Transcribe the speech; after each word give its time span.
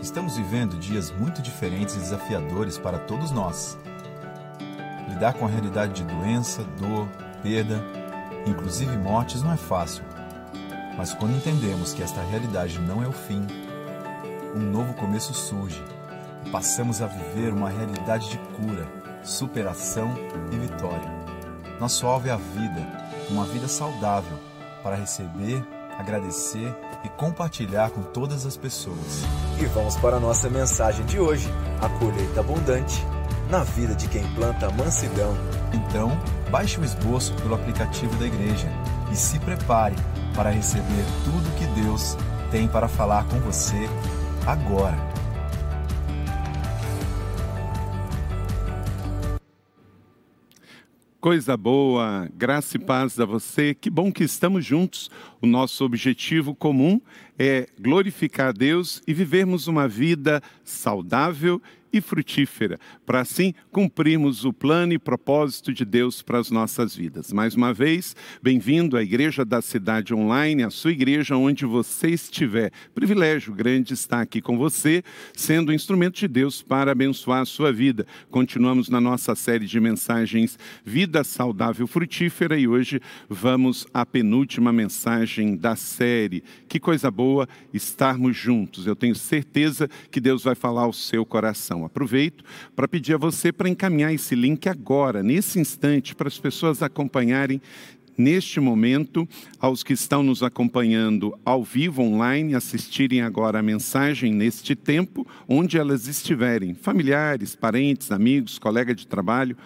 Estamos 0.00 0.36
vivendo 0.36 0.78
dias 0.78 1.10
muito 1.10 1.42
diferentes 1.42 1.96
e 1.96 1.98
desafiadores 1.98 2.78
para 2.78 3.00
todos 3.00 3.32
nós. 3.32 3.76
Lidar 5.08 5.34
com 5.34 5.46
a 5.46 5.48
realidade 5.48 5.92
de 5.92 6.04
doença, 6.04 6.62
dor, 6.78 7.08
perda, 7.42 7.84
inclusive 8.46 8.96
mortes, 8.96 9.42
não 9.42 9.52
é 9.52 9.56
fácil. 9.56 10.04
Mas 10.96 11.12
quando 11.14 11.36
entendemos 11.36 11.92
que 11.92 12.02
esta 12.02 12.22
realidade 12.22 12.78
não 12.78 13.02
é 13.02 13.08
o 13.08 13.12
fim, 13.12 13.44
um 14.54 14.60
novo 14.60 14.94
começo 14.94 15.34
surge 15.34 15.82
passamos 16.50 17.00
a 17.00 17.06
viver 17.06 17.52
uma 17.52 17.70
realidade 17.70 18.28
de 18.30 18.38
cura, 18.38 18.86
superação 19.22 20.14
e 20.52 20.56
vitória. 20.56 21.10
Nosso 21.78 22.06
alvo 22.06 22.28
é 22.28 22.30
a 22.30 22.36
vida, 22.36 22.86
uma 23.30 23.44
vida 23.44 23.68
saudável, 23.68 24.38
para 24.82 24.96
receber, 24.96 25.64
agradecer 25.98 26.74
e 27.04 27.08
compartilhar 27.10 27.90
com 27.90 28.02
todas 28.02 28.44
as 28.44 28.56
pessoas. 28.56 29.22
E 29.58 29.64
vamos 29.66 29.96
para 29.96 30.16
a 30.16 30.20
nossa 30.20 30.50
mensagem 30.50 31.04
de 31.06 31.18
hoje: 31.18 31.48
a 31.80 31.88
colheita 31.98 32.40
abundante 32.40 33.04
na 33.50 33.62
vida 33.64 33.94
de 33.94 34.08
quem 34.08 34.26
planta 34.34 34.70
mansidão. 34.70 35.34
Então, 35.72 36.10
baixe 36.50 36.78
o 36.80 36.84
esboço 36.84 37.34
pelo 37.34 37.54
aplicativo 37.54 38.14
da 38.16 38.26
igreja 38.26 38.68
e 39.10 39.16
se 39.16 39.38
prepare 39.38 39.96
para 40.34 40.50
receber 40.50 41.04
tudo 41.24 41.56
que 41.56 41.66
Deus 41.80 42.16
tem 42.50 42.68
para 42.68 42.88
falar 42.88 43.24
com 43.24 43.38
você 43.40 43.88
agora. 44.46 45.19
Coisa 51.20 51.54
boa, 51.54 52.30
graça 52.34 52.78
e 52.78 52.80
paz 52.80 53.20
a 53.20 53.26
você. 53.26 53.74
Que 53.74 53.90
bom 53.90 54.10
que 54.10 54.24
estamos 54.24 54.64
juntos. 54.64 55.10
O 55.38 55.46
nosso 55.46 55.84
objetivo 55.84 56.54
comum 56.54 56.98
é 57.38 57.68
glorificar 57.78 58.48
a 58.48 58.52
Deus 58.52 59.02
e 59.06 59.12
vivermos 59.12 59.66
uma 59.66 59.86
vida 59.86 60.42
saudável 60.64 61.60
e 61.92 62.00
frutífera, 62.00 62.78
para 63.04 63.20
assim 63.20 63.52
cumprirmos 63.70 64.44
o 64.44 64.52
plano 64.52 64.92
e 64.92 64.98
propósito 64.98 65.72
de 65.72 65.84
Deus 65.84 66.22
para 66.22 66.38
as 66.38 66.50
nossas 66.50 66.94
vidas. 66.94 67.32
Mais 67.32 67.54
uma 67.54 67.72
vez, 67.72 68.14
bem-vindo 68.42 68.96
à 68.96 69.02
Igreja 69.02 69.44
da 69.44 69.60
Cidade 69.60 70.14
Online, 70.14 70.62
a 70.62 70.70
sua 70.70 70.92
igreja 70.92 71.36
onde 71.36 71.64
você 71.64 72.10
estiver. 72.10 72.70
Privilégio 72.94 73.54
grande 73.54 73.94
estar 73.94 74.20
aqui 74.20 74.40
com 74.40 74.56
você, 74.56 75.02
sendo 75.34 75.70
um 75.70 75.74
instrumento 75.74 76.18
de 76.18 76.28
Deus 76.28 76.62
para 76.62 76.92
abençoar 76.92 77.40
a 77.40 77.46
sua 77.46 77.72
vida. 77.72 78.06
Continuamos 78.30 78.88
na 78.88 79.00
nossa 79.00 79.34
série 79.34 79.66
de 79.66 79.80
mensagens 79.80 80.58
Vida 80.84 81.24
Saudável 81.24 81.86
Frutífera 81.86 82.58
e 82.58 82.68
hoje 82.68 83.00
vamos 83.28 83.86
à 83.92 84.04
penúltima 84.06 84.72
mensagem 84.72 85.56
da 85.56 85.74
série. 85.76 86.42
Que 86.68 86.78
coisa 86.78 87.10
boa 87.10 87.48
estarmos 87.72 88.36
juntos. 88.36 88.86
Eu 88.86 88.96
tenho 88.96 89.14
certeza 89.14 89.88
que 90.10 90.20
Deus 90.20 90.44
vai 90.44 90.54
falar 90.54 90.82
ao 90.82 90.92
seu 90.92 91.24
coração. 91.24 91.79
Aproveito 91.84 92.44
para 92.74 92.88
pedir 92.88 93.14
a 93.14 93.18
você 93.18 93.52
para 93.52 93.68
encaminhar 93.68 94.12
esse 94.12 94.34
link 94.34 94.68
agora, 94.68 95.22
nesse 95.22 95.58
instante, 95.58 96.14
para 96.14 96.28
as 96.28 96.38
pessoas 96.38 96.82
acompanharem 96.82 97.60
neste 98.20 98.60
momento, 98.60 99.26
aos 99.58 99.82
que 99.82 99.94
estão 99.94 100.22
nos 100.22 100.42
acompanhando 100.42 101.36
ao 101.44 101.64
vivo 101.64 102.02
online, 102.02 102.54
assistirem 102.54 103.22
agora 103.22 103.58
a 103.58 103.62
mensagem 103.62 104.32
neste 104.32 104.76
tempo, 104.76 105.26
onde 105.48 105.78
elas 105.78 106.06
estiverem, 106.06 106.74
familiares, 106.74 107.56
parentes, 107.56 108.12
amigos, 108.12 108.58
colega 108.58 108.94
de 108.94 109.06
trabalho, 109.06 109.56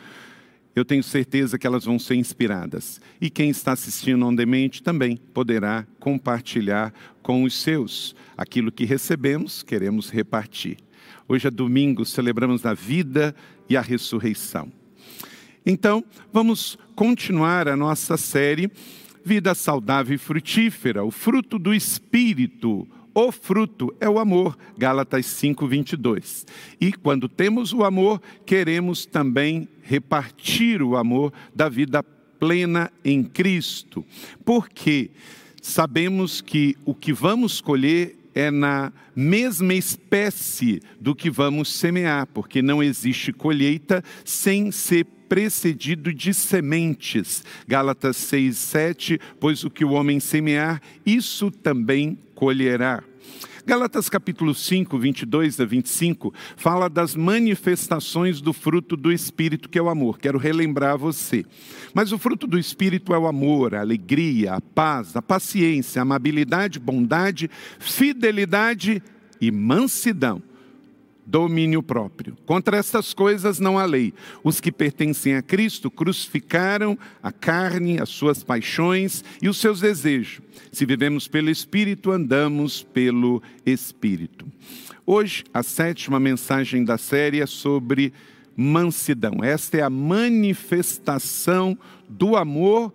eu 0.74 0.84
tenho 0.84 1.02
certeza 1.04 1.56
que 1.56 1.66
elas 1.66 1.84
vão 1.84 1.98
ser 1.98 2.16
inspiradas. 2.16 3.00
E 3.20 3.30
quem 3.30 3.48
está 3.48 3.72
assistindo 3.72 4.26
on 4.26 4.34
demand 4.34 4.70
também 4.82 5.16
poderá 5.16 5.86
compartilhar 6.00 6.92
com 7.22 7.44
os 7.44 7.54
seus. 7.54 8.14
Aquilo 8.36 8.72
que 8.72 8.84
recebemos, 8.84 9.62
queremos 9.62 10.10
repartir. 10.10 10.78
Hoje 11.26 11.48
é 11.48 11.50
domingo, 11.50 12.04
celebramos 12.04 12.66
a 12.66 12.74
vida 12.74 13.34
e 13.68 13.78
a 13.78 13.80
ressurreição. 13.80 14.70
Então, 15.64 16.04
vamos 16.30 16.78
continuar 16.94 17.66
a 17.66 17.74
nossa 17.74 18.18
série 18.18 18.70
Vida 19.24 19.54
Saudável 19.54 20.16
e 20.16 20.18
Frutífera, 20.18 21.02
o 21.02 21.10
fruto 21.10 21.58
do 21.58 21.72
Espírito. 21.72 22.86
O 23.14 23.32
fruto 23.32 23.94
é 23.98 24.08
o 24.08 24.18
amor, 24.18 24.58
Gálatas 24.76 25.24
5, 25.24 25.66
22. 25.66 26.44
E 26.78 26.92
quando 26.92 27.26
temos 27.26 27.72
o 27.72 27.84
amor, 27.84 28.20
queremos 28.44 29.06
também 29.06 29.66
repartir 29.82 30.82
o 30.82 30.94
amor 30.94 31.32
da 31.54 31.70
vida 31.70 32.02
plena 32.02 32.92
em 33.02 33.22
Cristo. 33.24 34.04
Porque 34.44 35.10
sabemos 35.62 36.42
que 36.42 36.76
o 36.84 36.94
que 36.94 37.14
vamos 37.14 37.62
colher 37.62 38.14
é 38.34 38.50
na 38.50 38.92
mesma 39.14 39.74
espécie 39.74 40.80
do 41.00 41.14
que 41.14 41.30
vamos 41.30 41.68
semear, 41.72 42.26
porque 42.26 42.60
não 42.60 42.82
existe 42.82 43.32
colheita 43.32 44.02
sem 44.24 44.70
ser 44.70 45.06
precedido 45.28 46.12
de 46.12 46.34
sementes. 46.34 47.44
Gálatas 47.66 48.16
6, 48.16 48.56
7, 48.56 49.20
pois 49.40 49.64
o 49.64 49.70
que 49.70 49.84
o 49.84 49.92
homem 49.92 50.20
semear, 50.20 50.80
isso 51.04 51.50
também 51.50 52.18
colherá. 52.34 53.02
Gálatas 53.66 54.10
capítulo 54.10 54.54
5, 54.54 54.98
22 54.98 55.58
a 55.58 55.64
25, 55.64 56.34
fala 56.54 56.86
das 56.90 57.16
manifestações 57.16 58.42
do 58.42 58.52
fruto 58.52 58.94
do 58.94 59.10
Espírito, 59.10 59.70
que 59.70 59.78
é 59.78 59.82
o 59.82 59.88
amor. 59.88 60.18
Quero 60.18 60.36
relembrar 60.36 60.98
você. 60.98 61.46
Mas 61.94 62.12
o 62.12 62.18
fruto 62.18 62.46
do 62.46 62.58
Espírito 62.58 63.14
é 63.14 63.18
o 63.18 63.26
amor, 63.26 63.74
a 63.74 63.80
alegria, 63.80 64.52
a 64.52 64.60
paz, 64.60 65.16
a 65.16 65.22
paciência, 65.22 66.00
a 66.00 66.02
amabilidade, 66.02 66.78
bondade, 66.78 67.50
fidelidade 67.78 69.02
e 69.40 69.50
mansidão 69.50 70.42
domínio 71.26 71.82
próprio. 71.82 72.36
Contra 72.44 72.76
estas 72.76 73.14
coisas 73.14 73.58
não 73.58 73.78
há 73.78 73.84
lei. 73.84 74.12
Os 74.42 74.60
que 74.60 74.70
pertencem 74.70 75.34
a 75.34 75.42
Cristo 75.42 75.90
crucificaram 75.90 76.98
a 77.22 77.32
carne, 77.32 78.00
as 78.00 78.08
suas 78.08 78.42
paixões 78.42 79.24
e 79.40 79.48
os 79.48 79.58
seus 79.58 79.80
desejos. 79.80 80.40
Se 80.70 80.84
vivemos 80.84 81.26
pelo 81.26 81.50
Espírito, 81.50 82.10
andamos 82.10 82.82
pelo 82.82 83.42
Espírito. 83.64 84.46
Hoje, 85.06 85.44
a 85.52 85.62
sétima 85.62 86.18
mensagem 86.18 86.84
da 86.84 86.96
série 86.96 87.40
é 87.40 87.46
sobre 87.46 88.12
mansidão. 88.56 89.42
Esta 89.42 89.78
é 89.78 89.82
a 89.82 89.90
manifestação 89.90 91.76
do 92.08 92.36
amor 92.36 92.92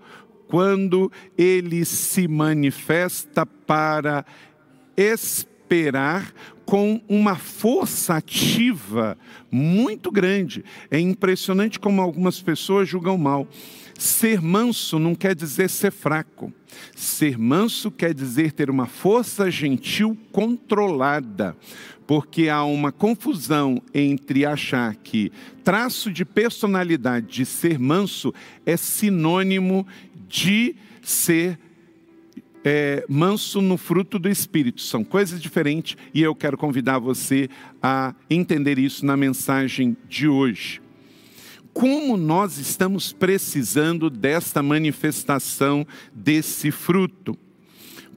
quando 0.48 1.12
ele 1.38 1.86
se 1.86 2.28
manifesta 2.28 3.46
para 3.46 4.26
esperar 4.98 6.34
com 6.70 7.02
uma 7.10 7.36
força 7.36 8.18
ativa 8.18 9.18
muito 9.52 10.12
grande. 10.12 10.64
É 10.92 11.00
impressionante 11.00 11.80
como 11.80 12.00
algumas 12.00 12.40
pessoas 12.44 12.88
julgam 12.88 13.18
mal. 13.18 13.48
Ser 13.98 14.40
manso 14.40 15.00
não 15.00 15.16
quer 15.16 15.34
dizer 15.34 15.68
ser 15.68 15.92
fraco. 15.92 16.54
Ser 16.96 17.40
manso 17.40 17.90
quer 17.90 18.14
dizer 18.14 18.52
ter 18.52 18.70
uma 18.70 18.86
força 18.86 19.50
gentil 19.50 20.16
controlada, 20.32 21.58
porque 22.06 22.50
há 22.50 22.64
uma 22.64 22.92
confusão 22.92 23.82
entre 23.92 24.46
achar 24.46 24.96
que 24.96 25.32
traço 25.64 26.12
de 26.12 26.24
personalidade 26.24 27.26
de 27.30 27.46
ser 27.48 27.80
manso 27.80 28.32
é 28.64 28.78
sinônimo 28.78 29.88
de 30.28 30.76
ser 31.02 31.58
é, 32.64 33.06
manso 33.08 33.62
no 33.62 33.78
fruto 33.78 34.20
do 34.20 34.30
Espírito. 34.30 34.82
São 34.82 35.04
coisas 35.04 35.42
diferentes 35.42 35.96
e 36.14 36.22
eu 36.22 36.36
quero 36.36 36.58
convidar 36.58 37.00
você 37.00 37.50
a 37.82 38.14
entender 38.30 38.78
isso 38.78 39.06
na 39.06 39.16
mensagem 39.16 39.96
de 40.08 40.28
hoje. 40.28 40.82
Como 41.74 42.18
nós 42.18 42.58
estamos 42.58 43.14
precisando 43.14 44.10
desta 44.10 44.62
manifestação 44.62 45.86
desse 46.14 46.72
fruto? 46.72 47.38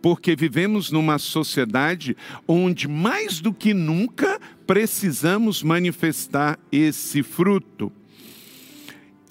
Porque 0.01 0.35
vivemos 0.35 0.91
numa 0.91 1.17
sociedade 1.17 2.17
onde 2.49 2.89
mais 2.89 3.41
do 3.41 3.53
que 3.53 3.73
nunca 3.73 4.41
precisamos 4.67 5.63
manifestar 5.63 6.59
esse 6.73 7.23
fruto. 7.23 7.93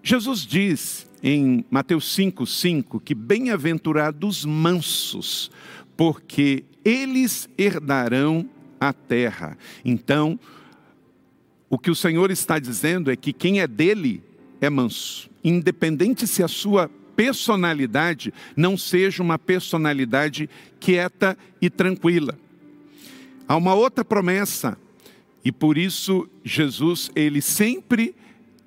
Jesus 0.02 0.46
diz 0.46 1.11
em 1.23 1.65
Mateus 1.69 2.13
5, 2.13 2.45
5, 2.45 3.00
que 3.00 3.13
bem-aventurados 3.13 4.45
mansos, 4.45 5.51
porque 5.95 6.63
eles 6.83 7.50
herdarão 7.57 8.50
a 8.79 8.91
terra. 8.91 9.57
Então, 9.85 10.39
o 11.69 11.77
que 11.77 11.91
o 11.91 11.95
Senhor 11.95 12.31
está 12.31 12.59
dizendo 12.59 13.12
é 13.12 13.15
que 13.15 13.31
quem 13.31 13.62
é 13.62 13.68
dele 13.68 14.23
é 14.59 14.69
manso, 14.69 15.29
independente 15.44 16.25
se 16.25 16.44
a 16.44 16.47
sua 16.47 16.89
personalidade 17.15 18.33
não 18.56 18.77
seja 18.77 19.21
uma 19.21 19.38
personalidade 19.38 20.50
quieta 20.79 21.38
e 21.62 21.69
tranquila. 21.69 22.38
Há 23.47 23.56
uma 23.56 23.73
outra 23.73 24.03
promessa 24.03 24.77
E 25.44 25.51
por 25.51 25.77
isso 25.77 26.27
Jesus, 26.44 27.12
ele 27.15 27.41
sempre 27.41 28.15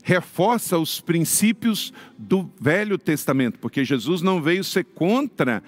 reforça 0.04 0.78
os 0.78 1.00
princípios 1.00 1.92
do 2.16 2.48
Velho 2.60 2.98
Testamento, 2.98 3.58
porque 3.58 3.82
Jesus 3.84 4.20
não 4.20 4.40
veio 4.40 4.62
ser 4.62 4.84
contra 4.84 5.62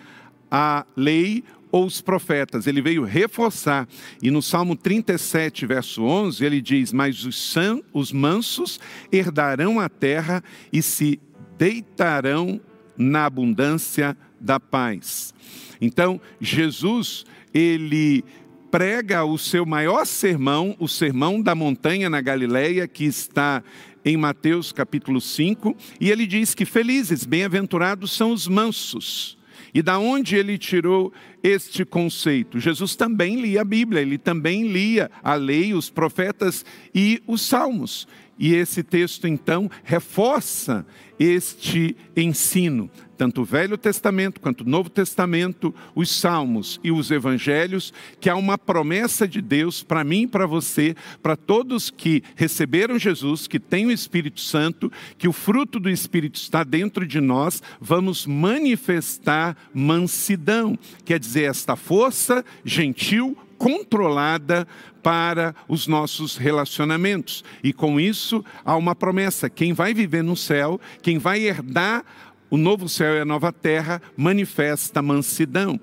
a 0.51 0.85
lei 0.95 1.43
ou 1.73 1.87
os 1.87 2.01
profetas, 2.03 2.67
ele 2.67 2.81
veio 2.81 3.03
reforçar. 3.03 3.89
E 4.23 4.31
no 4.31 4.43
Salmo 4.43 4.77
37, 4.77 5.67
verso 5.67 6.05
11, 6.05 6.45
ele 6.45 6.61
diz: 6.61 6.93
Mas 6.93 7.25
os, 7.25 7.51
san, 7.51 7.81
os 7.93 8.13
mansos 8.13 8.79
herdarão 9.11 9.81
a 9.81 9.89
terra 9.89 10.45
e 10.73 10.83
se 10.83 11.19
deitarão 11.59 12.61
na 12.97 13.25
abundância 13.25 14.17
da 14.39 14.61
paz. 14.61 15.35
Então, 15.81 16.21
Jesus, 16.41 17.25
ele 17.53 18.23
prega 18.71 19.25
o 19.25 19.39
seu 19.39 19.65
maior 19.65 20.05
sermão, 20.05 20.77
o 20.79 20.87
sermão 20.87 21.41
da 21.41 21.55
montanha 21.55 22.11
na 22.11 22.21
Galileia, 22.21 22.87
que 22.87 23.05
está 23.05 23.63
em 24.07 24.17
Mateus 24.17 24.71
capítulo 24.71 25.21
5, 25.21 25.77
e 26.01 26.13
ele 26.13 26.29
diz 26.29 26.55
que 26.55 26.65
felizes, 26.65 27.27
bem-aventurados 27.27 28.13
são 28.13 28.31
os 28.31 28.47
mansos. 28.47 29.37
E 29.75 29.83
da 29.83 29.99
onde 29.99 30.37
ele 30.37 30.57
tirou 30.57 31.13
este 31.43 31.85
conceito? 31.85 32.61
Jesus 32.61 32.95
também 32.95 33.41
lia 33.41 33.63
a 33.63 33.65
Bíblia, 33.65 34.01
ele 34.01 34.17
também 34.17 34.69
lia 34.69 35.11
a 35.25 35.35
lei, 35.35 35.75
os 35.75 35.91
profetas 35.91 36.65
e 36.95 37.21
os 37.27 37.43
salmos. 37.43 38.07
E 38.39 38.55
esse 38.55 38.83
texto 38.83 39.27
então 39.27 39.71
reforça 39.85 40.87
este 41.19 41.97
ensino 42.17 42.91
tanto 43.17 43.41
o 43.41 43.45
Velho 43.45 43.79
Testamento 43.79 44.41
quanto 44.41 44.61
o 44.61 44.69
Novo 44.69 44.91
Testamento, 44.91 45.75
os 45.95 46.11
Salmos 46.11 46.79
e 46.85 46.93
os 46.93 47.11
Evangelhos, 47.11 47.93
que 48.21 48.29
há 48.29 48.37
uma 48.37 48.59
promessa 48.59 49.27
de 49.27 49.41
Deus 49.41 49.83
para 49.83 50.05
mim 50.05 50.29
para 50.29 50.47
você, 50.47 50.95
para 51.23 51.37
todos 51.37 51.91
que 51.91 52.23
receberam 52.35 52.99
Jesus, 52.99 53.47
que 53.47 53.59
têm 53.59 53.87
o 53.87 53.91
Espírito 53.91 54.41
Santo, 54.41 54.93
que 55.17 55.27
o 55.27 55.33
fruto 55.33 55.81
do 55.81 55.89
Espírito 55.89 56.37
está 56.37 56.63
dentro 56.63 57.07
de 57.07 57.21
nós, 57.21 57.63
vamos 57.81 58.27
manifestar 58.27 59.57
mansidão, 59.73 60.79
quer 61.05 61.19
dizer, 61.19 61.45
esta 61.45 61.75
força 61.75 62.45
gentil, 62.65 63.37
controlada 63.59 64.67
para 65.03 65.55
os 65.69 65.87
nossos 65.87 66.37
relacionamentos. 66.37 67.45
E 67.63 67.73
com 67.73 67.99
isso 68.01 68.45
há 68.65 68.77
uma 68.77 68.95
promessa: 68.95 69.49
quem 69.49 69.73
vai 69.73 69.95
viver 69.95 70.23
no 70.23 70.37
céu, 70.37 70.81
quem 71.03 71.19
vai 71.19 71.41
herdar 71.41 72.05
o 72.51 72.57
novo 72.57 72.89
céu 72.89 73.15
e 73.15 73.21
a 73.21 73.25
nova 73.25 73.53
terra 73.53 74.01
manifesta 74.17 75.03
mansidão. 75.03 75.81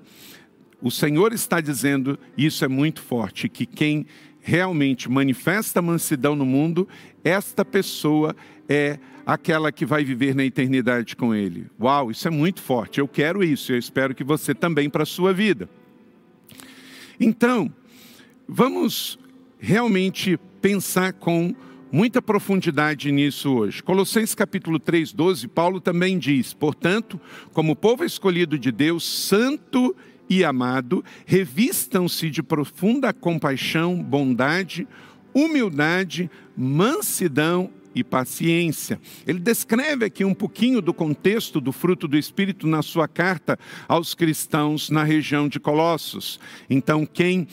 O 0.80 0.90
Senhor 0.90 1.32
está 1.32 1.60
dizendo, 1.60 2.18
e 2.36 2.46
isso 2.46 2.64
é 2.64 2.68
muito 2.68 3.00
forte, 3.00 3.48
que 3.48 3.64
quem 3.64 4.06
realmente 4.40 5.10
manifesta 5.10 5.80
mansidão 5.80 6.36
no 6.36 6.44
mundo, 6.44 6.86
esta 7.24 7.64
pessoa 7.64 8.36
é 8.68 8.98
aquela 9.24 9.72
que 9.72 9.86
vai 9.86 10.04
viver 10.04 10.34
na 10.34 10.44
eternidade 10.44 11.16
com 11.16 11.34
Ele. 11.34 11.66
Uau, 11.80 12.10
isso 12.10 12.28
é 12.28 12.30
muito 12.30 12.60
forte. 12.60 13.00
Eu 13.00 13.08
quero 13.08 13.42
isso, 13.42 13.72
eu 13.72 13.78
espero 13.78 14.14
que 14.14 14.22
você 14.22 14.54
também 14.54 14.90
para 14.90 15.04
a 15.04 15.06
sua 15.06 15.32
vida. 15.32 15.68
Então, 17.18 17.72
vamos 18.48 19.18
realmente 19.58 20.38
pensar 20.60 21.12
com 21.12 21.54
muita 21.92 22.20
profundidade 22.20 23.12
nisso 23.12 23.54
hoje. 23.54 23.82
Colossenses 23.82 24.34
capítulo 24.34 24.78
3, 24.78 25.12
12, 25.12 25.48
Paulo 25.48 25.80
também 25.80 26.18
diz: 26.18 26.52
Portanto, 26.52 27.20
como 27.52 27.76
povo 27.76 28.04
escolhido 28.04 28.58
de 28.58 28.72
Deus, 28.72 29.04
santo 29.04 29.94
e 30.28 30.44
amado, 30.44 31.04
revistam-se 31.24 32.30
de 32.30 32.42
profunda 32.42 33.12
compaixão, 33.12 34.02
bondade, 34.02 34.88
humildade, 35.32 36.30
mansidão 36.56 37.70
e 37.94 38.02
paciência. 38.02 39.00
Ele 39.26 39.38
descreve 39.38 40.04
aqui 40.04 40.24
um 40.24 40.34
pouquinho 40.34 40.80
do 40.80 40.92
contexto 40.92 41.60
do 41.60 41.72
fruto 41.72 42.08
do 42.08 42.16
Espírito 42.16 42.66
na 42.66 42.82
sua 42.82 43.06
carta 43.06 43.58
aos 43.88 44.14
cristãos 44.14 44.90
na 44.90 45.04
região 45.04 45.48
de 45.48 45.60
Colossos. 45.60 46.40
Então, 46.68 47.06
quem 47.06 47.46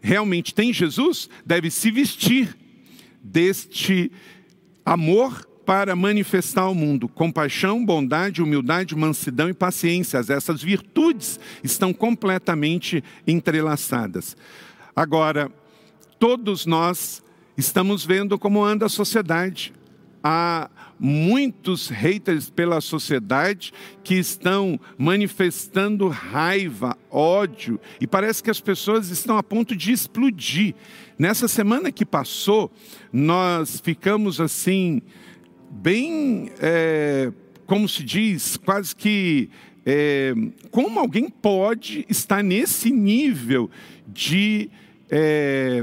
realmente 0.00 0.54
tem 0.54 0.72
Jesus 0.72 1.28
deve 1.44 1.70
se 1.70 1.90
vestir 1.90 2.56
deste 3.22 4.10
amor 4.84 5.46
para 5.68 5.94
manifestar 5.94 6.62
ao 6.62 6.74
mundo 6.74 7.06
compaixão, 7.08 7.84
bondade, 7.84 8.42
humildade, 8.42 8.96
mansidão 8.96 9.50
e 9.50 9.52
paciência. 9.52 10.18
Essas 10.26 10.62
virtudes 10.62 11.38
estão 11.62 11.92
completamente 11.92 13.04
entrelaçadas. 13.26 14.34
Agora, 14.96 15.52
todos 16.18 16.64
nós 16.64 17.22
estamos 17.54 18.02
vendo 18.04 18.38
como 18.38 18.64
anda 18.64 18.86
a 18.86 18.88
sociedade. 18.88 19.74
Há 20.22 20.68
muitos 20.98 21.88
haters 21.88 22.50
pela 22.50 22.80
sociedade 22.80 23.72
que 24.02 24.14
estão 24.14 24.78
manifestando 24.96 26.08
raiva, 26.08 26.96
ódio, 27.10 27.80
e 28.00 28.06
parece 28.06 28.42
que 28.42 28.50
as 28.50 28.60
pessoas 28.60 29.10
estão 29.10 29.38
a 29.38 29.42
ponto 29.42 29.76
de 29.76 29.92
explodir. 29.92 30.74
Nessa 31.18 31.46
semana 31.46 31.92
que 31.92 32.04
passou, 32.04 32.70
nós 33.12 33.80
ficamos 33.80 34.40
assim, 34.40 35.02
bem, 35.70 36.50
é, 36.60 37.32
como 37.66 37.88
se 37.88 38.02
diz, 38.02 38.56
quase 38.56 38.94
que. 38.94 39.50
É, 39.90 40.34
como 40.70 40.98
alguém 40.98 41.30
pode 41.30 42.04
estar 42.10 42.42
nesse 42.42 42.90
nível 42.90 43.70
de 44.06 44.68
é, 45.10 45.82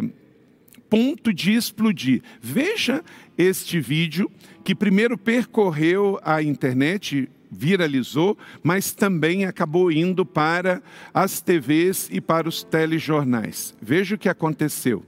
ponto 0.88 1.34
de 1.34 1.54
explodir? 1.54 2.22
Veja 2.40 3.04
este 3.38 3.80
vídeo 3.80 4.32
que 4.64 4.74
primeiro 4.74 5.18
percorreu 5.18 6.20
a 6.24 6.42
internet, 6.42 7.30
viralizou, 7.52 8.38
mas 8.64 8.92
também 8.92 9.46
acabou 9.46 9.92
indo 9.92 10.26
para 10.26 10.82
as 11.14 11.42
TVs 11.42 12.10
e 12.12 12.20
para 12.20 12.50
os 12.50 12.64
telejornais. 12.64 13.76
Veja 13.82 14.16
o 14.16 14.18
que 14.18 14.30
aconteceu. 14.30 15.04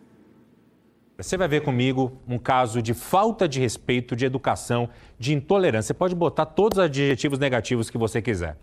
Você 1.17 1.35
vai 1.35 1.47
ver 1.47 1.63
comigo 1.63 2.13
um 2.27 2.37
caso 2.37 2.79
de 2.79 2.93
falta 2.93 3.47
de 3.47 3.59
respeito, 3.59 4.15
de 4.15 4.23
educação, 4.25 4.87
de 5.17 5.33
intolerância. 5.33 5.87
Você 5.87 5.93
pode 5.95 6.13
botar 6.13 6.45
todos 6.45 6.77
os 6.77 6.83
adjetivos 6.83 7.39
negativos 7.39 7.89
que 7.89 7.97
você 7.97 8.21
quiser. 8.21 8.55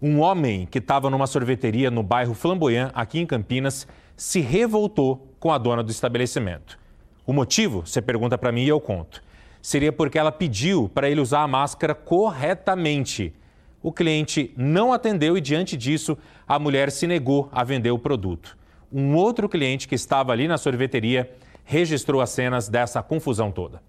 Um 0.00 0.20
homem 0.20 0.66
que 0.66 0.78
estava 0.78 1.08
numa 1.08 1.26
sorveteria 1.26 1.90
no 1.90 2.02
bairro 2.02 2.34
Flamboyant, 2.34 2.90
aqui 2.94 3.18
em 3.18 3.26
Campinas, 3.26 3.88
se 4.14 4.40
revoltou 4.40 5.34
com 5.40 5.50
a 5.50 5.56
dona 5.56 5.82
do 5.82 5.90
estabelecimento. 5.90 6.78
O 7.28 7.32
motivo, 7.34 7.82
você 7.84 8.00
pergunta 8.00 8.38
para 8.38 8.50
mim 8.50 8.62
e 8.62 8.68
eu 8.68 8.80
conto. 8.80 9.22
Seria 9.60 9.92
porque 9.92 10.18
ela 10.18 10.32
pediu 10.32 10.88
para 10.94 11.10
ele 11.10 11.20
usar 11.20 11.42
a 11.42 11.46
máscara 11.46 11.94
corretamente. 11.94 13.34
O 13.82 13.92
cliente 13.92 14.50
não 14.56 14.94
atendeu 14.94 15.36
e, 15.36 15.40
diante 15.42 15.76
disso, 15.76 16.16
a 16.48 16.58
mulher 16.58 16.90
se 16.90 17.06
negou 17.06 17.50
a 17.52 17.62
vender 17.62 17.90
o 17.90 17.98
produto. 17.98 18.56
Um 18.90 19.14
outro 19.14 19.46
cliente 19.46 19.86
que 19.86 19.94
estava 19.94 20.32
ali 20.32 20.48
na 20.48 20.56
sorveteria 20.56 21.30
registrou 21.66 22.22
as 22.22 22.30
cenas 22.30 22.66
dessa 22.66 23.02
confusão 23.02 23.52
toda. 23.52 23.82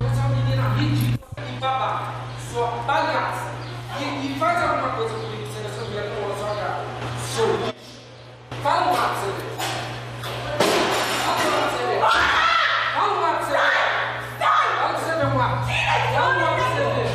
Essa 0.00 0.28
menina 0.30 0.74
ridícula 0.74 1.46
e 1.48 1.60
babaca, 1.60 2.14
sua 2.52 2.66
palhaça, 2.84 3.54
e, 4.00 4.26
e 4.26 4.34
faz 4.40 4.60
alguma 4.60 4.96
coisa 4.96 5.14
comigo, 5.14 5.46
você 5.46 5.60
nessa 5.60 5.84
mulher 5.84 6.10
com 6.16 6.32
a 6.32 6.34
sua 6.34 6.56
cara. 6.56 6.84
Seu 7.32 7.46
lixo. 7.58 7.74
Fala 8.60 8.90
um 8.90 8.92
lá 8.92 9.08
pra 9.08 9.14
você 9.20 9.26
ver. 9.30 9.50
Fala 11.22 11.38
um 11.46 11.50
lá 11.52 11.60
pra 11.60 11.70
você 11.70 11.86
ver. 11.86 12.00
Fala 12.92 13.12
um 13.12 13.20
lá 13.20 13.30
pra 13.36 13.44
você 13.44 13.52
ver. 13.52 13.60
Fala 14.40 14.88
pra 14.88 14.98
você 14.98 15.14
ver 15.14 15.26
um 15.26 15.36
lá. 15.36 15.48
Fala 16.12 16.28
um 16.28 16.40
lá 16.40 16.48
pra 16.54 16.64
você 16.64 16.82
ver. 16.84 17.08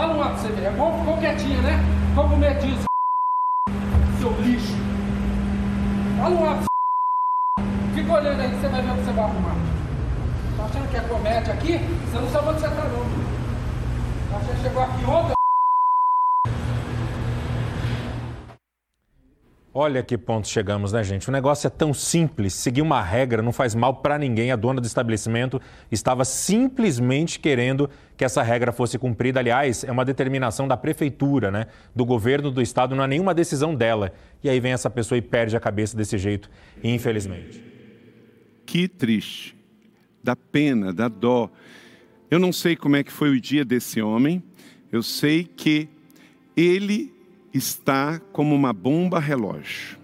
Fala, 0.00 0.14
um 0.14 0.18
lá 0.18 0.28
pra 0.30 0.38
você 0.38 0.48
ver. 0.52 0.64
É 0.64 0.70
bom, 0.70 0.98
ficou 1.00 1.18
quietinha, 1.18 1.60
né? 1.62 1.84
Com 2.14 2.36
medo 2.36 2.60
disso. 2.60 2.84
Seu 4.18 4.32
lixo. 4.40 4.72
Fala 6.18 6.34
um 6.34 6.44
lá 6.44 6.54
pra 6.54 6.60
você. 6.62 6.70
Fica 7.94 8.12
olhando 8.12 8.40
aí 8.40 8.50
que 8.50 8.56
você 8.56 8.68
vai 8.68 8.82
ver 8.82 8.90
o 8.90 8.94
que 8.94 9.04
você 9.04 9.12
vai 9.12 9.24
arrumar. 9.24 9.56
Tá 10.56 10.64
achando 10.64 10.90
que 10.90 10.96
é 10.96 11.00
comédia 11.00 11.52
aqui? 11.52 11.78
Você 11.78 12.18
não 12.18 12.30
sabe 12.30 12.48
onde 12.48 12.60
você 12.60 12.68
tá 12.68 12.84
não. 12.84 13.04
Tá 14.30 14.36
achando 14.36 14.56
que 14.56 14.62
chegou 14.62 14.82
aqui 14.82 15.04
ontem? 15.04 15.39
Olha 19.72 20.02
que 20.02 20.18
ponto 20.18 20.48
chegamos, 20.48 20.92
né, 20.92 21.04
gente? 21.04 21.28
O 21.28 21.32
negócio 21.32 21.68
é 21.68 21.70
tão 21.70 21.94
simples. 21.94 22.54
Seguir 22.54 22.82
uma 22.82 23.00
regra 23.00 23.40
não 23.40 23.52
faz 23.52 23.72
mal 23.72 23.94
para 23.94 24.18
ninguém. 24.18 24.50
A 24.50 24.56
dona 24.56 24.80
do 24.80 24.86
estabelecimento 24.86 25.62
estava 25.92 26.24
simplesmente 26.24 27.38
querendo 27.38 27.88
que 28.16 28.24
essa 28.24 28.42
regra 28.42 28.72
fosse 28.72 28.98
cumprida. 28.98 29.38
Aliás, 29.38 29.84
é 29.84 29.92
uma 29.92 30.04
determinação 30.04 30.66
da 30.66 30.76
prefeitura, 30.76 31.52
né? 31.52 31.68
Do 31.94 32.04
governo 32.04 32.50
do 32.50 32.60
estado, 32.60 32.96
não 32.96 33.04
é 33.04 33.06
nenhuma 33.06 33.32
decisão 33.32 33.72
dela. 33.72 34.12
E 34.42 34.50
aí 34.50 34.58
vem 34.58 34.72
essa 34.72 34.90
pessoa 34.90 35.16
e 35.16 35.22
perde 35.22 35.56
a 35.56 35.60
cabeça 35.60 35.96
desse 35.96 36.18
jeito, 36.18 36.50
infelizmente. 36.82 37.62
Que 38.66 38.88
triste. 38.88 39.56
Dá 40.22 40.34
pena, 40.34 40.92
dá 40.92 41.06
dó. 41.06 41.48
Eu 42.28 42.40
não 42.40 42.52
sei 42.52 42.74
como 42.74 42.96
é 42.96 43.04
que 43.04 43.12
foi 43.12 43.30
o 43.30 43.40
dia 43.40 43.64
desse 43.64 44.02
homem. 44.02 44.42
Eu 44.90 45.02
sei 45.02 45.44
que 45.44 45.88
ele 46.56 47.19
está 47.52 48.20
como 48.32 48.54
uma 48.54 48.72
bomba 48.72 49.18
relógio. 49.18 49.98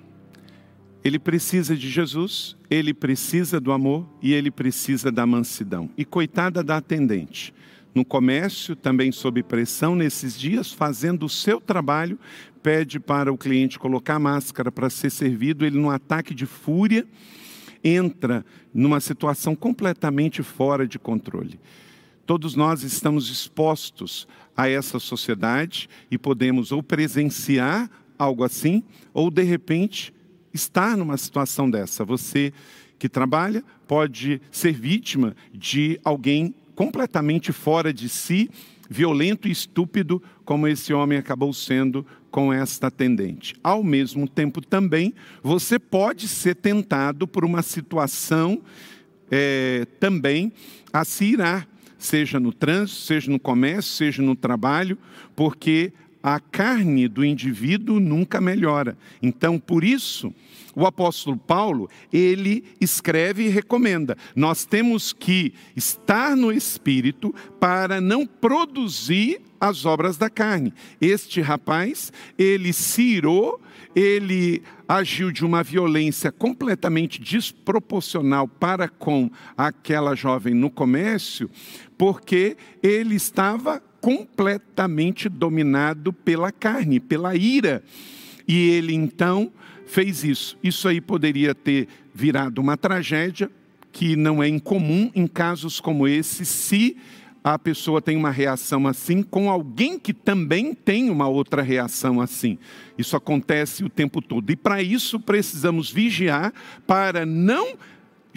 Ele 1.04 1.18
precisa 1.18 1.76
de 1.76 1.88
Jesus, 1.88 2.56
ele 2.68 2.92
precisa 2.92 3.60
do 3.60 3.70
amor 3.70 4.08
e 4.20 4.32
ele 4.32 4.50
precisa 4.50 5.12
da 5.12 5.24
mansidão. 5.24 5.88
E 5.96 6.04
coitada 6.04 6.64
da 6.64 6.78
atendente, 6.78 7.54
no 7.94 8.04
comércio, 8.04 8.74
também 8.74 9.12
sob 9.12 9.42
pressão 9.42 9.94
nesses 9.94 10.38
dias, 10.38 10.72
fazendo 10.72 11.24
o 11.24 11.28
seu 11.28 11.60
trabalho, 11.60 12.18
pede 12.62 12.98
para 12.98 13.32
o 13.32 13.38
cliente 13.38 13.78
colocar 13.78 14.18
máscara 14.18 14.72
para 14.72 14.90
ser 14.90 15.10
servido, 15.10 15.64
ele 15.64 15.78
num 15.78 15.90
ataque 15.90 16.34
de 16.34 16.44
fúria 16.44 17.06
entra 17.84 18.44
numa 18.74 18.98
situação 18.98 19.54
completamente 19.54 20.42
fora 20.42 20.86
de 20.86 20.98
controle. 20.98 21.60
Todos 22.26 22.56
nós 22.56 22.82
estamos 22.82 23.30
expostos 23.30 24.26
a 24.56 24.68
essa 24.68 24.98
sociedade 24.98 25.88
e 26.10 26.18
podemos 26.18 26.72
ou 26.72 26.82
presenciar 26.82 27.88
algo 28.18 28.42
assim, 28.42 28.82
ou 29.14 29.30
de 29.30 29.44
repente 29.44 30.12
estar 30.52 30.96
numa 30.96 31.16
situação 31.16 31.70
dessa. 31.70 32.04
Você 32.04 32.52
que 32.98 33.08
trabalha 33.08 33.62
pode 33.86 34.40
ser 34.50 34.72
vítima 34.72 35.36
de 35.54 36.00
alguém 36.02 36.52
completamente 36.74 37.52
fora 37.52 37.92
de 37.92 38.08
si, 38.08 38.50
violento 38.90 39.46
e 39.46 39.52
estúpido, 39.52 40.20
como 40.44 40.66
esse 40.66 40.92
homem 40.92 41.18
acabou 41.18 41.52
sendo 41.52 42.04
com 42.30 42.52
esta 42.52 42.88
atendente. 42.88 43.54
Ao 43.62 43.84
mesmo 43.84 44.28
tempo, 44.28 44.60
também, 44.60 45.14
você 45.42 45.78
pode 45.78 46.26
ser 46.26 46.56
tentado 46.56 47.26
por 47.26 47.44
uma 47.44 47.62
situação 47.62 48.60
é, 49.30 49.86
também 49.98 50.52
a 50.92 51.04
se 51.04 51.24
irar, 51.24 51.68
seja 51.98 52.38
no 52.38 52.52
trânsito, 52.52 53.00
seja 53.00 53.30
no 53.30 53.38
comércio, 53.38 53.92
seja 53.92 54.22
no 54.22 54.34
trabalho, 54.34 54.98
porque 55.34 55.92
a 56.22 56.40
carne 56.40 57.06
do 57.06 57.24
indivíduo 57.24 58.00
nunca 58.00 58.40
melhora. 58.40 58.98
Então, 59.22 59.58
por 59.58 59.84
isso, 59.84 60.34
o 60.74 60.84
apóstolo 60.84 61.38
Paulo, 61.38 61.88
ele 62.12 62.64
escreve 62.80 63.44
e 63.44 63.48
recomenda: 63.48 64.16
nós 64.34 64.66
temos 64.66 65.12
que 65.12 65.54
estar 65.74 66.36
no 66.36 66.52
espírito 66.52 67.34
para 67.58 68.00
não 68.00 68.26
produzir 68.26 69.40
as 69.58 69.86
obras 69.86 70.18
da 70.18 70.28
carne. 70.28 70.74
Este 71.00 71.40
rapaz, 71.40 72.12
ele 72.38 72.72
se 72.72 73.02
irou, 73.02 73.60
ele 73.94 74.62
agiu 74.86 75.32
de 75.32 75.44
uma 75.44 75.62
violência 75.62 76.30
completamente 76.30 77.20
desproporcional 77.20 78.46
para 78.46 78.88
com 78.88 79.30
aquela 79.56 80.14
jovem 80.14 80.54
no 80.54 80.70
comércio, 80.70 81.50
porque 81.96 82.56
ele 82.82 83.14
estava 83.14 83.80
completamente 84.00 85.28
dominado 85.28 86.12
pela 86.12 86.52
carne, 86.52 87.00
pela 87.00 87.34
ira. 87.34 87.82
E 88.46 88.70
ele 88.70 88.94
então 88.94 89.50
fez 89.86 90.22
isso. 90.22 90.56
Isso 90.62 90.86
aí 90.86 91.00
poderia 91.00 91.54
ter 91.54 91.88
virado 92.14 92.60
uma 92.60 92.76
tragédia, 92.76 93.50
que 93.90 94.14
não 94.14 94.42
é 94.42 94.48
incomum 94.48 95.10
em 95.14 95.26
casos 95.26 95.80
como 95.80 96.06
esse, 96.06 96.44
se 96.44 96.96
a 97.42 97.58
pessoa 97.58 98.02
tem 98.02 98.16
uma 98.16 98.30
reação 98.30 98.88
assim 98.88 99.22
com 99.22 99.48
alguém 99.48 99.98
que 99.98 100.12
também 100.12 100.74
tem 100.74 101.08
uma 101.10 101.28
outra 101.28 101.62
reação 101.62 102.20
assim. 102.20 102.58
Isso 102.98 103.16
acontece 103.16 103.84
o 103.84 103.88
tempo 103.88 104.20
todo. 104.20 104.50
E 104.50 104.56
para 104.56 104.82
isso 104.82 105.20
precisamos 105.20 105.90
vigiar 105.90 106.52
para 106.86 107.24
não 107.24 107.76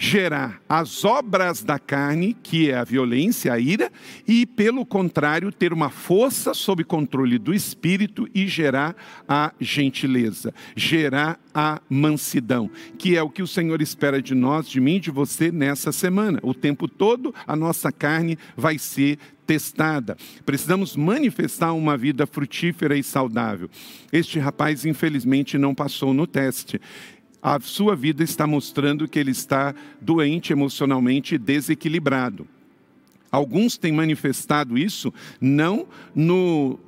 gerar 0.00 0.62
as 0.66 1.04
obras 1.04 1.62
da 1.62 1.78
carne, 1.78 2.34
que 2.42 2.70
é 2.70 2.74
a 2.74 2.84
violência, 2.84 3.52
a 3.52 3.60
ira, 3.60 3.92
e, 4.26 4.46
pelo 4.46 4.86
contrário, 4.86 5.52
ter 5.52 5.74
uma 5.74 5.90
força 5.90 6.54
sob 6.54 6.82
controle 6.84 7.38
do 7.38 7.52
espírito 7.52 8.26
e 8.34 8.46
gerar 8.46 8.96
a 9.28 9.52
gentileza, 9.60 10.54
gerar 10.74 11.38
a 11.54 11.82
mansidão, 11.90 12.70
que 12.96 13.14
é 13.14 13.22
o 13.22 13.28
que 13.28 13.42
o 13.42 13.46
Senhor 13.46 13.82
espera 13.82 14.22
de 14.22 14.34
nós, 14.34 14.66
de 14.66 14.80
mim, 14.80 14.98
de 14.98 15.10
você 15.10 15.52
nessa 15.52 15.92
semana. 15.92 16.40
O 16.42 16.54
tempo 16.54 16.88
todo 16.88 17.34
a 17.46 17.54
nossa 17.54 17.92
carne 17.92 18.38
vai 18.56 18.78
ser 18.78 19.18
testada. 19.46 20.16
Precisamos 20.46 20.96
manifestar 20.96 21.74
uma 21.74 21.96
vida 21.96 22.26
frutífera 22.26 22.96
e 22.96 23.02
saudável. 23.02 23.68
Este 24.10 24.38
rapaz, 24.38 24.86
infelizmente, 24.86 25.58
não 25.58 25.74
passou 25.74 26.14
no 26.14 26.26
teste 26.26 26.80
a 27.42 27.58
sua 27.60 27.96
vida 27.96 28.22
está 28.22 28.46
mostrando 28.46 29.08
que 29.08 29.18
ele 29.18 29.30
está 29.30 29.74
doente 30.00 30.52
emocionalmente 30.52 31.38
desequilibrado. 31.38 32.46
Alguns 33.30 33.78
têm 33.78 33.92
manifestado 33.92 34.76
isso 34.76 35.12
não 35.40 35.86
no 36.14 36.78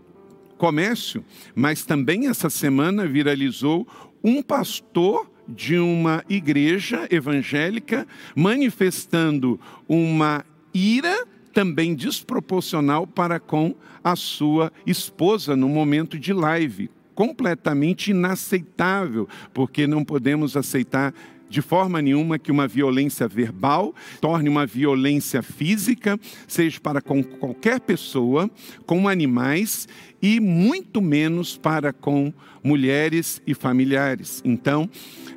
comércio, 0.58 1.24
mas 1.54 1.84
também 1.84 2.28
essa 2.28 2.50
semana 2.50 3.06
viralizou 3.06 3.86
um 4.22 4.42
pastor 4.42 5.30
de 5.48 5.78
uma 5.78 6.24
igreja 6.28 7.06
evangélica 7.10 8.06
manifestando 8.34 9.58
uma 9.88 10.44
ira 10.72 11.26
também 11.52 11.94
desproporcional 11.94 13.06
para 13.06 13.38
com 13.38 13.74
a 14.02 14.16
sua 14.16 14.72
esposa 14.86 15.54
no 15.54 15.68
momento 15.68 16.18
de 16.18 16.32
live, 16.32 16.90
completamente 17.14 18.10
inaceitável, 18.10 19.28
porque 19.52 19.86
não 19.86 20.04
podemos 20.04 20.56
aceitar 20.56 21.14
de 21.52 21.60
forma 21.60 22.00
nenhuma 22.00 22.38
que 22.38 22.50
uma 22.50 22.66
violência 22.66 23.28
verbal 23.28 23.94
torne 24.22 24.48
uma 24.48 24.64
violência 24.64 25.42
física, 25.42 26.18
seja 26.48 26.80
para 26.80 27.02
com 27.02 27.22
qualquer 27.22 27.78
pessoa, 27.78 28.50
com 28.86 29.06
animais 29.06 29.86
e 30.22 30.40
muito 30.40 31.02
menos 31.02 31.58
para 31.58 31.92
com 31.92 32.32
mulheres 32.64 33.42
e 33.46 33.52
familiares. 33.52 34.40
Então, 34.46 34.88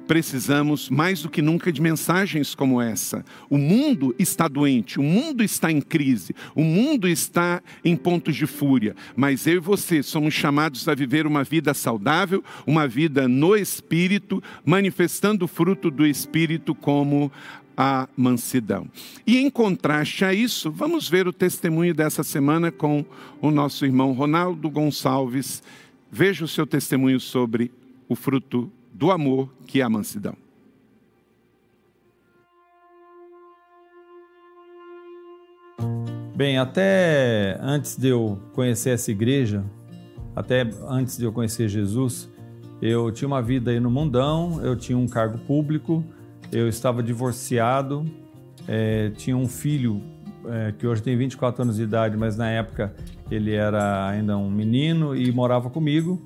precisamos 0.07 0.89
mais 0.89 1.21
do 1.21 1.29
que 1.29 1.41
nunca 1.41 1.71
de 1.71 1.81
mensagens 1.81 2.55
como 2.55 2.81
essa. 2.81 3.25
O 3.49 3.57
mundo 3.57 4.15
está 4.17 4.47
doente, 4.47 4.99
o 4.99 5.03
mundo 5.03 5.43
está 5.43 5.71
em 5.71 5.81
crise, 5.81 6.35
o 6.53 6.63
mundo 6.63 7.07
está 7.07 7.61
em 7.83 7.95
pontos 7.95 8.35
de 8.35 8.45
fúria, 8.45 8.95
mas 9.15 9.45
eu 9.47 9.55
e 9.55 9.59
você 9.59 10.01
somos 10.03 10.33
chamados 10.33 10.87
a 10.87 10.95
viver 10.95 11.25
uma 11.25 11.43
vida 11.43 11.73
saudável, 11.73 12.43
uma 12.65 12.87
vida 12.87 13.27
no 13.27 13.55
espírito, 13.55 14.41
manifestando 14.63 15.45
o 15.45 15.47
fruto 15.47 15.89
do 15.89 16.05
espírito 16.05 16.73
como 16.73 17.31
a 17.77 18.07
mansidão. 18.15 18.87
E 19.27 19.37
em 19.37 19.49
contraste 19.49 20.23
a 20.23 20.33
isso, 20.33 20.71
vamos 20.71 21.09
ver 21.09 21.27
o 21.27 21.33
testemunho 21.33 21.93
dessa 21.93 22.23
semana 22.23 22.71
com 22.71 23.03
o 23.41 23.51
nosso 23.51 23.85
irmão 23.85 24.13
Ronaldo 24.13 24.69
Gonçalves. 24.69 25.61
Veja 26.11 26.45
o 26.45 26.47
seu 26.47 26.65
testemunho 26.65 27.19
sobre 27.19 27.71
o 28.07 28.15
fruto 28.15 28.71
do 28.95 29.11
amor, 29.11 29.53
que 29.67 29.81
é 29.81 29.83
a 29.83 29.89
mansidão. 29.89 30.37
Bem, 36.33 36.57
até 36.57 37.57
antes 37.61 37.97
de 37.97 38.07
eu 38.07 38.39
conhecer 38.53 38.91
essa 38.91 39.11
igreja, 39.11 39.65
até 40.33 40.65
antes 40.87 41.17
de 41.17 41.25
eu 41.25 41.33
conhecer 41.33 41.67
Jesus, 41.67 42.29
eu 42.81 43.11
tinha 43.11 43.27
uma 43.27 43.41
vida 43.41 43.71
aí 43.71 43.81
no 43.81 43.91
mundão, 43.91 44.61
eu 44.63 44.77
tinha 44.77 44.97
um 44.97 45.07
cargo 45.07 45.39
público, 45.39 46.01
eu 46.49 46.69
estava 46.69 47.03
divorciado, 47.03 48.05
é, 48.65 49.09
tinha 49.09 49.35
um 49.35 49.47
filho 49.47 50.01
é, 50.47 50.71
que 50.71 50.87
hoje 50.87 51.03
tem 51.03 51.17
24 51.17 51.63
anos 51.63 51.75
de 51.75 51.83
idade, 51.83 52.15
mas 52.15 52.37
na 52.37 52.49
época 52.49 52.95
ele 53.29 53.53
era 53.53 54.07
ainda 54.07 54.37
um 54.37 54.49
menino 54.49 55.13
e 55.13 55.29
morava 55.33 55.69
comigo. 55.69 56.21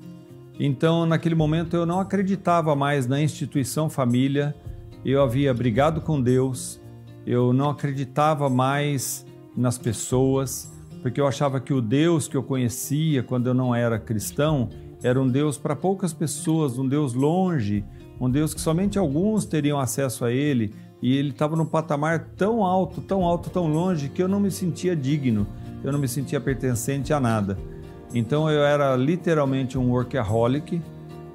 Então, 0.62 1.06
naquele 1.06 1.34
momento, 1.34 1.74
eu 1.74 1.86
não 1.86 2.00
acreditava 2.00 2.76
mais 2.76 3.06
na 3.06 3.18
instituição 3.18 3.88
família, 3.88 4.54
eu 5.02 5.22
havia 5.22 5.54
brigado 5.54 6.02
com 6.02 6.20
Deus, 6.20 6.78
eu 7.26 7.50
não 7.50 7.70
acreditava 7.70 8.50
mais 8.50 9.24
nas 9.56 9.78
pessoas, 9.78 10.70
porque 11.00 11.18
eu 11.18 11.26
achava 11.26 11.60
que 11.60 11.72
o 11.72 11.80
Deus 11.80 12.28
que 12.28 12.36
eu 12.36 12.42
conhecia 12.42 13.22
quando 13.22 13.46
eu 13.46 13.54
não 13.54 13.74
era 13.74 13.98
cristão 13.98 14.68
era 15.02 15.18
um 15.18 15.26
Deus 15.26 15.56
para 15.56 15.74
poucas 15.74 16.12
pessoas, 16.12 16.78
um 16.78 16.86
Deus 16.86 17.14
longe, 17.14 17.82
um 18.20 18.28
Deus 18.28 18.52
que 18.52 18.60
somente 18.60 18.98
alguns 18.98 19.46
teriam 19.46 19.80
acesso 19.80 20.26
a 20.26 20.30
ele, 20.30 20.74
e 21.00 21.16
ele 21.16 21.30
estava 21.30 21.56
num 21.56 21.64
patamar 21.64 22.32
tão 22.36 22.62
alto, 22.62 23.00
tão 23.00 23.24
alto, 23.24 23.48
tão 23.48 23.66
longe 23.66 24.10
que 24.10 24.22
eu 24.22 24.28
não 24.28 24.38
me 24.38 24.50
sentia 24.50 24.94
digno, 24.94 25.46
eu 25.82 25.90
não 25.90 25.98
me 25.98 26.06
sentia 26.06 26.38
pertencente 26.38 27.14
a 27.14 27.18
nada. 27.18 27.56
Então 28.14 28.50
eu 28.50 28.62
era 28.62 28.96
literalmente 28.96 29.78
um 29.78 29.90
workaholic. 29.90 30.80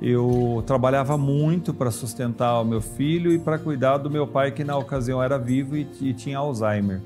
Eu 0.02 0.64
trabalhava 0.68 1.18
muito 1.18 1.74
para 1.74 1.90
sustentar 1.90 2.60
o 2.62 2.66
meu 2.66 2.82
filho 2.82 3.32
e 3.32 3.40
para 3.40 3.58
cuidar 3.58 3.98
do 3.98 4.10
meu 4.10 4.28
pai, 4.28 4.52
que 4.52 4.64
na 4.64 4.78
ocasião 4.78 5.24
era 5.24 5.38
vivo 5.38 5.76
e, 5.78 5.88
e 6.02 6.14
tinha 6.14 6.38
Alzheimer. 6.38 7.02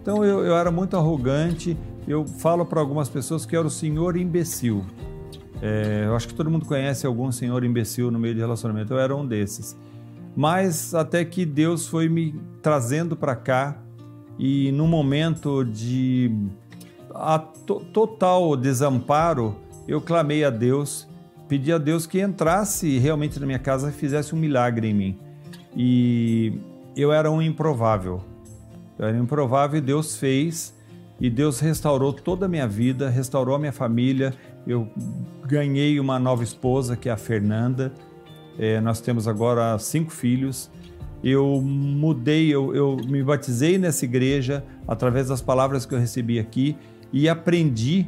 Então 0.00 0.24
eu, 0.24 0.44
eu, 0.44 0.56
era 0.56 0.70
muito 0.70 0.96
arrogante. 0.96 1.76
Eu 2.06 2.26
falo 2.26 2.64
para 2.64 2.80
algumas 2.80 3.08
pessoas 3.08 3.44
que 3.44 3.54
eu 3.54 3.60
era 3.60 3.68
o 3.68 3.70
senhor 3.70 4.16
imbecil. 4.16 4.84
É, 5.60 6.04
eu 6.06 6.14
acho 6.14 6.28
que 6.28 6.34
todo 6.34 6.48
mundo 6.48 6.64
conhece 6.64 7.06
algum 7.06 7.30
senhor 7.32 7.64
imbecil 7.64 8.10
no 8.10 8.18
meio 8.18 8.34
de 8.34 8.40
relacionamento. 8.40 8.94
Eu 8.94 8.98
era 8.98 9.14
um 9.14 9.26
desses. 9.26 9.76
Mas 10.36 10.94
até 10.94 11.24
que 11.24 11.44
Deus 11.44 11.88
foi 11.88 12.08
me 12.08 12.40
trazendo 12.62 13.16
para 13.16 13.34
cá 13.34 13.76
e 14.38 14.70
no 14.70 14.86
momento 14.86 15.64
de 15.64 16.30
a 17.18 17.38
to 17.38 17.80
total 17.92 18.56
desamparo, 18.56 19.56
eu 19.86 20.00
clamei 20.00 20.44
a 20.44 20.50
Deus, 20.50 21.08
pedi 21.48 21.72
a 21.72 21.78
Deus 21.78 22.06
que 22.06 22.20
entrasse 22.20 22.98
realmente 22.98 23.40
na 23.40 23.46
minha 23.46 23.58
casa 23.58 23.90
e 23.90 23.92
fizesse 23.92 24.34
um 24.34 24.38
milagre 24.38 24.88
em 24.88 24.94
mim. 24.94 25.18
E 25.76 26.52
eu 26.96 27.12
era 27.12 27.30
um 27.30 27.42
improvável. 27.42 28.22
Eu 28.98 29.06
era 29.06 29.18
improvável 29.18 29.78
e 29.78 29.80
Deus 29.80 30.16
fez. 30.16 30.76
E 31.20 31.28
Deus 31.28 31.58
restaurou 31.58 32.12
toda 32.12 32.46
a 32.46 32.48
minha 32.48 32.68
vida, 32.68 33.08
restaurou 33.08 33.56
a 33.56 33.58
minha 33.58 33.72
família. 33.72 34.32
Eu 34.66 34.88
ganhei 35.46 35.98
uma 35.98 36.18
nova 36.18 36.44
esposa, 36.44 36.96
que 36.96 37.08
é 37.08 37.12
a 37.12 37.16
Fernanda. 37.16 37.92
É, 38.58 38.80
nós 38.80 39.00
temos 39.00 39.26
agora 39.26 39.76
cinco 39.78 40.12
filhos. 40.12 40.70
Eu 41.22 41.60
mudei, 41.60 42.54
eu, 42.54 42.74
eu 42.74 42.96
me 43.08 43.22
batizei 43.24 43.78
nessa 43.78 44.04
igreja 44.04 44.64
através 44.86 45.28
das 45.28 45.42
palavras 45.42 45.84
que 45.84 45.92
eu 45.92 45.98
recebi 45.98 46.38
aqui 46.38 46.76
e 47.12 47.28
aprendi 47.28 48.06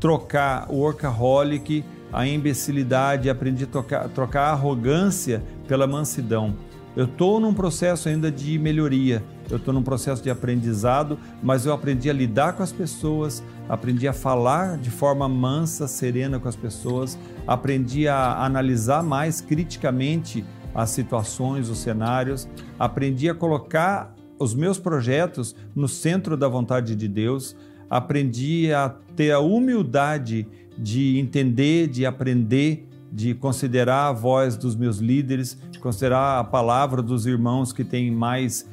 trocar 0.00 0.70
o 0.70 0.76
workaholic, 0.76 1.84
a 2.12 2.26
imbecilidade, 2.26 3.28
aprendi 3.28 3.64
a 3.64 3.66
trocar, 3.66 4.08
trocar 4.08 4.42
a 4.48 4.52
arrogância 4.52 5.42
pela 5.66 5.86
mansidão. 5.86 6.54
Eu 6.96 7.04
estou 7.04 7.38
num 7.38 7.52
processo 7.52 8.08
ainda 8.08 8.30
de 8.30 8.58
melhoria, 8.58 9.22
eu 9.50 9.58
estou 9.58 9.74
num 9.74 9.82
processo 9.82 10.22
de 10.22 10.30
aprendizado, 10.30 11.18
mas 11.42 11.66
eu 11.66 11.74
aprendi 11.74 12.08
a 12.08 12.12
lidar 12.12 12.54
com 12.54 12.62
as 12.62 12.72
pessoas, 12.72 13.44
aprendi 13.68 14.08
a 14.08 14.14
falar 14.14 14.78
de 14.78 14.90
forma 14.90 15.28
mansa, 15.28 15.86
serena 15.86 16.40
com 16.40 16.48
as 16.48 16.56
pessoas, 16.56 17.18
aprendi 17.46 18.08
a 18.08 18.42
analisar 18.42 19.02
mais 19.02 19.42
criticamente 19.42 20.42
as 20.74 20.88
situações, 20.90 21.68
os 21.68 21.78
cenários, 21.78 22.48
aprendi 22.78 23.28
a 23.28 23.34
colocar 23.34 24.14
os 24.38 24.54
meus 24.54 24.78
projetos 24.78 25.54
no 25.74 25.88
centro 25.88 26.36
da 26.36 26.48
vontade 26.48 26.94
de 26.94 27.08
Deus, 27.08 27.54
aprendi 27.88 28.72
a 28.72 28.88
ter 29.14 29.32
a 29.32 29.40
humildade 29.40 30.46
de 30.78 31.18
entender, 31.18 31.88
de 31.88 32.04
aprender 32.04 32.86
de 33.16 33.34
considerar 33.34 34.08
a 34.08 34.12
voz 34.12 34.56
dos 34.56 34.76
meus 34.76 34.98
líderes, 34.98 35.58
considerar 35.80 36.38
a 36.38 36.44
palavra 36.44 37.00
dos 37.00 37.26
irmãos 37.26 37.72
que 37.72 37.84
têm 37.84 38.10
mais 38.10 38.68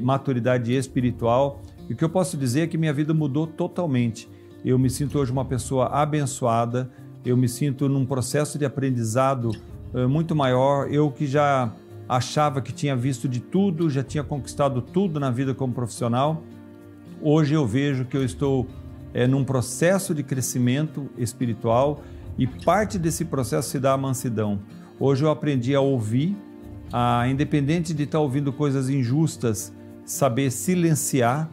maturidade 0.00 0.74
espiritual. 0.74 1.62
E 1.88 1.92
o 1.92 1.96
que 1.96 2.02
eu 2.04 2.08
posso 2.08 2.36
dizer 2.36 2.62
é 2.62 2.66
que 2.66 2.76
minha 2.76 2.92
vida 2.92 3.14
mudou 3.14 3.46
totalmente. 3.46 4.28
Eu 4.64 4.78
me 4.78 4.90
sinto 4.90 5.18
hoje 5.18 5.30
uma 5.30 5.44
pessoa 5.44 5.86
abençoada, 5.86 6.90
eu 7.24 7.36
me 7.36 7.48
sinto 7.48 7.88
num 7.88 8.04
processo 8.04 8.58
de 8.58 8.64
aprendizado 8.64 9.52
eh, 9.94 10.06
muito 10.06 10.34
maior. 10.34 10.92
Eu 10.92 11.10
que 11.10 11.26
já 11.26 11.72
achava 12.08 12.60
que 12.60 12.72
tinha 12.72 12.96
visto 12.96 13.28
de 13.28 13.38
tudo, 13.38 13.88
já 13.88 14.02
tinha 14.02 14.24
conquistado 14.24 14.82
tudo 14.82 15.20
na 15.20 15.30
vida 15.30 15.54
como 15.54 15.72
profissional, 15.72 16.42
hoje 17.20 17.54
eu 17.54 17.66
vejo 17.66 18.04
que 18.04 18.16
eu 18.16 18.24
estou 18.24 18.66
é, 19.12 19.26
num 19.26 19.44
processo 19.44 20.14
de 20.14 20.22
crescimento 20.22 21.08
espiritual 21.16 22.02
e 22.38 22.46
parte 22.46 22.98
desse 22.98 23.24
processo 23.24 23.70
se 23.70 23.78
dá 23.78 23.92
a 23.92 23.96
mansidão. 23.96 24.60
Hoje 24.98 25.24
eu 25.24 25.30
aprendi 25.30 25.74
a 25.74 25.80
ouvir, 25.80 26.36
a, 26.92 27.26
independente 27.28 27.94
de 27.94 28.04
estar 28.04 28.20
ouvindo 28.20 28.52
coisas 28.52 28.88
injustas, 28.88 29.72
saber 30.04 30.50
silenciar, 30.50 31.50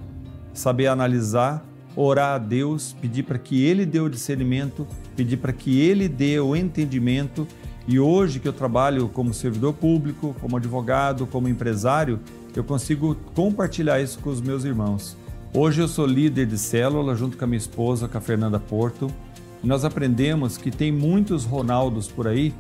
saber 0.54 0.88
analisar, 0.88 1.66
orar 1.96 2.36
a 2.36 2.38
Deus, 2.38 2.96
pedir 3.02 3.24
para 3.24 3.38
que 3.38 3.64
Ele 3.64 3.86
dê 3.86 4.00
o 4.00 4.10
discernimento, 4.10 4.88
pedir 5.16 5.38
para 5.38 5.54
que 5.54 5.80
Ele 5.80 6.08
dê 6.08 6.40
o 6.40 6.56
entendimento. 6.56 7.48
E 7.88 8.00
hoje 8.00 8.40
que 8.40 8.48
eu 8.48 8.54
trabalho 8.54 9.10
como 9.10 9.34
servidor 9.34 9.74
público, 9.74 10.36
como 10.40 10.58
advogado, 10.58 11.26
como 11.28 11.50
empresário, 11.50 12.20
eu 12.56 12.64
consigo 12.64 13.16
compartilhar 13.34 14.02
isso 14.02 14.20
com 14.20 14.30
os 14.30 14.42
meus 14.42 14.64
irmãos. 14.64 15.18
Hoje 15.56 15.82
eu 15.82 15.88
sou 15.88 16.08
líder 16.08 16.48
de 16.48 16.58
célula 16.58 17.16
junto 17.16 17.38
com 17.38 17.44
a 17.44 17.48
minha 17.48 17.60
esposa, 17.60 18.08
com 18.08 18.18
a 18.18 18.22
Fernanda 18.22 18.60
Porto. 18.60 19.08
E 19.64 19.68
nós 19.68 19.86
aprendemos 19.86 20.58
que 20.58 20.72
tem 20.72 20.92
muitos 20.92 21.46
Ronaldos 21.46 22.08
por 22.08 22.28
aí 22.28 22.52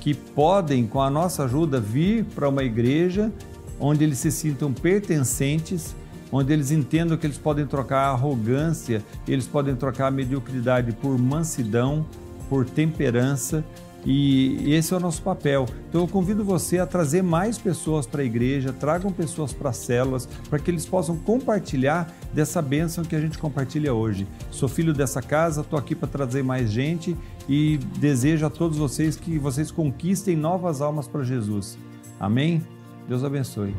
que 0.00 0.14
podem, 0.14 0.86
com 0.86 1.02
a 1.02 1.10
nossa 1.10 1.44
ajuda, 1.44 1.78
vir 1.78 2.24
para 2.24 2.48
uma 2.48 2.64
igreja 2.64 3.30
onde 3.78 4.02
eles 4.02 4.16
se 4.16 4.32
sintam 4.32 4.72
pertencentes, 4.72 5.94
onde 6.32 6.50
eles 6.50 6.70
entendam 6.70 7.18
que 7.18 7.26
eles 7.26 7.36
podem 7.36 7.66
trocar 7.66 8.08
arrogância, 8.08 9.04
eles 9.26 9.46
podem 9.46 9.76
trocar 9.76 10.10
mediocridade 10.10 10.92
por 10.92 11.18
mansidão, 11.18 12.06
por 12.48 12.64
temperança 12.64 13.62
e 14.10 14.72
esse 14.72 14.94
é 14.94 14.96
o 14.96 15.00
nosso 15.00 15.20
papel. 15.20 15.66
Então 15.86 16.00
eu 16.00 16.08
convido 16.08 16.42
você 16.42 16.78
a 16.78 16.86
trazer 16.86 17.22
mais 17.22 17.58
pessoas 17.58 18.06
para 18.06 18.22
a 18.22 18.24
igreja, 18.24 18.72
tragam 18.72 19.12
pessoas 19.12 19.52
para 19.52 19.68
as 19.68 19.76
células, 19.76 20.24
para 20.48 20.58
que 20.58 20.70
eles 20.70 20.86
possam 20.86 21.14
compartilhar 21.14 22.10
dessa 22.32 22.62
bênção 22.62 23.04
que 23.04 23.14
a 23.14 23.20
gente 23.20 23.36
compartilha 23.36 23.92
hoje. 23.92 24.26
Sou 24.50 24.66
filho 24.66 24.94
dessa 24.94 25.20
casa, 25.20 25.60
estou 25.60 25.78
aqui 25.78 25.94
para 25.94 26.08
trazer 26.08 26.42
mais 26.42 26.72
gente 26.72 27.14
e 27.46 27.76
desejo 27.98 28.46
a 28.46 28.50
todos 28.50 28.78
vocês 28.78 29.14
que 29.14 29.38
vocês 29.38 29.70
conquistem 29.70 30.34
novas 30.34 30.80
almas 30.80 31.06
para 31.06 31.22
Jesus. 31.22 31.76
Amém? 32.18 32.66
Deus 33.06 33.22
abençoe. 33.22 33.74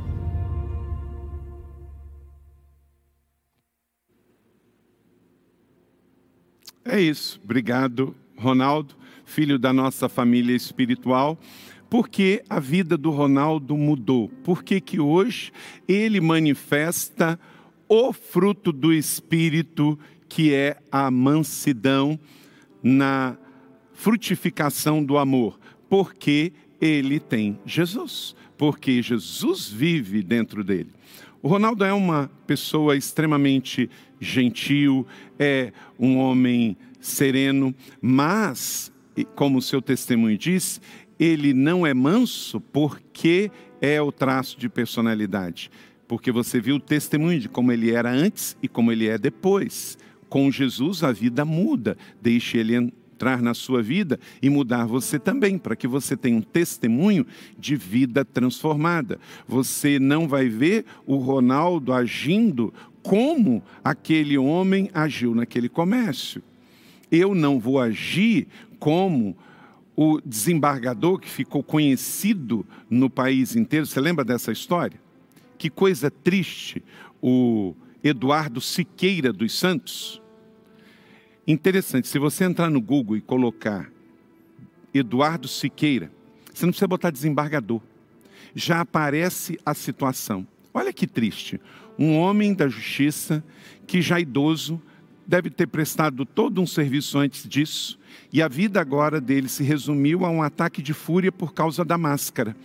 É 6.86 7.02
isso. 7.02 7.42
Obrigado, 7.44 8.15
Ronaldo 8.38 9.00
filho 9.30 9.60
da 9.60 9.72
nossa 9.72 10.10
família 10.10 10.56
espiritual, 10.56 11.39
porque 11.89 12.44
a 12.50 12.60
vida 12.60 12.98
do 12.98 13.12
Ronaldo 13.12 13.78
mudou. 13.78 14.30
Porque 14.44 14.82
que 14.82 15.00
hoje 15.00 15.52
ele 15.88 16.20
manifesta 16.20 17.39
o 17.88 18.12
fruto 18.12 18.72
do 18.72 18.92
espírito, 18.92 19.98
que 20.28 20.54
é 20.54 20.78
a 20.92 21.10
mansidão 21.10 22.20
na 22.82 23.38
frutificação 23.94 25.04
do 25.04 25.18
amor, 25.18 25.60
porque 25.89 26.54
ele 26.80 27.20
tem 27.20 27.60
Jesus, 27.65 28.36
porque 28.58 29.02
Jesus 29.02 29.70
vive 29.70 30.24
dentro 30.24 30.63
dele. 30.63 30.92
O 31.42 31.48
Ronaldo 31.48 31.84
é 31.84 31.94
uma 31.94 32.30
pessoa 32.46 32.96
extremamente 32.96 33.89
gentil, 34.20 35.06
é 35.38 35.72
um 35.98 36.18
homem 36.18 36.78
sereno, 37.00 37.74
mas 38.02 38.88
como 39.36 39.58
o 39.58 39.62
seu 39.62 39.82
testemunho 39.82 40.38
diz, 40.38 40.82
ele 41.19 41.53
não 41.53 41.86
é 41.86 41.93
manso 41.93 42.62
porque 42.62 43.51
é 43.82 44.01
o 44.01 44.12
traço 44.12 44.60
de 44.60 44.69
personalidade. 44.69 45.69
Porque 46.08 46.32
você 46.32 46.60
viu 46.60 46.77
o 46.77 46.79
testemunho 46.79 47.39
de 47.39 47.49
como 47.49 47.71
ele 47.71 47.91
era 47.91 48.12
antes 48.12 48.58
e 48.63 48.67
como 48.67 48.91
ele 48.91 49.08
é 49.08 49.17
depois. 49.17 49.97
Com 50.27 50.49
Jesus 50.51 51.03
a 51.03 51.12
vida 51.12 51.45
muda. 51.45 51.97
Deixe 52.21 52.58
ele 52.58 52.75
entrar 53.19 53.41
na 53.41 53.53
sua 53.53 53.82
vida 53.84 54.19
e 54.41 54.49
mudar 54.49 54.86
você 54.86 55.19
também, 55.19 55.58
para 55.58 55.75
que 55.75 55.88
você 55.88 56.15
tenha 56.15 56.38
um 56.38 56.41
testemunho 56.41 57.27
de 57.58 57.75
vida 57.75 58.23
transformada. 58.23 59.19
Você 59.47 59.99
não 59.99 60.27
vai 60.27 60.47
ver 60.47 60.86
o 61.05 61.17
Ronaldo 61.17 61.91
agindo 61.91 62.73
como 63.03 63.62
aquele 63.84 64.38
homem 64.38 64.89
agiu 64.93 65.36
naquele 65.36 65.67
comércio. 65.67 66.41
Eu 67.12 67.36
não 67.36 67.60
vou 67.60 67.79
agir 67.79 68.47
como 68.80 69.38
o 69.96 70.22
desembargador 70.22 71.20
que 71.20 71.30
ficou 71.30 71.62
conhecido 71.62 72.65
no 72.89 73.10
país 73.10 73.56
inteiro. 73.56 73.86
Você 73.86 74.00
lembra 74.00 74.24
dessa 74.24 74.52
história? 74.52 75.00
Que 75.58 75.70
coisa 75.70 76.10
triste, 76.10 76.82
o 77.22 77.76
Eduardo 78.02 78.62
Siqueira 78.62 79.34
dos 79.34 79.60
Santos. 79.60 80.22
Interessante, 81.46 82.08
se 82.08 82.18
você 82.18 82.46
entrar 82.46 82.70
no 82.70 82.80
Google 82.80 83.18
e 83.18 83.22
colocar 83.22 83.92
Eduardo 84.94 85.48
Siqueira, 85.48 86.10
você 86.54 86.65
não 86.65 86.72
precisa 86.72 86.88
botar 86.88 87.10
desembargador. 87.10 87.82
Já 88.56 88.82
aparece 88.82 89.60
a 89.65 89.74
situação. 89.74 90.48
Olha 90.74 90.94
que 90.94 91.06
triste. 91.06 91.60
Um 91.98 92.18
homem 92.18 92.54
da 92.54 92.70
justiça 92.70 93.44
que 93.86 94.02
já 94.02 94.20
idoso 94.20 94.82
deve 95.30 95.52
ter 95.52 95.68
prestado 95.68 96.26
todo 96.26 96.60
um 96.60 96.65
serviço 96.65 97.20
antes 97.20 97.48
disso, 97.48 98.00
e 98.34 98.42
a 98.42 98.48
vida 98.48 98.82
agora 98.82 99.22
dele 99.22 99.48
se 99.48 99.63
resumiu 99.63 100.26
a 100.26 100.30
um 100.32 100.42
ataque 100.42 100.82
de 100.82 100.92
fúria 100.92 101.32
por 101.32 101.54
causa 101.54 101.86
da 101.86 102.00
máscara. 102.00 102.56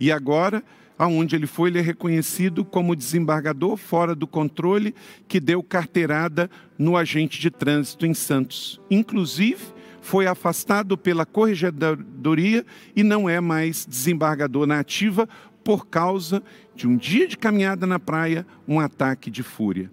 E 0.00 0.10
agora, 0.10 0.64
aonde 0.98 1.36
ele 1.36 1.46
foi, 1.46 1.68
ele 1.68 1.80
é 1.80 1.82
reconhecido 1.82 2.64
como 2.64 2.96
desembargador 2.96 3.76
fora 3.76 4.14
do 4.14 4.26
controle 4.26 4.94
que 5.28 5.38
deu 5.38 5.62
carteirada 5.62 6.50
no 6.78 6.96
agente 6.96 7.38
de 7.38 7.50
trânsito 7.50 8.06
em 8.06 8.14
Santos. 8.14 8.80
Inclusive, 8.90 9.60
foi 10.00 10.26
afastado 10.26 10.96
pela 10.96 11.26
corregedoria 11.26 12.64
e 12.96 13.02
não 13.02 13.28
é 13.28 13.38
mais 13.38 13.84
desembargador 13.84 14.66
na 14.66 14.78
ativa 14.78 15.28
por 15.62 15.86
causa 15.86 16.42
de 16.74 16.88
um 16.88 16.96
dia 16.96 17.28
de 17.28 17.36
caminhada 17.36 17.86
na 17.86 17.98
praia, 17.98 18.46
um 18.66 18.80
ataque 18.80 19.30
de 19.30 19.42
fúria. 19.42 19.90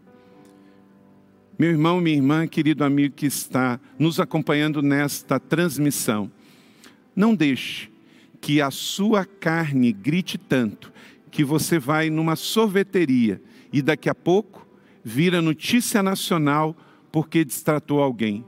Meu 1.58 1.70
irmão, 1.70 2.02
minha 2.02 2.18
irmã, 2.18 2.46
querido 2.46 2.84
amigo 2.84 3.16
que 3.16 3.28
está 3.28 3.80
nos 3.98 4.20
acompanhando 4.20 4.82
nesta 4.82 5.40
transmissão, 5.40 6.30
não 7.16 7.34
deixe 7.34 7.90
que 8.42 8.60
a 8.60 8.70
sua 8.70 9.24
carne 9.24 9.94
grite 9.94 10.38
tanto 10.38 10.92
que 11.32 11.46
você 11.46 11.80
vai 11.80 12.10
numa 12.10 12.36
sorveteria 12.36 13.42
e 13.72 13.82
daqui 13.82 14.10
a 14.10 14.14
pouco 14.14 14.68
vira 15.02 15.42
notícia 15.42 16.04
nacional 16.04 16.76
porque 17.10 17.46
destratou 17.46 18.04
alguém. 18.04 18.44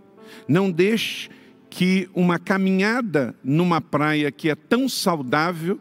Não 0.45 0.69
deixe 0.69 1.29
que 1.69 2.09
uma 2.13 2.37
caminhada 2.37 3.33
numa 3.41 3.79
praia 3.79 4.29
que 4.33 4.49
é 4.49 4.55
tão 4.55 4.89
saudável, 4.89 5.79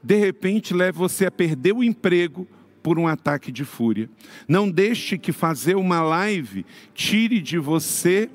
de 0.00 0.14
repente 0.14 0.72
leve 0.72 0.96
você 0.96 1.26
a 1.26 1.30
perder 1.32 1.72
o 1.72 1.82
emprego 1.82 2.46
por 2.88 2.98
um 2.98 3.06
ataque 3.06 3.52
de 3.52 3.66
fúria. 3.66 4.08
Não 4.48 4.70
deixe 4.70 5.18
que 5.18 5.30
fazer 5.30 5.76
uma 5.76 6.00
live 6.00 6.64
tire 6.94 7.38
de 7.38 7.58
você 7.58 8.30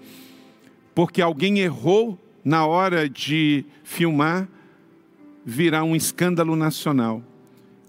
porque 0.93 1.23
alguém 1.23 1.57
errou 1.57 2.23
na 2.45 2.63
hora 2.63 3.09
de 3.09 3.65
filmar, 3.83 4.47
virar 5.43 5.83
um 5.83 5.95
escândalo 5.95 6.55
nacional. 6.55 7.23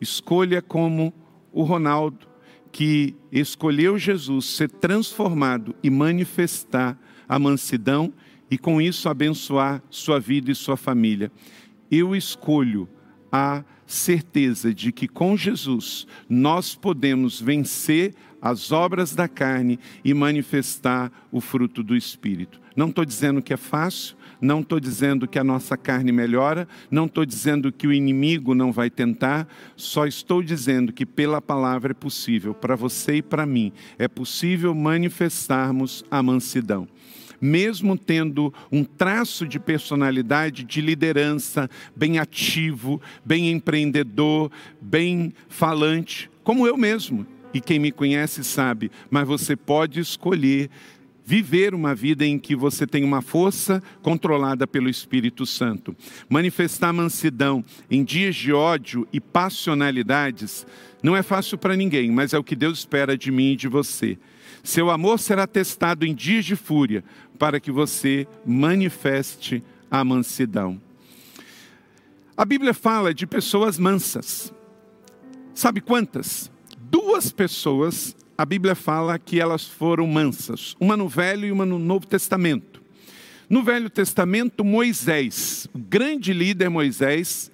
Escolha 0.01 0.63
como 0.63 1.13
o 1.53 1.65
Ronaldo, 1.65 2.27
que 2.73 3.15
escolheu 3.31 3.99
Jesus 3.99 4.47
ser 4.47 4.71
transformado 4.71 5.75
e 5.83 5.91
manifestar 5.91 6.99
a 7.29 7.39
mansidão 7.39 8.11
e 8.51 8.57
com 8.57 8.81
isso 8.81 9.07
abençoar 9.11 9.83
sua 9.91 10.19
vida 10.19 10.51
e 10.51 10.55
sua 10.55 10.79
família. 10.79 11.31
Eu 11.91 12.17
escolho 12.17 12.89
a 13.31 13.63
certeza 13.95 14.75
de 14.75 14.93
que 14.93 15.09
com 15.09 15.37
Jesus 15.37 16.07
nós 16.29 16.75
podemos 16.75 17.41
vencer 17.41 18.15
as 18.43 18.73
obras 18.73 19.15
da 19.15 19.27
carne 19.27 19.79
e 20.05 20.13
manifestar 20.13 21.11
o 21.33 21.41
fruto 21.41 21.83
do 21.83 21.97
Espírito. 21.97 22.61
Não 22.77 22.89
estou 22.89 23.05
dizendo 23.05 23.41
que 23.41 23.55
é 23.55 23.57
fácil, 23.57 24.17
não 24.41 24.61
estou 24.61 24.79
dizendo 24.79 25.27
que 25.27 25.39
a 25.39 25.45
nossa 25.45 25.77
carne 25.77 26.13
melhora, 26.13 26.69
não 26.91 27.07
estou 27.07 27.25
dizendo 27.25 27.73
que 27.73 27.87
o 27.87 27.93
inimigo 27.93 28.55
não 28.55 28.71
vai 28.71 28.91
tentar, 28.91 29.49
só 29.77 30.07
estou 30.07 30.43
dizendo 30.43 30.93
que 30.93 31.07
pela 31.07 31.41
palavra 31.41 31.93
é 31.93 31.95
possível, 31.95 32.53
para 32.53 32.77
você 32.77 33.17
e 33.17 33.23
para 33.23 33.47
mim, 33.47 33.73
é 33.99 34.09
possível 34.09 34.75
manifestarmos 34.75 36.05
a 36.11 36.23
mansidão 36.23 36.87
mesmo 37.41 37.97
tendo 37.97 38.53
um 38.71 38.85
traço 38.85 39.47
de 39.47 39.59
personalidade 39.59 40.65
de 40.65 40.81
liderança, 40.81 41.69
bem 41.95 42.19
ativo, 42.19 43.01
bem 43.25 43.51
empreendedor, 43.51 44.51
bem 44.81 45.33
falante, 45.49 46.31
como 46.43 46.67
eu 46.67 46.77
mesmo. 46.77 47.27
E 47.53 47.61
quem 47.61 47.79
me 47.79 47.93
conhece 47.93 48.43
sabe, 48.43 48.91
mas 49.09 49.29
você 49.29 49.55
pode 49.55 50.01
escolher 50.01 50.69
viver 51.25 51.75
uma 51.75 51.95
vida 51.95 52.25
em 52.25 52.39
que 52.39 52.55
você 52.55 52.87
tem 52.87 53.03
uma 53.03 53.23
força 53.23 53.83
controlada 54.03 54.67
pelo 54.67 54.89
Espírito 54.89 55.47
Santo. 55.47 55.97
Manifestar 56.29 56.93
mansidão 56.93 57.65
em 57.91 58.05
dias 58.05 58.37
de 58.37 58.53
ódio 58.53 59.09
e 59.13 59.21
passionalidades 59.21 60.67
não 61.03 61.17
é 61.17 61.23
fácil 61.23 61.59
para 61.59 61.77
ninguém, 61.77 62.11
mas 62.11 62.33
é 62.33 62.39
o 62.39 62.45
que 62.45 62.57
Deus 62.57 62.79
espera 62.79 63.17
de 63.17 63.31
mim 63.31 63.53
e 63.53 63.57
de 63.57 63.69
você. 63.69 64.19
Seu 64.63 64.91
amor 64.91 65.19
será 65.19 65.47
testado 65.47 66.07
em 66.07 66.15
dias 66.15 66.45
de 66.45 66.57
fúria, 66.57 67.05
para 67.39 67.61
que 67.61 67.71
você 67.71 68.27
manifeste 68.47 69.63
a 69.91 70.03
mansidão. 70.03 70.81
A 72.37 72.45
Bíblia 72.45 72.73
fala 72.73 73.13
de 73.13 73.27
pessoas 73.27 73.79
mansas. 73.79 74.53
Sabe 75.55 75.81
quantas? 75.81 76.51
Duas 76.91 77.31
pessoas 77.31 78.17
a 78.37 78.45
Bíblia 78.45 78.75
fala 78.75 79.19
que 79.19 79.41
elas 79.41 79.65
foram 79.65 80.07
mansas, 80.07 80.77
uma 80.81 80.97
no 80.97 81.09
Velho 81.09 81.47
e 81.47 81.53
uma 81.53 81.65
no 81.65 81.79
Novo 81.79 82.07
Testamento. 82.07 82.83
No 83.49 83.63
Velho 83.63 83.89
Testamento, 83.89 84.65
Moisés, 84.65 85.69
o 85.73 85.79
grande 85.79 86.33
líder 86.33 86.69
Moisés, 86.69 87.53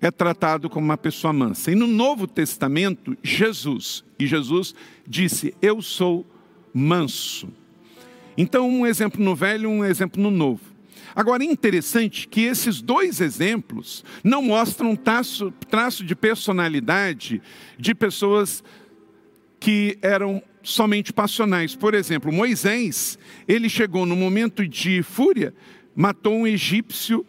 é 0.00 0.10
tratado 0.10 0.68
como 0.68 0.84
uma 0.84 0.98
pessoa 0.98 1.32
mansa. 1.32 1.72
E 1.72 1.74
no 1.74 1.86
Novo 1.86 2.26
Testamento, 2.26 3.16
Jesus, 3.22 4.04
e 4.18 4.26
Jesus 4.26 4.74
disse: 5.06 5.54
Eu 5.62 5.80
sou 5.80 6.26
manso. 6.72 7.48
Então, 8.36 8.68
um 8.68 8.86
exemplo 8.86 9.24
no 9.24 9.34
Velho, 9.34 9.70
um 9.70 9.84
exemplo 9.84 10.22
no 10.22 10.30
Novo. 10.30 10.74
Agora, 11.16 11.44
é 11.44 11.46
interessante 11.46 12.26
que 12.26 12.42
esses 12.42 12.82
dois 12.82 13.20
exemplos 13.20 14.04
não 14.22 14.42
mostram 14.42 14.96
traço, 14.96 15.52
traço 15.70 16.04
de 16.04 16.14
personalidade 16.14 17.40
de 17.78 17.94
pessoas 17.94 18.64
que 19.64 19.96
eram 20.02 20.42
somente 20.62 21.10
passionais. 21.10 21.74
Por 21.74 21.94
exemplo, 21.94 22.30
Moisés, 22.30 23.18
ele 23.48 23.66
chegou 23.66 24.04
no 24.04 24.14
momento 24.14 24.68
de 24.68 25.02
fúria, 25.02 25.54
matou 25.96 26.34
um 26.34 26.46
egípcio 26.46 27.24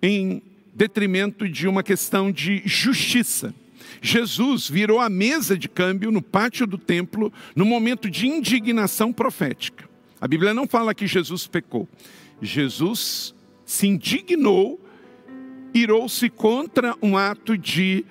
em 0.00 0.40
detrimento 0.72 1.48
de 1.48 1.66
uma 1.66 1.82
questão 1.82 2.30
de 2.30 2.62
justiça. 2.64 3.52
Jesus 4.00 4.70
virou 4.70 5.00
a 5.00 5.10
mesa 5.10 5.58
de 5.58 5.68
câmbio 5.68 6.12
no 6.12 6.22
pátio 6.22 6.64
do 6.64 6.78
templo 6.78 7.32
no 7.56 7.64
momento 7.64 8.08
de 8.08 8.28
indignação 8.28 9.12
profética. 9.12 9.88
A 10.20 10.28
Bíblia 10.28 10.54
não 10.54 10.68
fala 10.68 10.94
que 10.94 11.08
Jesus 11.08 11.48
pecou. 11.48 11.88
Jesus 12.40 13.34
se 13.66 13.88
indignou, 13.88 14.80
irou-se 15.74 16.30
contra 16.30 16.94
um 17.02 17.16
ato 17.16 17.58
de 17.58 18.04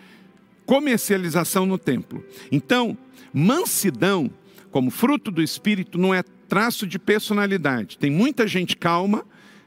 comercialização 0.66 1.66
no 1.66 1.78
templo. 1.78 2.26
Então, 2.52 2.98
Mansidão, 3.38 4.32
como 4.71 4.89
fruto 4.89 5.30
do 5.30 5.43
espírito, 5.43 5.95
não 6.00 6.12
é 6.12 6.23
traço 6.23 6.88
de 6.88 6.97
personalidade. 6.97 8.00
Tem 8.00 8.10
muita 8.10 8.47
gente 8.47 8.76
calma, 8.76 9.23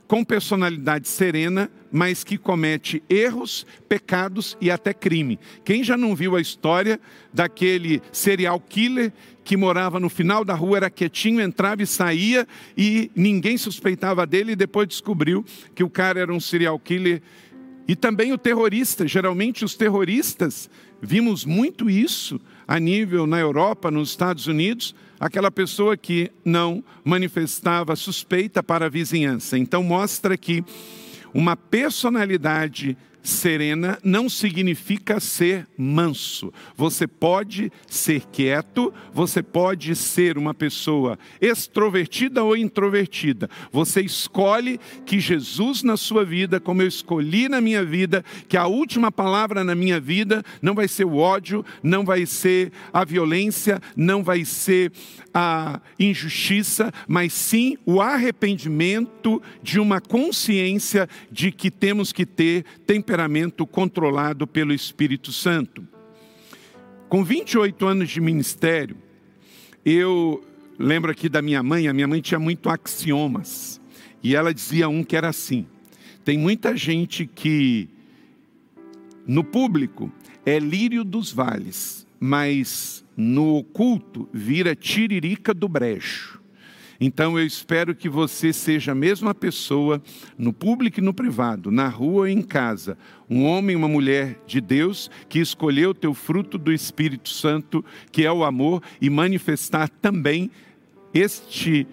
com 0.09 0.25
personalidade 0.25 1.07
serena, 1.07 1.71
mas 1.93 2.25
que 2.25 2.37
comete 2.37 3.01
erros, 3.09 3.65
pecados 3.89 4.59
e 4.61 4.73
até 4.73 4.93
crime. 4.93 5.39
Quem 5.65 5.85
já 5.85 5.97
não 5.97 6.17
viu 6.17 6.35
a 6.35 6.41
história 6.41 6.99
daquele 7.33 8.03
serial 8.11 8.59
killer 8.59 9.13
que 9.45 9.57
morava 9.57 10.01
no 10.01 10.09
final 10.09 10.45
da 10.45 10.53
rua, 10.53 10.79
era 10.79 10.91
quietinho, 10.91 11.41
entrava 11.41 11.81
e 11.81 11.87
saía 11.87 12.49
e 12.77 13.09
ninguém 13.15 13.57
suspeitava 13.57 14.27
dele 14.27 14.53
e 14.53 14.57
depois 14.57 14.89
descobriu 14.89 15.45
que 15.77 15.85
o 15.85 15.89
cara 15.89 16.19
era 16.19 16.35
um 16.35 16.41
serial 16.41 16.77
killer. 16.77 17.23
E 17.87 17.95
também 17.95 18.33
o 18.33 18.39
terrorista, 18.39 19.07
geralmente 19.07 19.65
os 19.65 19.77
terroristas, 19.77 20.69
vimos 21.01 21.45
muito 21.45 21.89
isso 21.89 22.41
a 22.71 22.79
nível 22.79 23.27
na 23.27 23.37
Europa, 23.37 23.91
nos 23.91 24.11
Estados 24.11 24.47
Unidos, 24.47 24.95
aquela 25.19 25.51
pessoa 25.51 25.97
que 25.97 26.31
não 26.45 26.85
manifestava 27.03 27.97
suspeita 27.97 28.63
para 28.63 28.87
a 28.87 28.89
vizinhança. 28.89 29.59
Então, 29.59 29.83
mostra 29.83 30.37
que 30.37 30.65
uma 31.35 31.57
personalidade 31.57 32.97
serena 33.23 33.99
não 34.03 34.29
significa 34.29 35.21
ser 35.21 35.67
manso. 35.77 36.53
Você 36.77 37.07
pode 37.07 37.71
ser 37.87 38.23
quieto, 38.33 38.93
você 39.13 39.43
pode 39.43 39.95
ser 39.95 40.39
uma 40.39 40.55
pessoa 40.55 41.19
extrovertida 41.41 42.43
ou 42.43 42.57
introvertida. 42.57 43.49
Você 43.73 44.01
escolhe 44.01 44.81
que 45.05 45.21
Jesus 45.21 45.83
na 45.83 45.97
sua 45.97 46.25
vida, 46.25 46.61
como 46.61 46.83
eu 46.83 46.89
escolhi 46.89 47.49
na 47.49 47.61
minha 47.61 47.85
vida, 47.85 48.25
que 48.49 48.57
a 48.57 48.67
última 48.67 49.13
palavra 49.13 49.63
na 49.65 49.75
minha 49.75 50.01
vida 50.01 50.43
não 50.63 50.75
vai 50.75 50.89
ser 50.89 51.05
o 51.05 51.17
ódio, 51.17 51.65
não 51.83 52.05
vai 52.05 52.27
ser 52.27 52.73
a 52.93 53.05
violência, 53.05 53.81
não 53.97 54.23
vai 54.23 54.45
ser 54.45 54.93
a 55.33 55.81
injustiça, 55.99 56.93
mas 57.07 57.33
sim 57.33 57.77
o 57.87 58.01
arrependimento 58.01 59.41
de 59.63 59.79
uma 59.79 60.01
consciência 60.01 61.09
de 61.31 61.53
que 61.53 61.71
temos 61.71 62.13
que 62.13 62.27
ter 62.27 62.65
temperamento 63.11 63.67
controlado 63.67 64.47
pelo 64.47 64.73
Espírito 64.73 65.33
Santo. 65.33 65.85
Com 67.09 67.25
28 67.25 67.85
anos 67.85 68.09
de 68.09 68.21
ministério, 68.21 68.97
eu 69.85 70.45
lembro 70.79 71.11
aqui 71.11 71.29
da 71.29 71.43
minha 71.43 71.61
mãe, 71.61 71.89
a 71.89 71.93
minha 71.93 72.07
mãe 72.07 72.21
tinha 72.21 72.39
muito 72.39 72.69
axiomas, 72.69 73.81
e 74.23 74.37
ela 74.37 74.55
dizia 74.55 74.89
um 74.89 75.03
que 75.03 75.17
era 75.17 75.29
assim: 75.29 75.67
tem 76.25 76.39
muita 76.39 76.77
gente 76.77 77.27
que 77.27 77.89
no 79.27 79.43
público 79.43 80.13
é 80.47 80.61
lírio 80.61 81.03
dos 81.03 81.33
vales, 81.33 82.07
mas 82.21 83.05
no 83.17 83.57
oculto 83.57 84.29
vira 84.33 84.77
tiririca 84.77 85.53
do 85.53 85.69
brejo. 85.69 86.40
Então 87.01 87.39
eu 87.39 87.47
espero 87.47 87.95
que 87.95 88.11
você 88.11 88.53
seja 88.53 88.93
a 88.93 88.95
mesma 88.95 89.35
pessoa 89.35 90.03
no 90.37 90.53
público 90.53 91.01
e 91.01 91.03
no 91.03 91.15
privado, 91.15 91.71
na 91.71 91.89
rua 91.89 92.29
e 92.29 92.35
em 92.35 92.43
casa, 92.43 92.99
um 93.29 93.45
homem 93.45 93.73
e 93.73 93.77
uma 93.77 93.89
mulher 93.89 94.39
de 94.47 94.61
Deus 94.61 95.11
que 95.27 95.39
escolheu 95.39 95.91
o 95.91 95.95
teu 95.95 96.13
fruto 96.13 96.59
do 96.59 96.71
Espírito 96.71 97.31
Santo, 97.31 97.83
que 98.13 98.27
é 98.27 98.31
o 98.31 98.45
amor, 98.45 98.83
e 99.01 99.09
manifestar 99.09 99.89
também 99.89 100.51
este 101.15 101.87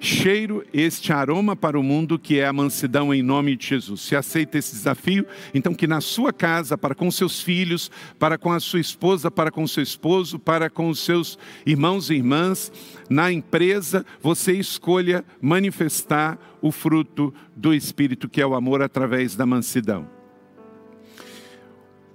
cheiro, 0.00 0.64
este 0.72 1.12
aroma 1.12 1.54
para 1.54 1.78
o 1.78 1.82
mundo 1.82 2.18
que 2.18 2.40
é 2.40 2.46
a 2.46 2.52
mansidão 2.52 3.12
em 3.12 3.22
nome 3.22 3.54
de 3.54 3.66
Jesus. 3.66 4.00
Se 4.00 4.16
aceita 4.16 4.58
esse 4.58 4.74
desafio, 4.74 5.26
então 5.54 5.74
que 5.74 5.86
na 5.86 6.00
sua 6.00 6.32
casa, 6.32 6.76
para 6.76 6.94
com 6.94 7.10
seus 7.10 7.42
filhos, 7.42 7.90
para 8.18 8.38
com 8.38 8.50
a 8.50 8.58
sua 8.58 8.80
esposa, 8.80 9.30
para 9.30 9.50
com 9.50 9.66
seu 9.66 9.82
esposo, 9.82 10.38
para 10.38 10.70
com 10.70 10.88
os 10.88 11.00
seus 11.00 11.38
irmãos 11.66 12.10
e 12.10 12.14
irmãs, 12.14 12.72
na 13.08 13.30
empresa, 13.30 14.04
você 14.20 14.52
escolha 14.52 15.24
manifestar 15.40 16.38
o 16.62 16.72
fruto 16.72 17.32
do 17.54 17.74
Espírito, 17.74 18.28
que 18.28 18.40
é 18.40 18.46
o 18.46 18.54
amor 18.54 18.82
através 18.82 19.36
da 19.36 19.44
mansidão. 19.44 20.08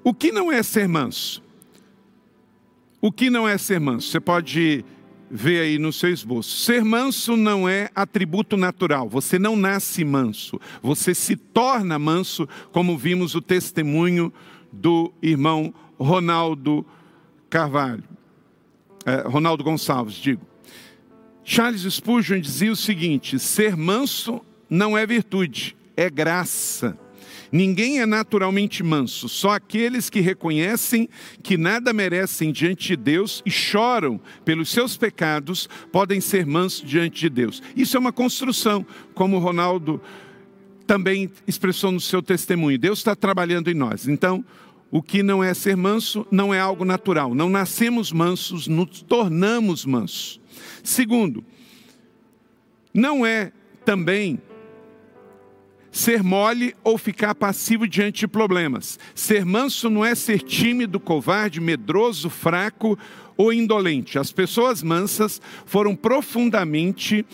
O 0.04 0.13
que 0.13 0.32
não 0.32 0.52
é 0.52 0.62
ser 0.62 0.88
manso? 0.88 1.43
O 3.02 3.12
que 3.12 3.30
não 3.30 3.48
é 3.48 3.58
ser 3.58 3.80
manso? 3.80 4.10
Você 4.10 4.19
pode 4.19 4.86
ver 5.29 5.61
aí 5.61 5.79
no 5.79 5.91
seu 5.91 6.09
esboço. 6.09 6.57
Ser 6.57 6.83
manso 6.83 7.35
não 7.35 7.67
é 7.67 7.89
atributo 7.95 8.55
natural. 8.57 9.09
Você 9.09 9.39
não 9.39 9.55
nasce 9.55 10.03
manso. 10.03 10.59
Você 10.81 11.13
se 11.13 11.35
torna 11.35 11.97
manso, 11.97 12.47
como 12.71 12.97
vimos 12.97 13.35
o 13.35 13.41
testemunho 13.41 14.31
do 14.71 15.11
irmão 15.21 15.73
Ronaldo 15.99 16.85
Carvalho. 17.49 18.03
É, 19.05 19.27
Ronaldo 19.27 19.63
Gonçalves, 19.63 20.15
digo. 20.15 20.41
Charles 21.43 21.81
Spurgeon 21.81 22.39
dizia 22.39 22.71
o 22.71 22.75
seguinte: 22.75 23.38
ser 23.39 23.77
manso 23.77 24.41
não 24.69 24.97
é 24.97 25.05
virtude, 25.05 25.77
é 25.95 26.09
graça. 26.09 26.97
Ninguém 27.56 28.02
é 28.02 28.06
naturalmente 28.06 28.84
manso, 28.84 29.30
só 29.30 29.52
aqueles 29.52 30.10
que 30.10 30.20
reconhecem 30.20 31.08
que 31.41 31.56
nada 31.56 31.94
merecem 31.94 32.52
diante 32.52 32.89
de 32.89 32.96
Deus 32.98 33.41
e 33.46 33.50
choram 33.50 34.20
pelos 34.44 34.68
seus 34.68 34.98
pecados 34.98 35.70
podem 35.89 36.20
ser 36.20 36.46
mansos 36.46 36.86
diante 36.86 37.22
de 37.22 37.30
Deus. 37.30 37.63
Isso 37.74 37.96
é 37.96 38.00
uma 38.02 38.12
construção, 38.12 38.86
como 39.13 39.39
Ronaldo 39.39 40.02
também 40.86 41.32
expressou 41.48 41.94
no 41.94 42.02
seu 42.02 42.22
testemunho. 42.22 42.78
Deus 42.78 43.00
está 43.00 43.15
trabalhando 43.15 43.72
em 43.72 43.74
nós. 43.74 44.06
Então, 44.06 44.44
o 44.91 45.02
que 45.02 45.24
não 45.24 45.41
é 45.41 45.54
ser 45.54 45.78
manso 45.78 46.28
não 46.30 46.54
é 46.54 46.60
algo 46.60 46.84
natural. 46.84 47.34
Não 47.34 47.48
nascemos 47.48 48.12
mansos, 48.12 48.68
nos 48.68 49.02
tornamos 49.02 49.86
mansos. 49.86 50.41
Segundo, 50.84 51.41
não 52.94 53.26
é 53.26 53.54
também 53.86 54.41
ser 55.95 56.21
mole 56.21 56.75
ou 56.84 56.97
ficar 56.97 57.34
passivo 57.34 57.88
diante 57.88 58.19
de 58.19 58.27
problemas. 58.27 58.99
Ser 59.15 59.45
manso 59.45 59.89
não 59.89 60.03
é 60.03 60.13
ser 60.13 60.41
tímido, 60.41 60.99
covarde, 60.99 61.62
medroso, 61.62 62.29
fraco 62.29 62.99
ou 63.38 63.53
indolente. 63.53 64.19
As 64.19 64.29
pessoas 64.29 64.84
mansas 64.84 65.41
foram 65.65 65.95
profundamente 65.95 67.25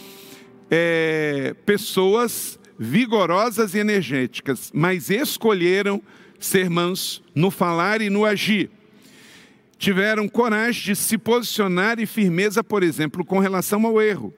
é, 0.70 1.56
pessoas 1.66 2.60
vigorosas 2.78 3.74
e 3.74 3.80
energéticas, 3.80 4.70
mas 4.72 5.10
escolheram 5.10 6.00
ser 6.40 6.70
manso 6.70 7.24
no 7.34 7.50
falar 7.50 8.00
e 8.00 8.12
no 8.12 8.24
agir. 8.24 8.70
Tiveram 9.80 10.30
coragem 10.30 10.94
de 10.94 10.96
se 10.96 11.18
posicionar 11.18 12.00
e 12.00 12.06
firmeza, 12.06 12.64
por 12.64 12.84
exemplo, 12.84 13.26
com 13.26 13.40
relação 13.40 13.84
ao 13.88 14.00
erro. 14.00 14.32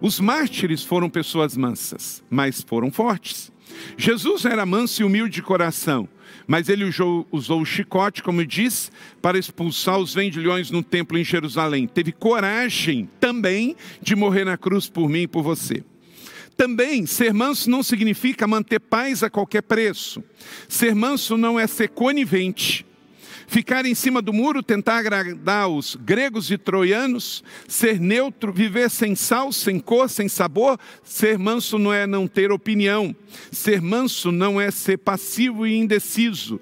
Os 0.00 0.20
mártires 0.20 0.82
foram 0.82 1.08
pessoas 1.08 1.56
mansas, 1.56 2.22
mas 2.28 2.62
foram 2.62 2.90
fortes. 2.90 3.50
Jesus 3.96 4.44
era 4.44 4.66
manso 4.66 5.02
e 5.02 5.04
humilde 5.04 5.36
de 5.36 5.42
coração, 5.42 6.08
mas 6.46 6.68
ele 6.68 6.84
usou, 6.84 7.26
usou 7.32 7.60
o 7.60 7.66
chicote, 7.66 8.22
como 8.22 8.44
diz, 8.44 8.90
para 9.20 9.38
expulsar 9.38 9.98
os 9.98 10.14
vendilhões 10.14 10.70
no 10.70 10.82
templo 10.82 11.18
em 11.18 11.24
Jerusalém. 11.24 11.86
Teve 11.86 12.12
coragem 12.12 13.08
também 13.18 13.74
de 14.00 14.14
morrer 14.14 14.44
na 14.44 14.56
cruz 14.56 14.88
por 14.88 15.08
mim 15.08 15.22
e 15.22 15.28
por 15.28 15.42
você. 15.42 15.82
Também, 16.56 17.04
ser 17.04 17.34
manso 17.34 17.68
não 17.68 17.82
significa 17.82 18.46
manter 18.46 18.80
paz 18.80 19.22
a 19.22 19.28
qualquer 19.28 19.62
preço. 19.62 20.24
Ser 20.68 20.94
manso 20.94 21.36
não 21.36 21.60
é 21.60 21.66
ser 21.66 21.88
conivente, 21.90 22.86
ficar 23.46 23.86
em 23.86 23.94
cima 23.94 24.20
do 24.20 24.32
muro, 24.32 24.62
tentar 24.62 24.98
agradar 24.98 25.68
os 25.68 25.94
gregos 25.96 26.50
e 26.50 26.58
troianos, 26.58 27.42
ser 27.68 28.00
neutro, 28.00 28.52
viver 28.52 28.90
sem 28.90 29.14
sal, 29.14 29.52
sem 29.52 29.78
cor, 29.78 30.08
sem 30.08 30.28
sabor. 30.28 30.78
Ser 31.04 31.38
manso 31.38 31.78
não 31.78 31.92
é 31.92 32.06
não 32.06 32.26
ter 32.26 32.50
opinião. 32.50 33.14
Ser 33.50 33.80
manso 33.80 34.30
não 34.32 34.60
é 34.60 34.70
ser 34.70 34.98
passivo 34.98 35.66
e 35.66 35.76
indeciso. 35.76 36.60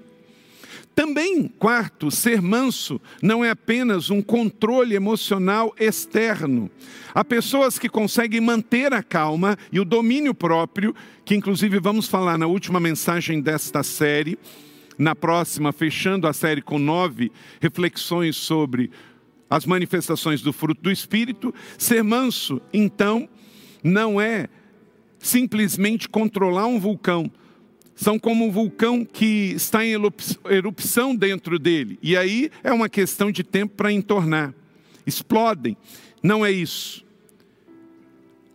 Também, 0.95 1.49
quarto, 1.59 2.09
ser 2.09 2.41
manso 2.41 3.01
não 3.21 3.45
é 3.45 3.51
apenas 3.51 4.11
um 4.11 4.23
controle 4.23 4.95
emocional 4.95 5.75
externo. 5.79 6.71
Há 7.13 7.25
pessoas 7.25 7.79
que 7.81 7.89
conseguem 7.89 8.41
manter 8.41 8.93
a 8.93 9.03
calma 9.03 9.59
e 9.73 9.81
o 9.81 9.85
domínio 9.85 10.33
próprio, 10.33 10.95
que 11.25 11.35
inclusive 11.35 11.81
vamos 11.81 12.07
falar 12.07 12.39
na 12.39 12.47
última 12.47 12.79
mensagem 12.79 13.41
desta 13.41 13.83
série, 13.83 14.39
na 14.99 15.15
próxima, 15.15 15.73
fechando 15.73 16.27
a 16.27 16.33
série 16.33 16.63
com 16.63 16.79
nove 16.79 17.31
reflexões 17.61 18.37
sobre 18.37 18.91
as 19.49 19.67
manifestações 19.67 20.43
do 20.43 20.53
fruto 20.53 20.83
do 20.83 20.91
Espírito. 20.91 21.55
Ser 21.79 22.03
manso, 22.03 22.61
então, 22.73 23.29
não 23.83 24.21
é 24.21 24.49
simplesmente 25.19 26.09
controlar 26.09 26.67
um 26.67 26.79
vulcão. 26.79 27.31
São 27.95 28.19
como 28.19 28.47
um 28.47 28.51
vulcão 28.51 29.05
que 29.05 29.53
está 29.55 29.85
em 29.85 29.93
erupção 30.51 31.15
dentro 31.15 31.59
dele. 31.59 31.99
E 32.03 32.17
aí 32.17 32.51
é 32.63 32.73
uma 32.73 32.89
questão 32.89 33.31
de 33.31 33.45
tempo 33.45 33.75
para 33.77 33.93
entornar. 33.93 34.53
Explodem. 35.07 35.77
Não 36.23 36.45
é 36.45 36.51
isso. 36.51 37.05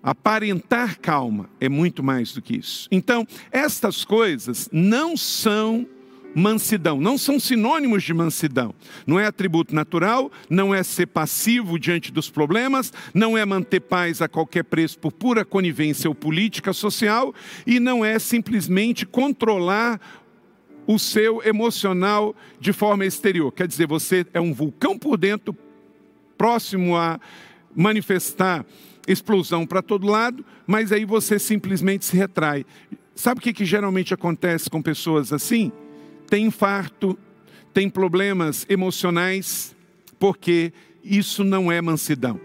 Aparentar 0.02 1.00
calma 1.00 1.50
é 1.60 1.70
muito 1.70 2.04
mais 2.04 2.34
do 2.34 2.42
que 2.42 2.58
isso. 2.58 2.88
Então, 2.92 3.26
estas 3.52 4.04
coisas 4.04 4.70
não 4.72 5.16
são 5.16 5.88
mansidão. 6.36 7.00
Não 7.00 7.18
são 7.18 7.40
sinônimos 7.40 8.04
de 8.04 8.14
mansidão. 8.14 8.74
Não 9.06 9.20
é 9.20 9.26
atributo 9.26 9.74
natural, 9.74 10.32
não 10.50 10.74
é 10.74 10.84
ser 10.84 11.08
passivo 11.08 11.80
diante 11.80 12.12
dos 12.12 12.30
problemas, 12.30 12.94
não 13.14 13.38
é 13.38 13.46
manter 13.46 13.80
paz 13.80 14.22
a 14.22 14.28
qualquer 14.28 14.64
preço 14.64 15.00
por 15.00 15.12
pura 15.12 15.44
conivência 15.44 16.10
ou 16.10 16.16
política 16.16 16.74
social 16.74 17.34
e 17.66 17.80
não 17.80 18.04
é 18.04 18.20
simplesmente 18.20 19.06
controlar 19.06 20.00
o 20.88 20.98
seu 20.98 21.44
emocional 21.44 22.36
de 22.60 22.74
forma 22.74 23.06
exterior. 23.06 23.52
Quer 23.52 23.68
dizer, 23.68 23.88
você 23.88 24.26
é 24.34 24.42
um 24.42 24.54
vulcão 24.54 24.98
por 24.98 25.18
dentro, 25.18 25.56
próximo 26.38 26.98
a 26.98 27.20
manifestar 27.76 28.66
explosão 29.08 29.66
para 29.66 29.82
todo 29.82 30.08
lado, 30.08 30.46
mas 30.66 30.92
aí 30.92 31.06
você 31.06 31.40
simplesmente 31.40 32.06
se 32.06 32.16
retrai. 32.16 32.66
Sabe 33.16 33.40
o 33.40 33.42
que, 33.42 33.54
que 33.54 33.66
geralmente 33.66 34.14
acontece 34.14 34.70
com 34.70 34.82
pessoas 34.82 35.34
assim? 35.34 35.72
Tem 36.30 36.46
infarto, 36.46 37.18
tem 37.74 37.90
problemas 37.90 38.66
emocionais, 38.70 39.76
porque 40.20 40.72
isso 41.04 41.44
não 41.44 41.72
é 41.72 41.82
mansidão. 41.82 42.40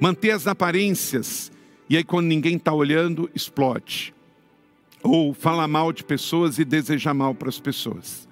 Manter 0.00 0.30
as 0.30 0.46
aparências, 0.46 1.52
e 1.88 1.96
aí 1.96 2.04
quando 2.04 2.26
ninguém 2.26 2.56
está 2.56 2.72
olhando, 2.72 3.30
explode. 3.34 4.14
Ou 5.02 5.34
falar 5.34 5.68
mal 5.68 5.92
de 5.92 6.04
pessoas 6.04 6.58
e 6.58 6.64
desejar 6.64 7.14
mal 7.14 7.34
para 7.34 7.48
as 7.48 7.60
pessoas. 7.60 8.28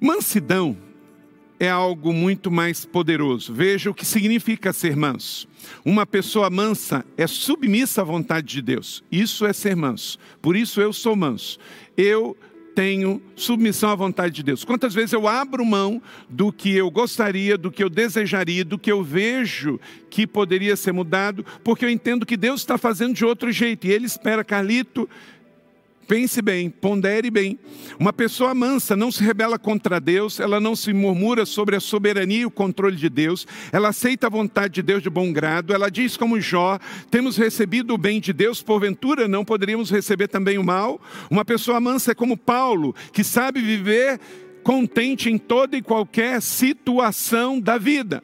Mansidão 0.00 0.76
é 1.58 1.68
algo 1.68 2.12
muito 2.12 2.50
mais 2.50 2.86
poderoso. 2.86 3.52
Veja 3.52 3.90
o 3.90 3.94
que 3.94 4.06
significa 4.06 4.72
ser 4.72 4.96
manso. 4.96 5.46
Uma 5.84 6.06
pessoa 6.06 6.48
mansa 6.48 7.04
é 7.18 7.26
submissa 7.26 8.00
à 8.00 8.04
vontade 8.04 8.46
de 8.46 8.62
Deus. 8.62 9.04
Isso 9.12 9.44
é 9.44 9.52
ser 9.52 9.76
manso. 9.76 10.18
Por 10.40 10.56
isso 10.56 10.80
eu 10.80 10.90
sou 10.90 11.14
manso. 11.14 11.58
Eu 11.98 12.34
tenho 12.74 13.22
submissão 13.34 13.90
à 13.90 13.94
vontade 13.94 14.34
de 14.34 14.42
Deus? 14.42 14.64
Quantas 14.64 14.94
vezes 14.94 15.12
eu 15.12 15.26
abro 15.26 15.64
mão 15.64 16.00
do 16.28 16.52
que 16.52 16.74
eu 16.76 16.90
gostaria, 16.90 17.56
do 17.58 17.70
que 17.70 17.82
eu 17.82 17.90
desejaria, 17.90 18.64
do 18.64 18.78
que 18.78 18.90
eu 18.90 19.02
vejo 19.02 19.80
que 20.08 20.26
poderia 20.26 20.76
ser 20.76 20.92
mudado, 20.92 21.44
porque 21.62 21.84
eu 21.84 21.90
entendo 21.90 22.26
que 22.26 22.36
Deus 22.36 22.60
está 22.60 22.76
fazendo 22.78 23.14
de 23.14 23.24
outro 23.24 23.50
jeito 23.52 23.86
e 23.86 23.92
Ele 23.92 24.06
espera, 24.06 24.44
Carlito, 24.44 25.08
Pense 26.10 26.42
bem, 26.42 26.68
pondere 26.68 27.30
bem. 27.30 27.56
Uma 27.96 28.12
pessoa 28.12 28.52
mansa 28.52 28.96
não 28.96 29.12
se 29.12 29.22
rebela 29.22 29.56
contra 29.60 30.00
Deus, 30.00 30.40
ela 30.40 30.58
não 30.58 30.74
se 30.74 30.92
murmura 30.92 31.46
sobre 31.46 31.76
a 31.76 31.80
soberania 31.80 32.40
e 32.40 32.44
o 32.44 32.50
controle 32.50 32.96
de 32.96 33.08
Deus, 33.08 33.46
ela 33.70 33.90
aceita 33.90 34.26
a 34.26 34.30
vontade 34.30 34.74
de 34.74 34.82
Deus 34.82 35.04
de 35.04 35.08
bom 35.08 35.32
grado, 35.32 35.72
ela 35.72 35.88
diz 35.88 36.16
como 36.16 36.40
Jó: 36.40 36.80
temos 37.12 37.36
recebido 37.36 37.94
o 37.94 37.98
bem 37.98 38.18
de 38.18 38.32
Deus, 38.32 38.60
porventura 38.60 39.28
não 39.28 39.44
poderíamos 39.44 39.88
receber 39.88 40.26
também 40.26 40.58
o 40.58 40.64
mal? 40.64 41.00
Uma 41.30 41.44
pessoa 41.44 41.78
mansa 41.78 42.10
é 42.10 42.14
como 42.14 42.36
Paulo, 42.36 42.92
que 43.12 43.22
sabe 43.22 43.60
viver 43.60 44.18
contente 44.64 45.30
em 45.30 45.38
toda 45.38 45.76
e 45.76 45.80
qualquer 45.80 46.42
situação 46.42 47.60
da 47.60 47.78
vida. 47.78 48.20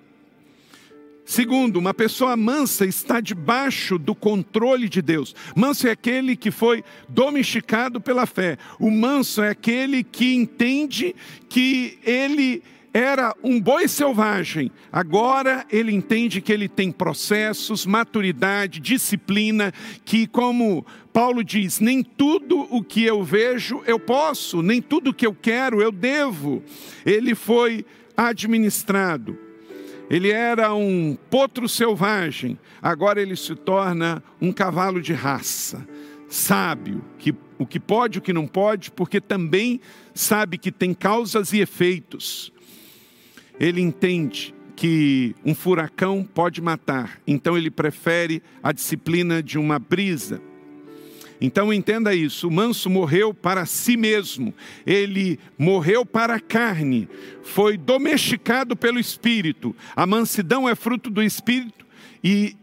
Segundo, 1.27 1.79
uma 1.79 1.93
pessoa 1.93 2.37
mansa 2.37 2.87
está 2.87 3.21
debaixo 3.21 3.99
do 3.99 4.15
controle 4.15 4.89
de 4.89 5.03
Deus. 5.03 5.35
Manso 5.57 5.89
é 5.89 5.91
aquele 5.91 6.37
que 6.37 6.53
foi 6.53 6.85
domesticado 7.09 8.01
pela 8.01 8.27
fé. 8.27 8.57
O 8.79 8.93
manso 8.93 9.43
é 9.43 9.51
aquele 9.51 10.05
que 10.05 10.37
entende 10.37 11.17
que 11.49 11.99
ele 12.05 12.62
era 12.95 13.35
um 13.43 13.61
boi 13.61 13.89
selvagem. 13.89 14.71
Agora 14.93 15.67
ele 15.69 15.93
entende 15.93 16.41
que 16.41 16.53
ele 16.53 16.69
tem 16.69 16.93
processos, 16.93 17.85
maturidade, 17.85 18.79
disciplina, 18.79 19.75
que, 20.05 20.29
como 20.29 20.87
Paulo 21.12 21.43
diz, 21.43 21.81
nem 21.81 22.05
tudo 22.05 22.69
o 22.71 22.85
que 22.85 23.03
eu 23.03 23.25
vejo 23.25 23.83
eu 23.85 23.99
posso, 23.99 24.62
nem 24.62 24.81
tudo 24.81 25.11
o 25.11 25.15
que 25.15 25.27
eu 25.27 25.35
quero 25.35 25.83
eu 25.83 25.91
devo. 25.91 26.62
Ele 27.05 27.35
foi 27.35 27.85
administrado. 28.17 29.45
Ele 30.09 30.31
era 30.31 30.73
um 30.75 31.16
potro 31.29 31.69
selvagem, 31.69 32.59
agora 32.81 33.21
ele 33.21 33.35
se 33.35 33.55
torna 33.55 34.23
um 34.40 34.53
cavalo 34.53 35.03
de 35.03 35.12
raça, 35.12 35.87
sábio, 36.29 37.05
que, 37.19 37.35
o 37.59 37.66
que 37.66 37.81
pode 37.81 38.19
o 38.19 38.23
que 38.23 38.33
não 38.33 38.47
pode, 38.47 38.90
porque 38.90 39.21
também 39.21 39.81
sabe 40.14 40.59
que 40.59 40.71
tem 40.71 40.95
causas 40.95 41.53
e 41.53 41.61
efeitos. 41.61 42.53
Ele 43.59 43.81
entende 43.81 44.55
que 44.77 45.35
um 45.45 45.55
furacão 45.55 46.23
pode 46.23 46.61
matar, 46.61 47.21
então 47.27 47.57
ele 47.57 47.71
prefere 47.71 48.42
a 48.62 48.71
disciplina 48.73 49.42
de 49.42 49.59
uma 49.59 49.79
brisa. 49.79 50.40
Então 51.40 51.72
entenda 51.72 52.14
isso: 52.14 52.49
o 52.49 52.51
manso 52.51 52.88
morreu 52.88 53.33
para 53.35 53.66
si 53.66 53.96
mesmo, 53.96 54.55
ele 54.87 55.38
morreu 55.59 56.05
para 56.05 56.37
a 56.37 56.40
carne, 56.40 57.09
foi 57.42 57.77
domesticado 57.77 58.77
pelo 58.77 58.99
espírito. 58.99 59.75
A 59.94 60.07
mansidão 60.07 60.68
é 60.68 60.75
fruto 60.75 61.11
do 61.11 61.22
espírito 61.22 61.87
e 62.22 62.57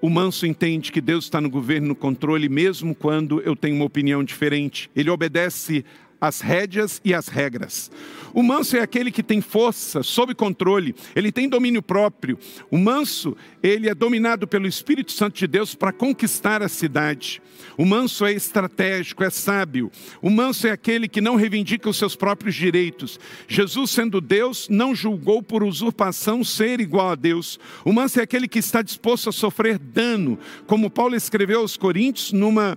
o 0.00 0.10
manso 0.10 0.46
entende 0.46 0.92
que 0.92 1.00
Deus 1.00 1.24
está 1.24 1.40
no 1.40 1.48
governo, 1.48 1.88
no 1.88 1.94
controle, 1.94 2.46
mesmo 2.46 2.94
quando 2.94 3.40
eu 3.40 3.56
tenho 3.56 3.76
uma 3.76 3.86
opinião 3.86 4.22
diferente. 4.22 4.90
Ele 4.94 5.08
obedece 5.08 5.82
as 6.26 6.40
rédeas 6.40 7.00
e 7.04 7.12
as 7.12 7.28
regras. 7.28 7.90
O 8.32 8.42
manso 8.42 8.76
é 8.76 8.80
aquele 8.80 9.12
que 9.12 9.22
tem 9.22 9.40
força, 9.40 10.02
sob 10.02 10.34
controle, 10.34 10.94
ele 11.14 11.30
tem 11.30 11.48
domínio 11.48 11.80
próprio. 11.80 12.36
O 12.70 12.76
manso, 12.76 13.36
ele 13.62 13.88
é 13.88 13.94
dominado 13.94 14.48
pelo 14.48 14.66
Espírito 14.66 15.12
Santo 15.12 15.38
de 15.38 15.46
Deus 15.46 15.74
para 15.74 15.92
conquistar 15.92 16.62
a 16.62 16.68
cidade. 16.68 17.40
O 17.76 17.84
manso 17.84 18.24
é 18.24 18.32
estratégico, 18.32 19.22
é 19.22 19.30
sábio. 19.30 19.90
O 20.20 20.30
manso 20.30 20.66
é 20.66 20.70
aquele 20.70 21.06
que 21.06 21.20
não 21.20 21.36
reivindica 21.36 21.88
os 21.88 21.96
seus 21.96 22.16
próprios 22.16 22.54
direitos. 22.54 23.20
Jesus, 23.46 23.90
sendo 23.90 24.20
Deus, 24.20 24.68
não 24.68 24.94
julgou 24.94 25.42
por 25.42 25.62
usurpação 25.62 26.42
ser 26.42 26.80
igual 26.80 27.10
a 27.10 27.14
Deus. 27.14 27.58
O 27.84 27.92
manso 27.92 28.18
é 28.18 28.22
aquele 28.22 28.48
que 28.48 28.58
está 28.58 28.82
disposto 28.82 29.28
a 29.28 29.32
sofrer 29.32 29.78
dano, 29.78 30.38
como 30.66 30.90
Paulo 30.90 31.14
escreveu 31.14 31.60
aos 31.60 31.76
Coríntios 31.76 32.32
numa 32.32 32.76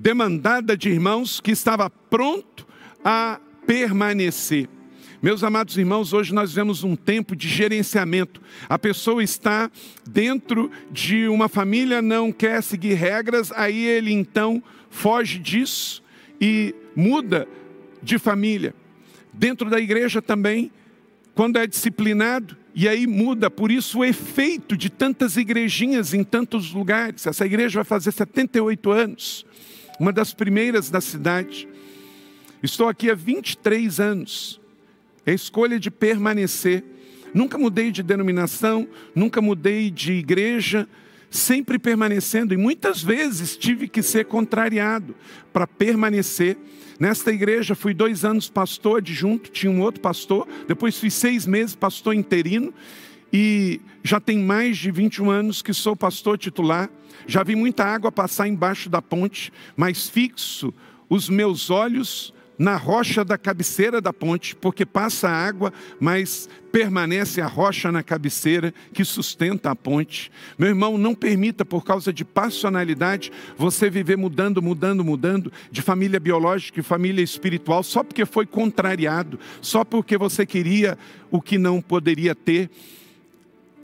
demandada 0.00 0.74
de 0.74 0.88
irmãos 0.88 1.40
que 1.40 1.50
estava 1.50 1.90
pronto 1.90 2.66
a 3.04 3.38
permanecer. 3.66 4.66
Meus 5.22 5.44
amados 5.44 5.76
irmãos, 5.76 6.14
hoje 6.14 6.32
nós 6.32 6.54
vemos 6.54 6.82
um 6.82 6.96
tempo 6.96 7.36
de 7.36 7.46
gerenciamento. 7.46 8.40
A 8.66 8.78
pessoa 8.78 9.22
está 9.22 9.70
dentro 10.08 10.70
de 10.90 11.28
uma 11.28 11.50
família, 11.50 12.00
não 12.00 12.32
quer 12.32 12.62
seguir 12.62 12.94
regras, 12.94 13.52
aí 13.52 13.84
ele 13.84 14.10
então 14.10 14.62
foge 14.88 15.38
disso 15.38 16.02
e 16.40 16.74
muda 16.96 17.46
de 18.02 18.18
família. 18.18 18.74
Dentro 19.34 19.68
da 19.68 19.78
igreja 19.78 20.22
também, 20.22 20.72
quando 21.34 21.58
é 21.58 21.66
disciplinado, 21.66 22.56
e 22.74 22.88
aí 22.88 23.06
muda, 23.06 23.50
por 23.50 23.70
isso 23.70 23.98
o 23.98 24.04
efeito 24.04 24.78
de 24.78 24.88
tantas 24.88 25.36
igrejinhas 25.36 26.14
em 26.14 26.24
tantos 26.24 26.72
lugares. 26.72 27.26
Essa 27.26 27.44
igreja 27.44 27.80
vai 27.80 27.84
fazer 27.84 28.12
78 28.12 28.90
anos 28.90 29.44
uma 30.00 30.14
das 30.14 30.32
primeiras 30.32 30.88
da 30.88 30.98
cidade. 30.98 31.68
Estou 32.62 32.88
aqui 32.88 33.10
há 33.10 33.14
23 33.14 34.00
anos. 34.00 34.58
É 35.26 35.34
escolha 35.34 35.78
de 35.78 35.90
permanecer. 35.90 36.82
Nunca 37.34 37.58
mudei 37.58 37.92
de 37.92 38.02
denominação, 38.02 38.88
nunca 39.14 39.42
mudei 39.42 39.90
de 39.90 40.14
igreja, 40.14 40.88
sempre 41.30 41.78
permanecendo. 41.78 42.54
E 42.54 42.56
muitas 42.56 43.02
vezes 43.02 43.58
tive 43.58 43.86
que 43.86 44.02
ser 44.02 44.24
contrariado 44.24 45.14
para 45.52 45.66
permanecer. 45.66 46.56
Nesta 46.98 47.30
igreja 47.30 47.74
fui 47.74 47.92
dois 47.92 48.24
anos 48.24 48.48
pastor 48.48 48.98
adjunto, 48.98 49.50
tinha 49.50 49.70
um 49.70 49.82
outro 49.82 50.00
pastor, 50.00 50.48
depois 50.66 50.98
fui 50.98 51.10
seis 51.10 51.46
meses 51.46 51.74
pastor 51.74 52.14
interino 52.14 52.72
e 53.32 53.80
já 54.02 54.20
tem 54.20 54.38
mais 54.38 54.76
de 54.76 54.90
21 54.90 55.30
anos 55.30 55.62
que 55.62 55.72
sou 55.72 55.94
pastor 55.94 56.38
titular. 56.38 56.90
Já 57.26 57.42
vi 57.42 57.54
muita 57.54 57.84
água 57.84 58.10
passar 58.10 58.48
embaixo 58.48 58.88
da 58.88 59.00
ponte, 59.00 59.52
mas 59.76 60.08
fixo 60.08 60.72
os 61.08 61.28
meus 61.28 61.70
olhos 61.70 62.32
na 62.60 62.76
rocha 62.76 63.24
da 63.24 63.38
cabeceira 63.38 64.02
da 64.02 64.12
ponte, 64.12 64.54
porque 64.54 64.84
passa 64.84 65.30
a 65.30 65.32
água, 65.32 65.72
mas 65.98 66.46
permanece 66.70 67.40
a 67.40 67.46
rocha 67.46 67.90
na 67.90 68.02
cabeceira 68.02 68.74
que 68.92 69.02
sustenta 69.02 69.70
a 69.70 69.74
ponte. 69.74 70.30
Meu 70.58 70.68
irmão, 70.68 70.98
não 70.98 71.14
permita, 71.14 71.64
por 71.64 71.82
causa 71.82 72.12
de 72.12 72.22
passionalidade, 72.22 73.32
você 73.56 73.88
viver 73.88 74.18
mudando, 74.18 74.60
mudando, 74.60 75.02
mudando, 75.02 75.50
de 75.72 75.80
família 75.80 76.20
biológica 76.20 76.80
e 76.80 76.82
família 76.82 77.22
espiritual, 77.22 77.82
só 77.82 78.04
porque 78.04 78.26
foi 78.26 78.44
contrariado, 78.44 79.40
só 79.62 79.82
porque 79.82 80.18
você 80.18 80.44
queria 80.44 80.98
o 81.30 81.40
que 81.40 81.56
não 81.56 81.80
poderia 81.80 82.34
ter. 82.34 82.68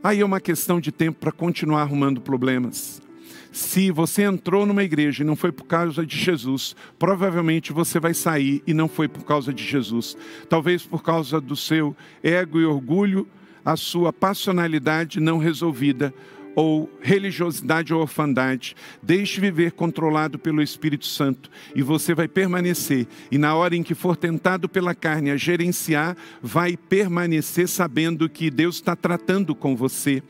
Aí 0.07 0.21
é 0.21 0.25
uma 0.25 0.40
questão 0.40 0.79
de 0.79 0.92
tempo 0.92 1.19
para 1.19 1.33
continuar 1.33 1.83
arrumando 1.83 2.21
problemas. 2.21 3.03
Se 3.51 3.90
você 3.90 4.23
entrou 4.23 4.64
numa 4.64 4.85
igreja 4.85 5.25
e 5.25 5.27
não 5.27 5.35
foi 5.35 5.51
por 5.51 5.64
causa 5.64 6.07
de 6.07 6.16
Jesus, 6.16 6.77
provavelmente 6.97 7.73
você 7.73 7.99
vai 7.99 8.14
sair 8.14 8.62
e 8.69 8.73
não 8.73 8.87
foi 8.87 9.09
por 9.09 9.25
causa 9.25 9.53
de 9.53 9.64
Jesus. 9.64 10.16
Talvez 10.49 10.85
por 10.85 11.03
causa 11.03 11.40
do 11.40 11.57
seu 11.57 11.97
ego 12.23 12.61
e 12.61 12.64
orgulho, 12.64 13.27
a 13.64 13.77
sua 13.77 14.12
passionalidade 14.12 15.19
não 15.19 15.38
resolvida, 15.38 16.14
ou 16.57 16.90
religiosidade 17.03 17.92
ou 17.92 18.01
orfandade. 18.01 18.75
Deixe 19.03 19.38
viver 19.38 19.73
controlado 19.73 20.38
pelo 20.38 20.62
Espírito 20.62 21.05
Santo 21.05 21.51
e 21.75 21.83
você 21.83 22.14
vai 22.14 22.27
permanecer. 22.27 23.07
E 23.31 23.37
na 23.37 23.55
hora 23.55 23.77
em 23.77 23.83
que 23.83 23.95
for 23.95 24.16
tentado 24.16 24.66
pela 24.66 24.95
carne 24.95 25.31
a 25.31 25.37
gerenciar, 25.37 26.16
vai 26.42 26.77
permanecer 26.77 27.69
sabendo 27.69 28.29
que 28.29 28.51
Deus 28.51 28.77
está 28.77 28.97
tratando 28.97 29.55
com 29.55 29.77
você. 29.77 30.23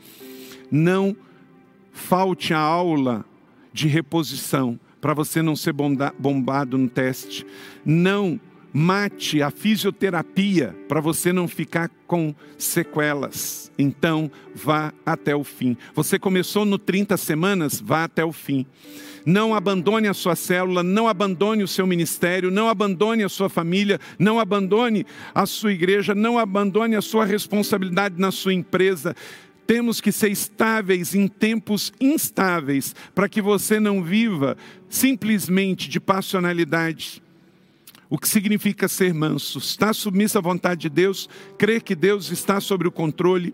Não 0.69 1.15
falte 1.93 2.53
a 2.53 2.59
aula 2.59 3.25
de 3.71 3.87
reposição 3.87 4.77
para 4.99 5.13
você 5.13 5.41
não 5.41 5.55
ser 5.55 5.73
bombado 5.73 6.77
no 6.77 6.89
teste. 6.89 7.45
Não 7.85 8.37
mate 8.73 9.41
a 9.41 9.49
fisioterapia 9.49 10.75
para 10.87 11.01
você 11.01 11.33
não 11.33 11.47
ficar 11.47 11.89
com 12.05 12.33
sequelas. 12.57 13.71
Então, 13.77 14.31
vá 14.55 14.93
até 15.05 15.35
o 15.35 15.43
fim. 15.43 15.77
Você 15.93 16.17
começou 16.17 16.65
no 16.65 16.77
30 16.77 17.15
semanas, 17.17 17.79
vá 17.79 18.03
até 18.03 18.23
o 18.25 18.31
fim. 18.31 18.65
Não 19.25 19.53
abandone 19.53 20.07
a 20.07 20.13
sua 20.13 20.35
célula, 20.35 20.81
não 20.83 21.07
abandone 21.07 21.61
o 21.61 21.67
seu 21.67 21.85
ministério, 21.85 22.49
não 22.49 22.69
abandone 22.69 23.23
a 23.23 23.29
sua 23.29 23.49
família, 23.49 23.99
não 24.17 24.39
abandone 24.39 25.05
a 25.35 25.45
sua 25.45 25.73
igreja, 25.73 26.15
não 26.15 26.39
abandone 26.39 26.95
a 26.95 27.01
sua 27.01 27.25
responsabilidade 27.25 28.15
na 28.17 28.31
sua 28.31 28.53
empresa. 28.53 29.13
Temos 29.67 29.99
que 29.99 30.13
ser 30.13 30.31
estáveis 30.31 31.13
em 31.13 31.27
tempos 31.27 31.91
instáveis, 31.99 32.95
para 33.13 33.27
que 33.27 33.41
você 33.41 33.81
não 33.81 34.01
viva 34.01 34.55
simplesmente 34.87 35.89
de 35.89 35.99
passionalidade. 35.99 37.21
O 38.09 38.17
que 38.17 38.27
significa 38.27 38.87
ser 38.87 39.13
manso? 39.13 39.59
Estar 39.59 39.93
submisso 39.93 40.37
à 40.37 40.41
vontade 40.41 40.81
de 40.81 40.89
Deus, 40.89 41.29
crer 41.57 41.81
que 41.81 41.95
Deus 41.95 42.31
está 42.31 42.61
sobre 42.61 42.87
o 42.87 42.91
controle. 42.91 43.53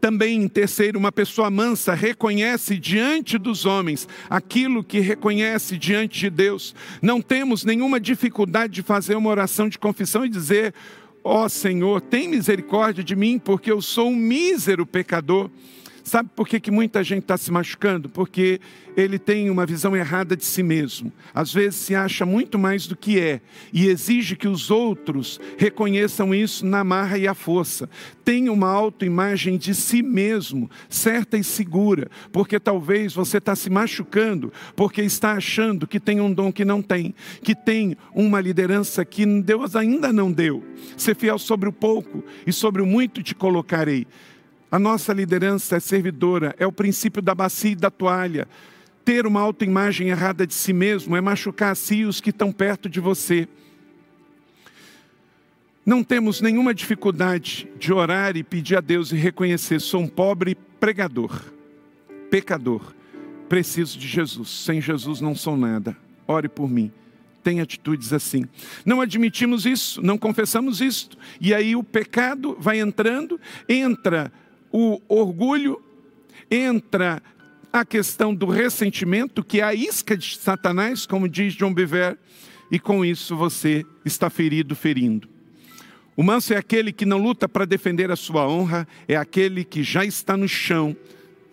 Também, 0.00 0.42
em 0.42 0.48
terceiro, 0.48 0.98
uma 0.98 1.12
pessoa 1.12 1.50
mansa 1.50 1.94
reconhece 1.94 2.78
diante 2.78 3.38
dos 3.38 3.64
homens 3.64 4.08
aquilo 4.28 4.84
que 4.84 5.00
reconhece 5.00 5.78
diante 5.78 6.20
de 6.20 6.30
Deus. 6.30 6.74
Não 7.00 7.20
temos 7.20 7.64
nenhuma 7.64 8.00
dificuldade 8.00 8.72
de 8.72 8.82
fazer 8.82 9.16
uma 9.16 9.30
oração 9.30 9.68
de 9.68 9.78
confissão 9.78 10.24
e 10.24 10.28
dizer: 10.28 10.74
Ó 11.22 11.44
oh, 11.44 11.48
Senhor, 11.48 12.00
tem 12.02 12.28
misericórdia 12.28 13.02
de 13.02 13.16
mim, 13.16 13.38
porque 13.38 13.72
eu 13.72 13.80
sou 13.80 14.10
um 14.10 14.16
mísero 14.16 14.84
pecador. 14.84 15.50
Sabe 16.04 16.28
por 16.36 16.46
que, 16.46 16.60
que 16.60 16.70
muita 16.70 17.02
gente 17.02 17.22
está 17.22 17.38
se 17.38 17.50
machucando? 17.50 18.10
Porque 18.10 18.60
ele 18.94 19.18
tem 19.18 19.48
uma 19.48 19.64
visão 19.64 19.96
errada 19.96 20.36
de 20.36 20.44
si 20.44 20.62
mesmo. 20.62 21.10
Às 21.34 21.52
vezes 21.52 21.76
se 21.76 21.94
acha 21.94 22.26
muito 22.26 22.58
mais 22.58 22.86
do 22.86 22.94
que 22.94 23.18
é 23.18 23.40
e 23.72 23.88
exige 23.88 24.36
que 24.36 24.46
os 24.46 24.70
outros 24.70 25.40
reconheçam 25.56 26.34
isso 26.34 26.66
na 26.66 26.84
marra 26.84 27.16
e 27.16 27.26
a 27.26 27.32
força. 27.32 27.88
Tem 28.22 28.50
uma 28.50 28.68
autoimagem 28.68 29.56
de 29.56 29.74
si 29.74 30.02
mesmo, 30.02 30.70
certa 30.90 31.38
e 31.38 31.42
segura, 31.42 32.10
porque 32.30 32.60
talvez 32.60 33.14
você 33.14 33.38
está 33.38 33.56
se 33.56 33.70
machucando 33.70 34.52
porque 34.76 35.00
está 35.00 35.32
achando 35.32 35.86
que 35.86 35.98
tem 35.98 36.20
um 36.20 36.32
dom 36.32 36.52
que 36.52 36.66
não 36.66 36.82
tem, 36.82 37.14
que 37.42 37.54
tem 37.54 37.96
uma 38.14 38.42
liderança 38.42 39.06
que 39.06 39.24
Deus 39.40 39.74
ainda 39.74 40.12
não 40.12 40.30
deu. 40.30 40.62
Ser 40.98 41.16
fiel 41.16 41.38
sobre 41.38 41.68
o 41.68 41.72
pouco 41.72 42.22
e 42.46 42.52
sobre 42.52 42.82
o 42.82 42.86
muito 42.86 43.22
te 43.22 43.34
colocarei. 43.34 44.06
A 44.74 44.78
nossa 44.80 45.12
liderança 45.12 45.76
é 45.76 45.78
servidora, 45.78 46.52
é 46.58 46.66
o 46.66 46.72
princípio 46.72 47.22
da 47.22 47.32
bacia 47.32 47.70
e 47.70 47.76
da 47.76 47.92
toalha. 47.92 48.48
Ter 49.04 49.24
uma 49.24 49.40
autoimagem 49.40 50.08
errada 50.08 50.44
de 50.44 50.52
si 50.52 50.72
mesmo 50.72 51.14
é 51.14 51.20
machucar 51.20 51.70
a 51.70 51.74
si 51.76 52.02
os 52.02 52.20
que 52.20 52.30
estão 52.30 52.50
perto 52.50 52.88
de 52.88 52.98
você. 52.98 53.46
Não 55.86 56.02
temos 56.02 56.40
nenhuma 56.40 56.74
dificuldade 56.74 57.68
de 57.78 57.92
orar 57.92 58.36
e 58.36 58.42
pedir 58.42 58.76
a 58.76 58.80
Deus 58.80 59.12
e 59.12 59.16
reconhecer: 59.16 59.78
sou 59.78 60.00
um 60.00 60.08
pobre 60.08 60.56
pregador, 60.80 61.40
pecador, 62.28 62.92
preciso 63.48 63.96
de 63.96 64.08
Jesus. 64.08 64.50
Sem 64.50 64.80
Jesus 64.80 65.20
não 65.20 65.36
sou 65.36 65.56
nada. 65.56 65.96
Ore 66.26 66.48
por 66.48 66.68
mim. 66.68 66.90
Tem 67.44 67.60
atitudes 67.60 68.12
assim. 68.12 68.44
Não 68.84 69.00
admitimos 69.00 69.66
isso, 69.66 70.02
não 70.02 70.18
confessamos 70.18 70.80
isso. 70.80 71.10
E 71.40 71.54
aí 71.54 71.76
o 71.76 71.84
pecado 71.84 72.56
vai 72.58 72.80
entrando, 72.80 73.38
entra 73.68 74.32
o 74.76 75.00
orgulho, 75.08 75.80
entra 76.50 77.22
a 77.72 77.84
questão 77.84 78.34
do 78.34 78.46
ressentimento, 78.46 79.44
que 79.44 79.60
é 79.60 79.62
a 79.62 79.72
isca 79.72 80.16
de 80.16 80.36
Satanás, 80.36 81.06
como 81.06 81.28
diz 81.28 81.54
John 81.54 81.72
Bever, 81.72 82.18
e 82.72 82.80
com 82.80 83.04
isso 83.04 83.36
você 83.36 83.86
está 84.04 84.28
ferido, 84.28 84.74
ferindo. 84.74 85.28
O 86.16 86.24
manso 86.24 86.52
é 86.52 86.56
aquele 86.56 86.92
que 86.92 87.06
não 87.06 87.18
luta 87.18 87.48
para 87.48 87.64
defender 87.64 88.10
a 88.10 88.16
sua 88.16 88.48
honra, 88.48 88.88
é 89.06 89.14
aquele 89.14 89.62
que 89.62 89.84
já 89.84 90.04
está 90.04 90.36
no 90.36 90.48
chão 90.48 90.96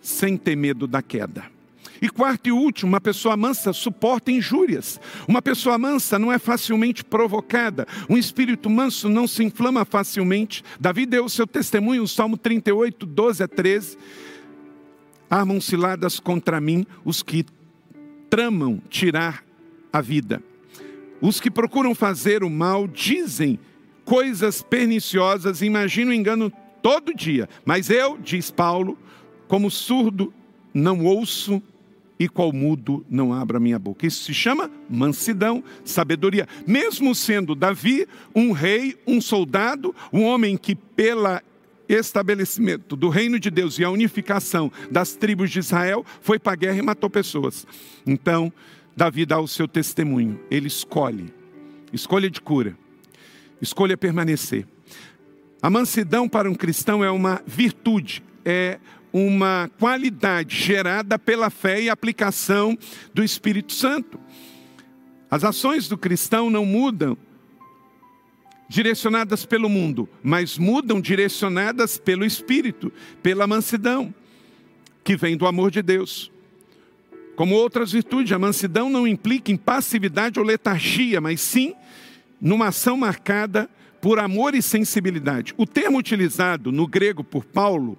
sem 0.00 0.36
ter 0.36 0.56
medo 0.56 0.88
da 0.88 1.00
queda. 1.00 1.51
E 2.00 2.08
quarto 2.08 2.48
e 2.48 2.52
último, 2.52 2.92
uma 2.92 3.00
pessoa 3.00 3.36
mansa 3.36 3.72
suporta 3.72 4.30
injúrias. 4.30 5.00
Uma 5.28 5.40
pessoa 5.40 5.78
mansa 5.78 6.18
não 6.18 6.32
é 6.32 6.38
facilmente 6.38 7.04
provocada. 7.04 7.86
Um 8.08 8.16
espírito 8.16 8.68
manso 8.68 9.08
não 9.08 9.26
se 9.26 9.44
inflama 9.44 9.84
facilmente. 9.84 10.64
Davi 10.80 11.06
deu 11.06 11.24
o 11.24 11.30
seu 11.30 11.46
testemunho, 11.46 12.06
Salmo 12.08 12.36
38, 12.36 13.06
12 13.06 13.42
a 13.42 13.48
13. 13.48 13.98
Armam 15.30 15.60
ciladas 15.60 16.18
contra 16.18 16.60
mim 16.60 16.86
os 17.04 17.22
que 17.22 17.46
tramam 18.28 18.82
tirar 18.88 19.44
a 19.92 20.00
vida. 20.00 20.42
Os 21.20 21.40
que 21.40 21.50
procuram 21.50 21.94
fazer 21.94 22.42
o 22.42 22.50
mal 22.50 22.88
dizem 22.88 23.58
coisas 24.04 24.62
perniciosas, 24.62 25.62
imaginam 25.62 26.12
engano 26.12 26.52
todo 26.82 27.14
dia. 27.14 27.48
Mas 27.64 27.90
eu, 27.90 28.18
diz 28.18 28.50
Paulo, 28.50 28.98
como 29.46 29.70
surdo, 29.70 30.32
não 30.74 31.04
ouço 31.04 31.62
e 32.22 32.28
qual 32.28 32.52
mudo 32.52 33.04
não 33.10 33.32
abra 33.32 33.58
minha 33.58 33.80
boca. 33.80 34.06
Isso 34.06 34.22
se 34.22 34.32
chama 34.32 34.70
mansidão, 34.88 35.62
sabedoria. 35.84 36.46
Mesmo 36.64 37.16
sendo 37.16 37.52
Davi 37.52 38.06
um 38.32 38.52
rei, 38.52 38.96
um 39.04 39.20
soldado, 39.20 39.92
um 40.12 40.22
homem 40.22 40.56
que 40.56 40.76
pela 40.76 41.42
estabelecimento 41.88 42.94
do 42.94 43.08
reino 43.08 43.40
de 43.40 43.50
Deus 43.50 43.76
e 43.76 43.84
a 43.84 43.90
unificação 43.90 44.70
das 44.88 45.16
tribos 45.16 45.50
de 45.50 45.58
Israel 45.58 46.06
foi 46.20 46.38
para 46.38 46.52
a 46.52 46.56
guerra 46.56 46.78
e 46.78 46.82
matou 46.82 47.10
pessoas. 47.10 47.66
Então, 48.06 48.52
Davi 48.96 49.26
dá 49.26 49.40
o 49.40 49.48
seu 49.48 49.66
testemunho. 49.66 50.38
Ele 50.48 50.68
escolhe, 50.68 51.34
escolha 51.92 52.30
de 52.30 52.40
cura, 52.40 52.78
escolha 53.60 53.96
permanecer. 53.96 54.64
A 55.60 55.68
mansidão 55.68 56.28
para 56.28 56.48
um 56.48 56.54
cristão 56.54 57.02
é 57.02 57.10
uma 57.10 57.42
virtude, 57.44 58.22
é 58.44 58.78
uma 59.12 59.70
qualidade 59.78 60.56
gerada 60.56 61.18
pela 61.18 61.50
fé 61.50 61.82
e 61.82 61.90
aplicação 61.90 62.76
do 63.12 63.22
Espírito 63.22 63.72
Santo. 63.72 64.18
As 65.30 65.44
ações 65.44 65.88
do 65.88 65.98
cristão 65.98 66.50
não 66.50 66.64
mudam 66.64 67.16
direcionadas 68.68 69.44
pelo 69.44 69.68
mundo, 69.68 70.08
mas 70.22 70.56
mudam 70.56 71.00
direcionadas 71.00 71.98
pelo 71.98 72.24
Espírito, 72.24 72.90
pela 73.22 73.46
mansidão, 73.46 74.14
que 75.04 75.16
vem 75.16 75.36
do 75.36 75.46
amor 75.46 75.70
de 75.70 75.82
Deus. 75.82 76.32
Como 77.36 77.54
outras 77.54 77.92
virtudes, 77.92 78.32
a 78.32 78.38
mansidão 78.38 78.88
não 78.88 79.06
implica 79.06 79.50
em 79.50 79.56
passividade 79.56 80.38
ou 80.38 80.44
letargia, 80.44 81.20
mas 81.20 81.40
sim 81.40 81.74
numa 82.40 82.68
ação 82.68 82.96
marcada 82.96 83.68
por 84.00 84.18
amor 84.18 84.54
e 84.54 84.62
sensibilidade. 84.62 85.54
O 85.56 85.66
termo 85.66 85.98
utilizado 85.98 86.72
no 86.72 86.86
grego 86.86 87.22
por 87.22 87.44
Paulo 87.44 87.98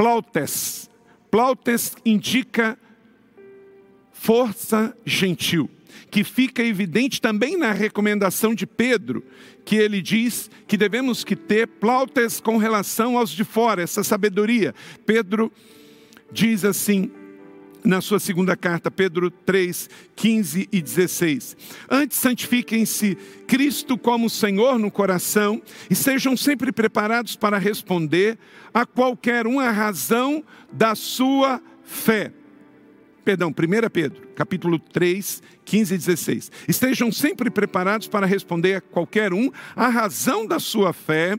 Plautes. 0.00 0.88
Plautes 1.30 1.94
indica 2.06 2.78
força 4.10 4.96
gentil, 5.04 5.68
que 6.10 6.24
fica 6.24 6.64
evidente 6.64 7.20
também 7.20 7.54
na 7.54 7.70
recomendação 7.72 8.54
de 8.54 8.66
Pedro, 8.66 9.22
que 9.62 9.76
ele 9.76 10.00
diz 10.00 10.50
que 10.66 10.78
devemos 10.78 11.22
que 11.22 11.36
ter 11.36 11.66
plautes 11.66 12.40
com 12.40 12.56
relação 12.56 13.18
aos 13.18 13.28
de 13.28 13.44
fora, 13.44 13.82
essa 13.82 14.02
sabedoria. 14.02 14.74
Pedro 15.04 15.52
diz 16.32 16.64
assim: 16.64 17.10
na 17.84 18.00
sua 18.00 18.18
segunda 18.18 18.56
carta, 18.56 18.90
Pedro 18.90 19.30
3, 19.30 19.88
15 20.14 20.68
e 20.70 20.82
16. 20.82 21.56
Antes 21.90 22.18
santifiquem-se 22.18 23.16
Cristo 23.46 23.96
como 23.96 24.30
Senhor 24.30 24.78
no 24.78 24.90
coração 24.90 25.62
e 25.88 25.94
sejam 25.94 26.36
sempre 26.36 26.72
preparados 26.72 27.36
para 27.36 27.58
responder 27.58 28.38
a 28.72 28.86
qualquer 28.86 29.46
uma 29.46 29.70
razão 29.70 30.44
da 30.72 30.94
sua 30.94 31.60
fé. 31.82 32.32
Perdão, 33.24 33.50
1 33.50 33.90
Pedro, 33.90 34.28
capítulo 34.34 34.78
3, 34.78 35.42
15 35.64 35.94
e 35.94 35.98
16. 35.98 36.52
Estejam 36.66 37.12
sempre 37.12 37.50
preparados 37.50 38.08
para 38.08 38.26
responder 38.26 38.76
a 38.76 38.80
qualquer 38.80 39.32
um 39.32 39.50
a 39.76 39.88
razão 39.88 40.46
da 40.46 40.58
sua 40.58 40.92
fé, 40.92 41.36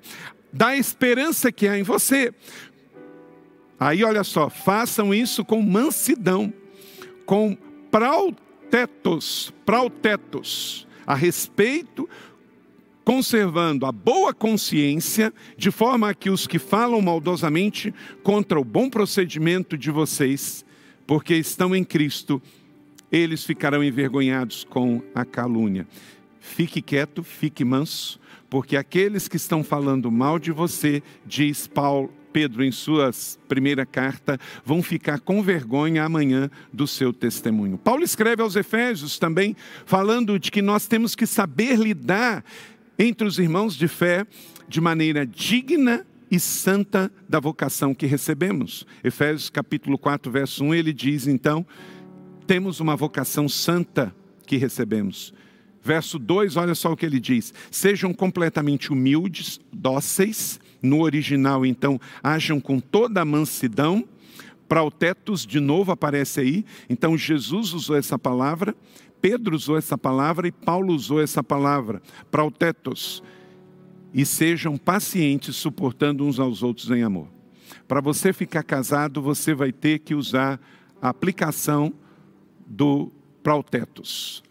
da 0.53 0.75
esperança 0.75 1.51
que 1.51 1.67
há 1.67 1.77
em 1.77 1.83
você 1.83 2.33
Aí 3.81 4.03
olha 4.03 4.23
só, 4.23 4.47
façam 4.47 5.11
isso 5.11 5.43
com 5.43 5.59
mansidão, 5.59 6.53
com 7.25 7.57
prautetos, 7.89 9.51
prautetos, 9.65 10.87
a 11.03 11.15
respeito, 11.15 12.07
conservando 13.03 13.87
a 13.87 13.91
boa 13.91 14.35
consciência, 14.35 15.33
de 15.57 15.71
forma 15.71 16.13
que 16.13 16.29
os 16.29 16.45
que 16.45 16.59
falam 16.59 17.01
maldosamente 17.01 17.91
contra 18.21 18.59
o 18.59 18.63
bom 18.63 18.87
procedimento 18.87 19.75
de 19.75 19.89
vocês, 19.89 20.63
porque 21.07 21.33
estão 21.33 21.75
em 21.75 21.83
Cristo, 21.83 22.39
eles 23.11 23.43
ficarão 23.43 23.83
envergonhados 23.83 24.63
com 24.63 25.01
a 25.15 25.25
calúnia. 25.25 25.87
Fique 26.39 26.83
quieto, 26.83 27.23
fique 27.23 27.65
manso, 27.65 28.19
porque 28.47 28.77
aqueles 28.77 29.27
que 29.27 29.37
estão 29.37 29.63
falando 29.63 30.11
mal 30.11 30.37
de 30.37 30.51
você, 30.51 31.01
diz 31.25 31.65
Paulo, 31.65 32.13
Pedro, 32.31 32.63
em 32.63 32.71
sua 32.71 33.11
primeira 33.47 33.85
carta, 33.85 34.39
vão 34.65 34.81
ficar 34.81 35.19
com 35.19 35.41
vergonha 35.43 36.03
amanhã 36.03 36.49
do 36.71 36.87
seu 36.87 37.11
testemunho. 37.11 37.77
Paulo 37.77 38.03
escreve 38.03 38.41
aos 38.41 38.55
Efésios 38.55 39.19
também, 39.19 39.55
falando 39.85 40.39
de 40.39 40.51
que 40.51 40.61
nós 40.61 40.87
temos 40.87 41.15
que 41.15 41.25
saber 41.25 41.77
lidar 41.77 42.43
entre 42.97 43.27
os 43.27 43.39
irmãos 43.39 43.75
de 43.75 43.87
fé 43.87 44.25
de 44.67 44.79
maneira 44.79 45.25
digna 45.25 46.05
e 46.29 46.39
santa 46.39 47.11
da 47.27 47.39
vocação 47.39 47.93
que 47.93 48.05
recebemos. 48.05 48.87
Efésios 49.03 49.49
capítulo 49.49 49.97
4, 49.97 50.31
verso 50.31 50.63
1, 50.63 50.73
ele 50.75 50.93
diz 50.93 51.27
então: 51.27 51.65
temos 52.47 52.79
uma 52.79 52.95
vocação 52.95 53.49
santa 53.49 54.15
que 54.45 54.55
recebemos. 54.55 55.33
Verso 55.83 56.19
2, 56.19 56.55
olha 56.57 56.75
só 56.75 56.91
o 56.91 56.95
que 56.95 57.05
ele 57.05 57.19
diz: 57.19 57.53
sejam 57.71 58.13
completamente 58.13 58.93
humildes, 58.93 59.59
dóceis, 59.73 60.59
no 60.81 61.01
original, 61.01 61.65
então, 61.65 61.99
ajam 62.23 62.59
com 62.59 62.79
toda 62.79 63.21
a 63.21 63.25
mansidão. 63.25 64.07
Prautetos, 64.67 65.45
de 65.45 65.59
novo 65.59 65.91
aparece 65.91 66.39
aí. 66.39 66.65
Então, 66.89 67.17
Jesus 67.17 67.73
usou 67.73 67.95
essa 67.95 68.17
palavra, 68.17 68.75
Pedro 69.21 69.55
usou 69.55 69.77
essa 69.77 69.97
palavra 69.97 70.47
e 70.47 70.51
Paulo 70.51 70.93
usou 70.93 71.21
essa 71.21 71.43
palavra. 71.43 72.01
Prautetos. 72.29 73.21
E 74.13 74.25
sejam 74.25 74.77
pacientes, 74.77 75.55
suportando 75.55 76.25
uns 76.25 76.39
aos 76.39 76.63
outros 76.63 76.89
em 76.89 77.03
amor. 77.03 77.27
Para 77.87 78.01
você 78.01 78.33
ficar 78.33 78.63
casado, 78.63 79.21
você 79.21 79.53
vai 79.53 79.71
ter 79.71 79.99
que 79.99 80.15
usar 80.15 80.59
a 81.01 81.09
aplicação 81.09 81.93
do 82.65 83.11
prautetos 83.41 84.43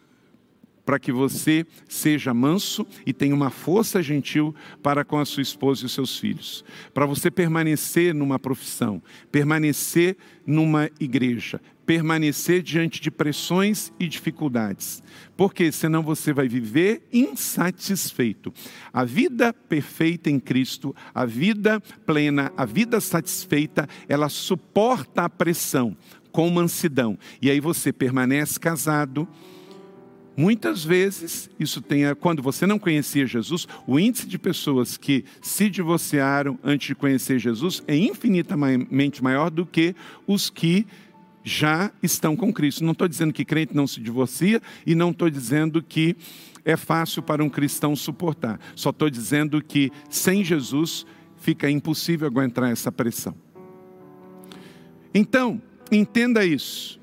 para 0.90 0.98
que 0.98 1.12
você 1.12 1.64
seja 1.88 2.34
manso 2.34 2.84
e 3.06 3.12
tenha 3.12 3.32
uma 3.32 3.48
força 3.48 4.02
gentil 4.02 4.52
para 4.82 5.04
com 5.04 5.20
a 5.20 5.24
sua 5.24 5.40
esposa 5.40 5.84
e 5.84 5.86
os 5.86 5.92
seus 5.92 6.18
filhos. 6.18 6.64
Para 6.92 7.06
você 7.06 7.30
permanecer 7.30 8.12
numa 8.12 8.40
profissão, 8.40 9.00
permanecer 9.30 10.16
numa 10.44 10.90
igreja, 10.98 11.60
permanecer 11.86 12.60
diante 12.60 13.00
de 13.00 13.08
pressões 13.08 13.92
e 14.00 14.08
dificuldades. 14.08 15.00
Porque 15.36 15.70
senão 15.70 16.02
você 16.02 16.32
vai 16.32 16.48
viver 16.48 17.06
insatisfeito. 17.12 18.52
A 18.92 19.04
vida 19.04 19.52
perfeita 19.52 20.28
em 20.28 20.40
Cristo, 20.40 20.92
a 21.14 21.24
vida 21.24 21.80
plena, 22.04 22.52
a 22.56 22.64
vida 22.64 23.00
satisfeita, 23.00 23.88
ela 24.08 24.28
suporta 24.28 25.22
a 25.22 25.30
pressão 25.30 25.96
com 26.32 26.50
mansidão. 26.50 27.16
E 27.40 27.48
aí 27.48 27.60
você 27.60 27.92
permanece 27.92 28.58
casado, 28.58 29.28
Muitas 30.40 30.82
vezes, 30.82 31.50
isso 31.60 31.82
tem, 31.82 32.00
quando 32.18 32.42
você 32.42 32.66
não 32.66 32.78
conhecia 32.78 33.26
Jesus, 33.26 33.68
o 33.86 34.00
índice 34.00 34.26
de 34.26 34.38
pessoas 34.38 34.96
que 34.96 35.22
se 35.42 35.68
divorciaram 35.68 36.58
antes 36.64 36.86
de 36.86 36.94
conhecer 36.94 37.38
Jesus 37.38 37.82
é 37.86 37.94
infinitamente 37.94 39.22
maior 39.22 39.50
do 39.50 39.66
que 39.66 39.94
os 40.26 40.48
que 40.48 40.86
já 41.44 41.92
estão 42.02 42.34
com 42.34 42.50
Cristo. 42.50 42.82
Não 42.82 42.92
estou 42.92 43.06
dizendo 43.06 43.34
que 43.34 43.44
crente 43.44 43.76
não 43.76 43.86
se 43.86 44.00
divorcia 44.00 44.62
e 44.86 44.94
não 44.94 45.10
estou 45.10 45.28
dizendo 45.28 45.82
que 45.82 46.16
é 46.64 46.74
fácil 46.74 47.22
para 47.22 47.44
um 47.44 47.50
cristão 47.50 47.94
suportar. 47.94 48.58
Só 48.74 48.88
estou 48.88 49.10
dizendo 49.10 49.62
que 49.62 49.92
sem 50.08 50.42
Jesus 50.42 51.04
fica 51.36 51.70
impossível 51.70 52.26
aguentar 52.26 52.72
essa 52.72 52.90
pressão. 52.90 53.36
Então, 55.12 55.60
entenda 55.92 56.46
isso, 56.46 56.98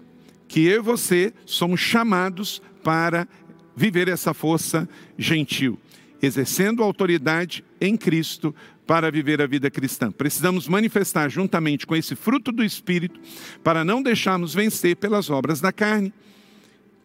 que 0.48 0.66
eu 0.66 0.80
e 0.80 0.84
você 0.84 1.32
somos 1.46 1.80
chamados 1.80 2.64
para 2.88 3.28
viver 3.76 4.08
essa 4.08 4.34
força 4.34 4.88
gentil, 5.18 5.78
exercendo 6.22 6.82
autoridade 6.82 7.66
em 7.82 7.98
Cristo 7.98 8.56
para 8.86 9.12
viver 9.12 9.42
a 9.42 9.46
vida 9.46 9.70
cristã. 9.70 10.10
Precisamos 10.10 10.70
manifestar 10.70 11.28
juntamente 11.28 11.86
com 11.86 11.98
esse 11.98 12.16
fruto 12.16 12.50
do 12.50 12.64
Espírito 12.64 13.20
para 13.62 13.84
não 13.84 14.02
deixarmos 14.02 14.54
vencer 14.54 14.96
pelas 14.96 15.30
obras 15.30 15.60
da 15.60 15.74
carne, 15.74 16.14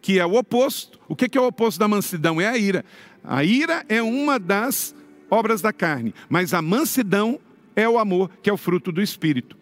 que 0.01 0.19
é 0.19 0.25
o 0.25 0.35
oposto. 0.35 0.97
O 1.09 1.17
que 1.17 1.37
é 1.37 1.41
o 1.41 1.47
oposto 1.47 1.77
da 1.77 1.87
mansidão? 1.89 2.39
É 2.39 2.47
a 2.47 2.57
ira. 2.57 2.85
A 3.21 3.43
ira 3.43 3.85
é 3.89 4.01
uma 4.01 4.39
das 4.39 4.95
obras 5.29 5.59
da 5.59 5.73
carne, 5.73 6.15
mas 6.29 6.53
a 6.53 6.61
mansidão 6.61 7.41
é 7.75 7.89
o 7.89 7.99
amor, 7.99 8.31
que 8.41 8.49
é 8.49 8.53
o 8.53 8.57
fruto 8.57 8.89
do 8.89 9.01
espírito. 9.01 9.57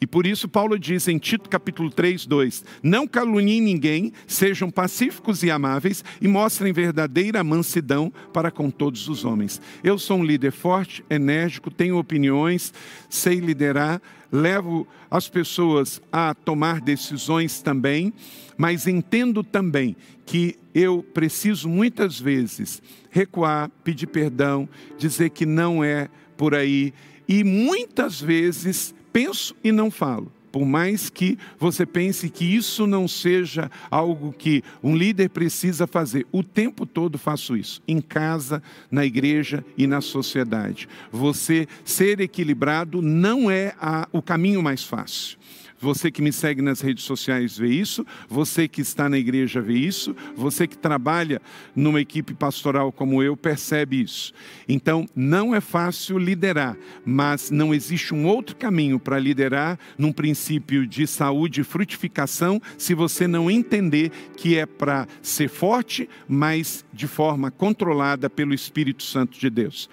E 0.00 0.06
por 0.06 0.26
isso 0.26 0.48
Paulo 0.48 0.78
diz 0.78 1.08
em 1.08 1.18
Tito 1.18 1.48
capítulo 1.48 1.90
3, 1.90 2.26
2: 2.26 2.64
Não 2.82 3.06
caluniem 3.06 3.60
ninguém, 3.60 4.12
sejam 4.26 4.70
pacíficos 4.70 5.42
e 5.42 5.50
amáveis 5.50 6.04
e 6.20 6.28
mostrem 6.28 6.72
verdadeira 6.72 7.42
mansidão 7.44 8.12
para 8.32 8.50
com 8.50 8.70
todos 8.70 9.08
os 9.08 9.24
homens. 9.24 9.60
Eu 9.82 9.98
sou 9.98 10.18
um 10.18 10.24
líder 10.24 10.52
forte, 10.52 11.04
enérgico, 11.08 11.70
tenho 11.70 11.96
opiniões, 11.96 12.72
sei 13.08 13.38
liderar, 13.38 14.02
levo 14.30 14.86
as 15.10 15.28
pessoas 15.28 16.02
a 16.12 16.34
tomar 16.34 16.80
decisões 16.80 17.62
também, 17.62 18.12
mas 18.58 18.86
entendo 18.86 19.44
também 19.44 19.96
que 20.26 20.58
eu 20.74 21.02
preciso 21.02 21.68
muitas 21.68 22.18
vezes 22.18 22.82
recuar, 23.10 23.70
pedir 23.84 24.08
perdão, 24.08 24.68
dizer 24.98 25.30
que 25.30 25.46
não 25.46 25.84
é 25.84 26.08
por 26.36 26.54
aí 26.54 26.92
e 27.28 27.44
muitas 27.44 28.20
vezes 28.20 28.94
penso 29.14 29.54
e 29.62 29.70
não 29.70 29.92
falo. 29.92 30.30
Por 30.50 30.64
mais 30.64 31.10
que 31.10 31.38
você 31.58 31.84
pense 31.84 32.28
que 32.28 32.44
isso 32.44 32.86
não 32.86 33.08
seja 33.08 33.70
algo 33.90 34.32
que 34.32 34.62
um 34.82 34.96
líder 34.96 35.30
precisa 35.30 35.84
fazer, 35.84 36.26
o 36.30 36.44
tempo 36.44 36.86
todo 36.86 37.18
faço 37.18 37.56
isso, 37.56 37.82
em 37.88 38.00
casa, 38.00 38.62
na 38.88 39.04
igreja 39.04 39.64
e 39.76 39.84
na 39.84 40.00
sociedade. 40.00 40.88
Você 41.10 41.66
ser 41.84 42.20
equilibrado 42.20 43.02
não 43.02 43.50
é 43.50 43.74
a, 43.80 44.08
o 44.12 44.22
caminho 44.22 44.62
mais 44.62 44.84
fácil. 44.84 45.38
Você 45.84 46.10
que 46.10 46.22
me 46.22 46.32
segue 46.32 46.62
nas 46.62 46.80
redes 46.80 47.04
sociais 47.04 47.58
vê 47.58 47.68
isso, 47.68 48.06
você 48.26 48.66
que 48.66 48.80
está 48.80 49.06
na 49.06 49.18
igreja 49.18 49.60
vê 49.60 49.74
isso, 49.74 50.16
você 50.34 50.66
que 50.66 50.78
trabalha 50.78 51.42
numa 51.76 52.00
equipe 52.00 52.32
pastoral 52.32 52.90
como 52.90 53.22
eu 53.22 53.36
percebe 53.36 54.00
isso. 54.00 54.32
Então, 54.66 55.06
não 55.14 55.54
é 55.54 55.60
fácil 55.60 56.16
liderar, 56.16 56.74
mas 57.04 57.50
não 57.50 57.74
existe 57.74 58.14
um 58.14 58.26
outro 58.26 58.56
caminho 58.56 58.98
para 58.98 59.18
liderar 59.18 59.78
num 59.98 60.10
princípio 60.10 60.86
de 60.86 61.06
saúde 61.06 61.60
e 61.60 61.64
frutificação 61.64 62.62
se 62.78 62.94
você 62.94 63.28
não 63.28 63.50
entender 63.50 64.10
que 64.38 64.56
é 64.56 64.64
para 64.64 65.06
ser 65.20 65.50
forte, 65.50 66.08
mas 66.26 66.82
de 66.94 67.06
forma 67.06 67.50
controlada 67.50 68.30
pelo 68.30 68.54
Espírito 68.54 69.02
Santo 69.02 69.38
de 69.38 69.50
Deus. 69.50 69.90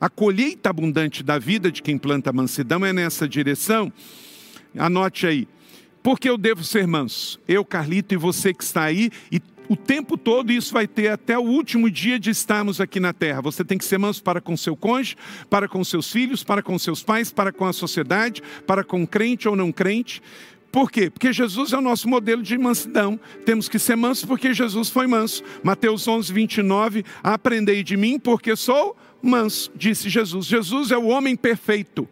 A 0.00 0.08
colheita 0.08 0.68
abundante 0.68 1.22
da 1.22 1.38
vida 1.38 1.70
de 1.70 1.80
quem 1.80 1.96
planta 1.96 2.32
mansidão 2.32 2.84
é 2.84 2.92
nessa 2.92 3.28
direção 3.28 3.92
Anote 4.78 5.26
aí. 5.26 5.48
Porque 6.02 6.30
eu 6.30 6.38
devo 6.38 6.62
ser 6.62 6.86
manso? 6.86 7.40
Eu, 7.48 7.64
Carlito, 7.64 8.14
e 8.14 8.16
você 8.16 8.54
que 8.54 8.62
está 8.62 8.84
aí, 8.84 9.10
e 9.30 9.40
o 9.68 9.74
tempo 9.74 10.16
todo 10.16 10.52
isso 10.52 10.72
vai 10.72 10.86
ter 10.86 11.08
até 11.08 11.36
o 11.36 11.42
último 11.42 11.90
dia 11.90 12.18
de 12.18 12.30
estarmos 12.30 12.80
aqui 12.80 13.00
na 13.00 13.12
terra. 13.12 13.40
Você 13.42 13.64
tem 13.64 13.76
que 13.76 13.84
ser 13.84 13.98
manso 13.98 14.22
para 14.22 14.40
com 14.40 14.56
seu 14.56 14.76
cônjuge, 14.76 15.16
para 15.50 15.68
com 15.68 15.82
seus 15.82 16.10
filhos, 16.10 16.44
para 16.44 16.62
com 16.62 16.78
seus 16.78 17.02
pais, 17.02 17.32
para 17.32 17.52
com 17.52 17.64
a 17.64 17.72
sociedade, 17.72 18.42
para 18.66 18.84
com 18.84 19.06
crente 19.06 19.48
ou 19.48 19.56
não 19.56 19.72
crente. 19.72 20.22
Por 20.70 20.90
quê? 20.90 21.10
Porque 21.10 21.32
Jesus 21.32 21.72
é 21.72 21.78
o 21.78 21.82
nosso 21.82 22.08
modelo 22.08 22.42
de 22.42 22.56
mansidão. 22.58 23.18
Temos 23.44 23.68
que 23.68 23.78
ser 23.78 23.96
mansos 23.96 24.24
porque 24.24 24.52
Jesus 24.52 24.90
foi 24.90 25.06
manso. 25.06 25.42
Mateus 25.62 26.06
11, 26.06 26.32
29, 26.32 27.04
aprendei 27.22 27.82
de 27.82 27.96
mim 27.96 28.18
porque 28.18 28.54
sou 28.54 28.96
manso, 29.22 29.72
disse 29.74 30.08
Jesus. 30.08 30.46
Jesus 30.46 30.90
é 30.90 30.96
o 30.96 31.06
homem 31.06 31.34
perfeito 31.34 32.08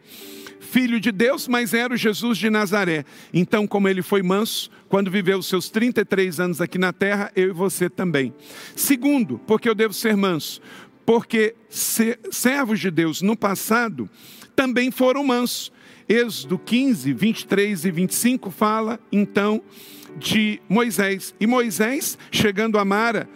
filho 0.75 0.99
de 0.99 1.13
Deus, 1.13 1.47
mas 1.47 1.73
era 1.73 1.95
o 1.95 1.97
Jesus 1.97 2.37
de 2.37 2.51
Nazaré. 2.51 3.05
Então, 3.33 3.65
como 3.65 3.89
ele 3.89 4.03
foi 4.03 4.25
manso, 4.25 4.69
quando 4.89 5.09
viveu 5.09 5.39
os 5.39 5.47
seus 5.47 5.71
33 5.71 6.41
anos 6.41 6.61
aqui 6.61 6.79
na 6.79 6.93
terra, 6.93 7.31
eu 7.37 7.51
e 7.51 7.53
você 7.53 7.89
também. 7.89 8.35
Segundo, 8.75 9.39
porque 9.47 9.69
eu 9.69 9.75
devo 9.75 9.95
ser 9.95 10.17
manso? 10.17 10.61
Porque 11.07 11.55
servos 11.69 12.81
de 12.81 12.91
Deus 12.91 13.23
no 13.23 13.37
passado 13.37 14.11
também 14.57 14.91
foram 14.91 15.23
mansos. 15.23 15.73
Êxodo 16.09 16.59
15, 16.59 17.13
23 17.13 17.85
e 17.85 17.91
25 17.93 18.51
fala 18.51 18.99
então 19.13 19.63
de 20.17 20.61
Moisés. 20.69 21.37
E 21.39 21.47
Moisés, 21.47 22.19
chegando 22.33 22.81
a 22.81 22.85
Mara, 22.85 23.29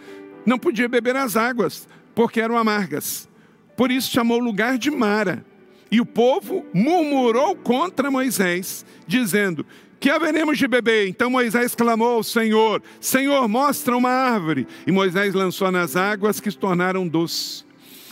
não 0.45 0.59
podia 0.59 0.89
beber 0.89 1.15
as 1.15 1.37
águas, 1.37 1.87
porque 2.13 2.41
eram 2.41 2.57
amargas. 2.57 3.29
Por 3.77 3.91
isso 3.91 4.11
chamou 4.11 4.41
o 4.41 4.43
lugar 4.43 4.77
de 4.77 4.91
Mara. 4.91 5.45
E 5.91 5.99
o 5.99 6.05
povo 6.05 6.65
murmurou 6.73 7.55
contra 7.55 8.11
Moisés, 8.11 8.85
dizendo: 9.07 9.65
Que 9.99 10.09
haveremos 10.09 10.57
de 10.57 10.67
beber? 10.67 11.07
Então 11.07 11.29
Moisés 11.29 11.73
clamou 11.73 12.15
ao 12.15 12.23
Senhor: 12.23 12.81
Senhor, 12.99 13.47
mostra 13.47 13.97
uma 13.97 14.09
árvore. 14.09 14.67
E 14.85 14.91
Moisés 14.91 15.33
lançou 15.33 15.71
nas 15.71 15.95
águas 15.95 16.39
que 16.39 16.51
se 16.51 16.57
tornaram 16.57 17.07
doces. 17.07 17.65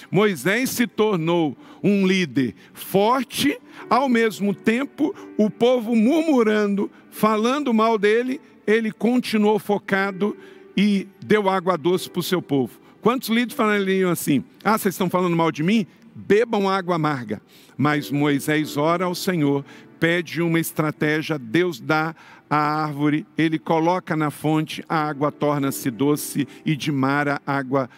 Moisés 0.10 0.70
se 0.70 0.88
tornou 0.88 1.56
um 1.84 2.08
líder 2.08 2.56
forte, 2.74 3.60
ao 3.90 4.10
mesmo 4.10 4.54
tempo, 4.54 5.14
o 5.38 5.50
povo 5.50 5.96
murmurando, 5.96 6.90
falando 7.12 7.74
mal 7.74 7.98
dele, 7.98 8.42
ele 8.66 8.92
continuou 8.92 9.60
focado 9.60 10.36
e 10.76 11.08
deu 11.26 11.50
água 11.50 11.78
doce 11.78 12.10
para 12.10 12.20
o 12.20 12.24
seu 12.24 12.42
povo. 12.42 12.80
Quantos 13.02 13.30
líderes 13.30 13.56
falariam 13.56 14.12
assim? 14.12 14.44
Ah, 14.64 14.78
vocês 14.78 14.94
estão 14.94 15.10
falando 15.10 15.36
mal 15.36 15.52
de 15.52 15.64
mim? 15.64 15.86
Bebam 16.18 16.68
água 16.68 16.96
amarga. 16.96 17.42
Mas 17.78 18.10
Moisés 18.10 18.76
ora 18.76 19.06
ao 19.06 19.14
Senhor, 19.14 19.64
pede 20.00 20.42
uma 20.42 20.60
estratégia, 20.60 21.38
Deus 21.38 21.80
dá 21.80 22.16
a 22.50 22.58
árvore, 22.58 23.26
ele 23.38 23.60
coloca 23.60 24.16
na 24.16 24.32
fonte, 24.32 24.84
a 24.90 25.08
água 25.08 25.32
torna-se 25.32 25.92
doce 25.92 26.48
e 26.66 26.76
de 26.76 26.92
mara 26.92 27.42
água 27.46 27.90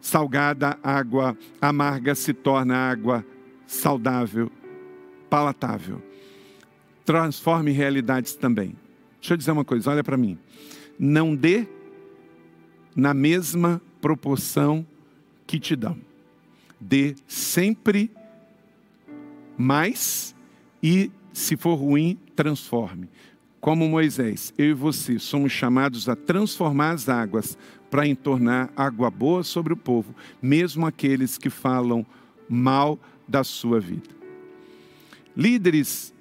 salgada, 0.00 0.78
água 0.82 1.36
amarga 1.60 2.14
se 2.14 2.32
torna 2.32 2.76
água 2.76 3.24
saudável, 3.66 4.52
palatável. 5.28 6.02
Transforme 7.04 7.72
realidades 7.72 8.34
também. 8.34 8.76
Deixa 9.20 9.34
eu 9.34 9.38
dizer 9.38 9.50
uma 9.50 9.64
coisa, 9.64 9.90
olha 9.90 10.04
para 10.04 10.16
mim. 10.16 10.38
Não 10.98 11.34
dê 11.34 11.66
na 12.94 13.12
mesma 13.12 13.80
proporção 14.00 14.86
que 15.46 15.58
te 15.58 15.74
dão 15.74 15.98
dê 16.80 17.14
sempre 17.26 18.10
mais 19.56 20.34
e, 20.82 21.10
se 21.32 21.56
for 21.56 21.74
ruim, 21.74 22.18
transforme. 22.34 23.08
Como 23.60 23.88
Moisés, 23.88 24.52
eu 24.58 24.66
e 24.66 24.74
você 24.74 25.18
somos 25.18 25.50
chamados 25.50 26.08
a 26.08 26.14
transformar 26.14 26.90
as 26.90 27.08
águas 27.08 27.56
para 27.90 28.06
entornar 28.06 28.70
água 28.76 29.10
boa 29.10 29.42
sobre 29.42 29.72
o 29.72 29.76
povo, 29.76 30.14
mesmo 30.42 30.84
aqueles 30.84 31.38
que 31.38 31.48
falam 31.48 32.04
mal 32.48 32.98
da 33.26 33.42
sua 33.42 33.80
vida. 33.80 34.10
Líderes 35.36 36.12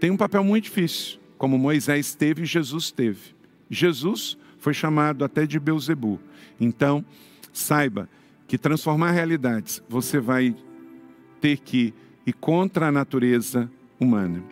têm 0.00 0.10
um 0.10 0.16
papel 0.16 0.42
muito 0.42 0.64
difícil, 0.64 1.18
como 1.36 1.58
Moisés 1.58 2.14
teve 2.14 2.42
e 2.42 2.46
Jesus 2.46 2.90
teve. 2.90 3.34
Jesus 3.68 4.38
foi 4.58 4.72
chamado 4.72 5.24
até 5.24 5.44
de 5.44 5.58
Beuzebu. 5.58 6.20
Então, 6.60 7.04
saiba 7.52 8.08
que 8.52 8.58
transformar 8.58 9.12
realidades, 9.12 9.82
você 9.88 10.20
vai 10.20 10.54
ter 11.40 11.56
que 11.56 11.94
ir 12.26 12.34
contra 12.34 12.88
a 12.88 12.92
natureza 12.92 13.66
humana. 13.98 14.44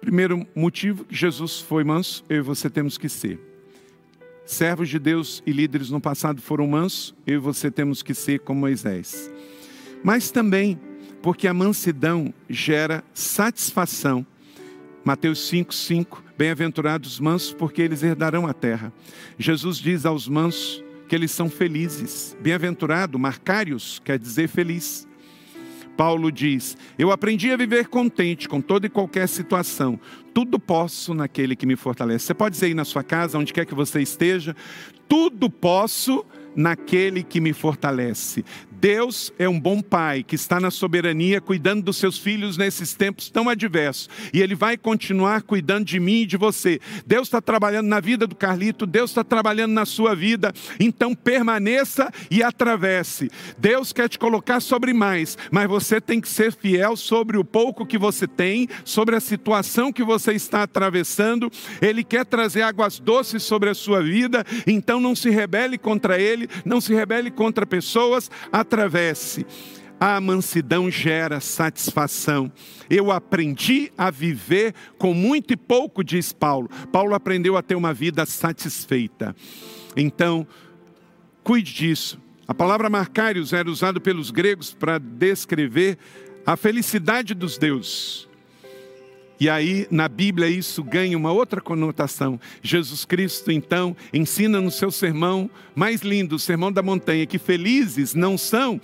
Primeiro 0.00 0.46
motivo, 0.56 1.04
Jesus 1.10 1.60
foi 1.60 1.84
manso, 1.84 2.24
eu 2.30 2.38
e 2.38 2.40
você 2.40 2.70
temos 2.70 2.96
que 2.96 3.10
ser. 3.10 3.38
Servos 4.46 4.88
de 4.88 4.98
Deus 4.98 5.42
e 5.44 5.52
líderes 5.52 5.90
no 5.90 6.00
passado 6.00 6.40
foram 6.40 6.66
mansos, 6.66 7.14
eu 7.26 7.34
e 7.34 7.38
você 7.38 7.70
temos 7.70 8.02
que 8.02 8.14
ser 8.14 8.38
como 8.38 8.60
Moisés. 8.60 9.30
Mas 10.02 10.30
também 10.30 10.80
porque 11.20 11.46
a 11.46 11.52
mansidão 11.52 12.32
gera 12.48 13.04
satisfação. 13.12 14.26
Mateus 15.04 15.46
5, 15.48 15.74
5, 15.74 16.24
bem-aventurados 16.38 17.20
mansos, 17.20 17.52
porque 17.52 17.82
eles 17.82 18.02
herdarão 18.02 18.46
a 18.46 18.54
terra. 18.54 18.90
Jesus 19.38 19.76
diz 19.76 20.06
aos 20.06 20.26
mansos, 20.26 20.82
que 21.08 21.14
eles 21.14 21.30
são 21.30 21.48
felizes. 21.48 22.36
Bem-aventurado, 22.40 23.18
marcários, 23.18 24.00
quer 24.04 24.18
dizer 24.18 24.48
feliz. 24.48 25.06
Paulo 25.96 26.30
diz: 26.30 26.76
Eu 26.98 27.10
aprendi 27.10 27.50
a 27.50 27.56
viver 27.56 27.88
contente 27.88 28.48
com 28.48 28.60
toda 28.60 28.86
e 28.86 28.90
qualquer 28.90 29.28
situação. 29.28 29.98
Tudo 30.32 30.58
posso 30.58 31.14
naquele 31.14 31.54
que 31.54 31.66
me 31.66 31.76
fortalece. 31.76 32.26
Você 32.26 32.34
pode 32.34 32.54
dizer 32.54 32.66
aí 32.66 32.74
na 32.74 32.84
sua 32.84 33.02
casa, 33.02 33.38
onde 33.38 33.52
quer 33.52 33.64
que 33.64 33.74
você 33.74 34.02
esteja, 34.02 34.56
tudo 35.08 35.48
posso 35.48 36.24
naquele 36.56 37.22
que 37.22 37.40
me 37.40 37.52
fortalece. 37.52 38.44
Deus 38.80 39.32
é 39.38 39.48
um 39.48 39.58
bom 39.58 39.80
pai 39.80 40.22
que 40.22 40.34
está 40.34 40.60
na 40.60 40.70
soberania 40.70 41.40
cuidando 41.40 41.82
dos 41.82 41.96
seus 41.96 42.18
filhos 42.18 42.56
nesses 42.56 42.94
tempos 42.94 43.30
tão 43.30 43.48
adversos. 43.48 44.08
E 44.32 44.40
Ele 44.40 44.54
vai 44.54 44.76
continuar 44.76 45.42
cuidando 45.42 45.84
de 45.84 45.98
mim 45.98 46.22
e 46.22 46.26
de 46.26 46.36
você. 46.36 46.80
Deus 47.06 47.28
está 47.28 47.40
trabalhando 47.40 47.86
na 47.86 48.00
vida 48.00 48.26
do 48.26 48.34
Carlito, 48.34 48.86
Deus 48.86 49.10
está 49.10 49.24
trabalhando 49.24 49.72
na 49.72 49.86
sua 49.86 50.14
vida. 50.14 50.52
Então 50.78 51.14
permaneça 51.14 52.10
e 52.30 52.42
atravesse. 52.42 53.30
Deus 53.58 53.92
quer 53.92 54.08
te 54.08 54.18
colocar 54.18 54.60
sobre 54.60 54.92
mais, 54.92 55.36
mas 55.50 55.68
você 55.68 56.00
tem 56.00 56.20
que 56.20 56.28
ser 56.28 56.52
fiel 56.52 56.96
sobre 56.96 57.38
o 57.38 57.44
pouco 57.44 57.86
que 57.86 57.98
você 57.98 58.26
tem, 58.26 58.68
sobre 58.84 59.16
a 59.16 59.20
situação 59.20 59.92
que 59.92 60.02
você 60.02 60.32
está 60.32 60.62
atravessando. 60.62 61.50
Ele 61.80 62.04
quer 62.04 62.24
trazer 62.24 62.62
águas 62.62 62.98
doces 62.98 63.42
sobre 63.42 63.70
a 63.70 63.74
sua 63.74 64.02
vida. 64.02 64.44
Então 64.66 65.00
não 65.00 65.14
se 65.14 65.30
rebele 65.30 65.78
contra 65.78 66.18
Ele, 66.18 66.48
não 66.64 66.80
se 66.80 66.94
rebele 66.94 67.30
contra 67.30 67.66
pessoas 67.66 68.30
atravesse. 68.64 69.46
A 70.00 70.20
mansidão 70.20 70.90
gera 70.90 71.38
satisfação. 71.38 72.50
Eu 72.90 73.12
aprendi 73.12 73.92
a 73.96 74.10
viver 74.10 74.74
com 74.98 75.14
muito 75.14 75.52
e 75.52 75.56
pouco, 75.56 76.02
diz 76.02 76.32
Paulo. 76.32 76.68
Paulo 76.92 77.14
aprendeu 77.14 77.56
a 77.56 77.62
ter 77.62 77.76
uma 77.76 77.94
vida 77.94 78.26
satisfeita. 78.26 79.36
Então, 79.96 80.46
cuide 81.44 81.72
disso. 81.72 82.18
A 82.46 82.52
palavra 82.52 82.90
marcários 82.90 83.52
era 83.52 83.70
usada 83.70 84.00
pelos 84.00 84.30
gregos 84.30 84.74
para 84.74 84.98
descrever 84.98 85.96
a 86.44 86.56
felicidade 86.56 87.32
dos 87.32 87.56
deuses. 87.56 88.28
E 89.38 89.48
aí, 89.48 89.86
na 89.90 90.08
Bíblia, 90.08 90.48
isso 90.48 90.82
ganha 90.82 91.16
uma 91.16 91.32
outra 91.32 91.60
conotação. 91.60 92.38
Jesus 92.62 93.04
Cristo, 93.04 93.50
então, 93.50 93.96
ensina 94.12 94.60
no 94.60 94.70
seu 94.70 94.90
sermão 94.90 95.50
mais 95.74 96.02
lindo, 96.02 96.36
o 96.36 96.38
Sermão 96.38 96.70
da 96.70 96.82
Montanha, 96.82 97.26
que 97.26 97.38
felizes 97.38 98.14
não 98.14 98.38
são 98.38 98.80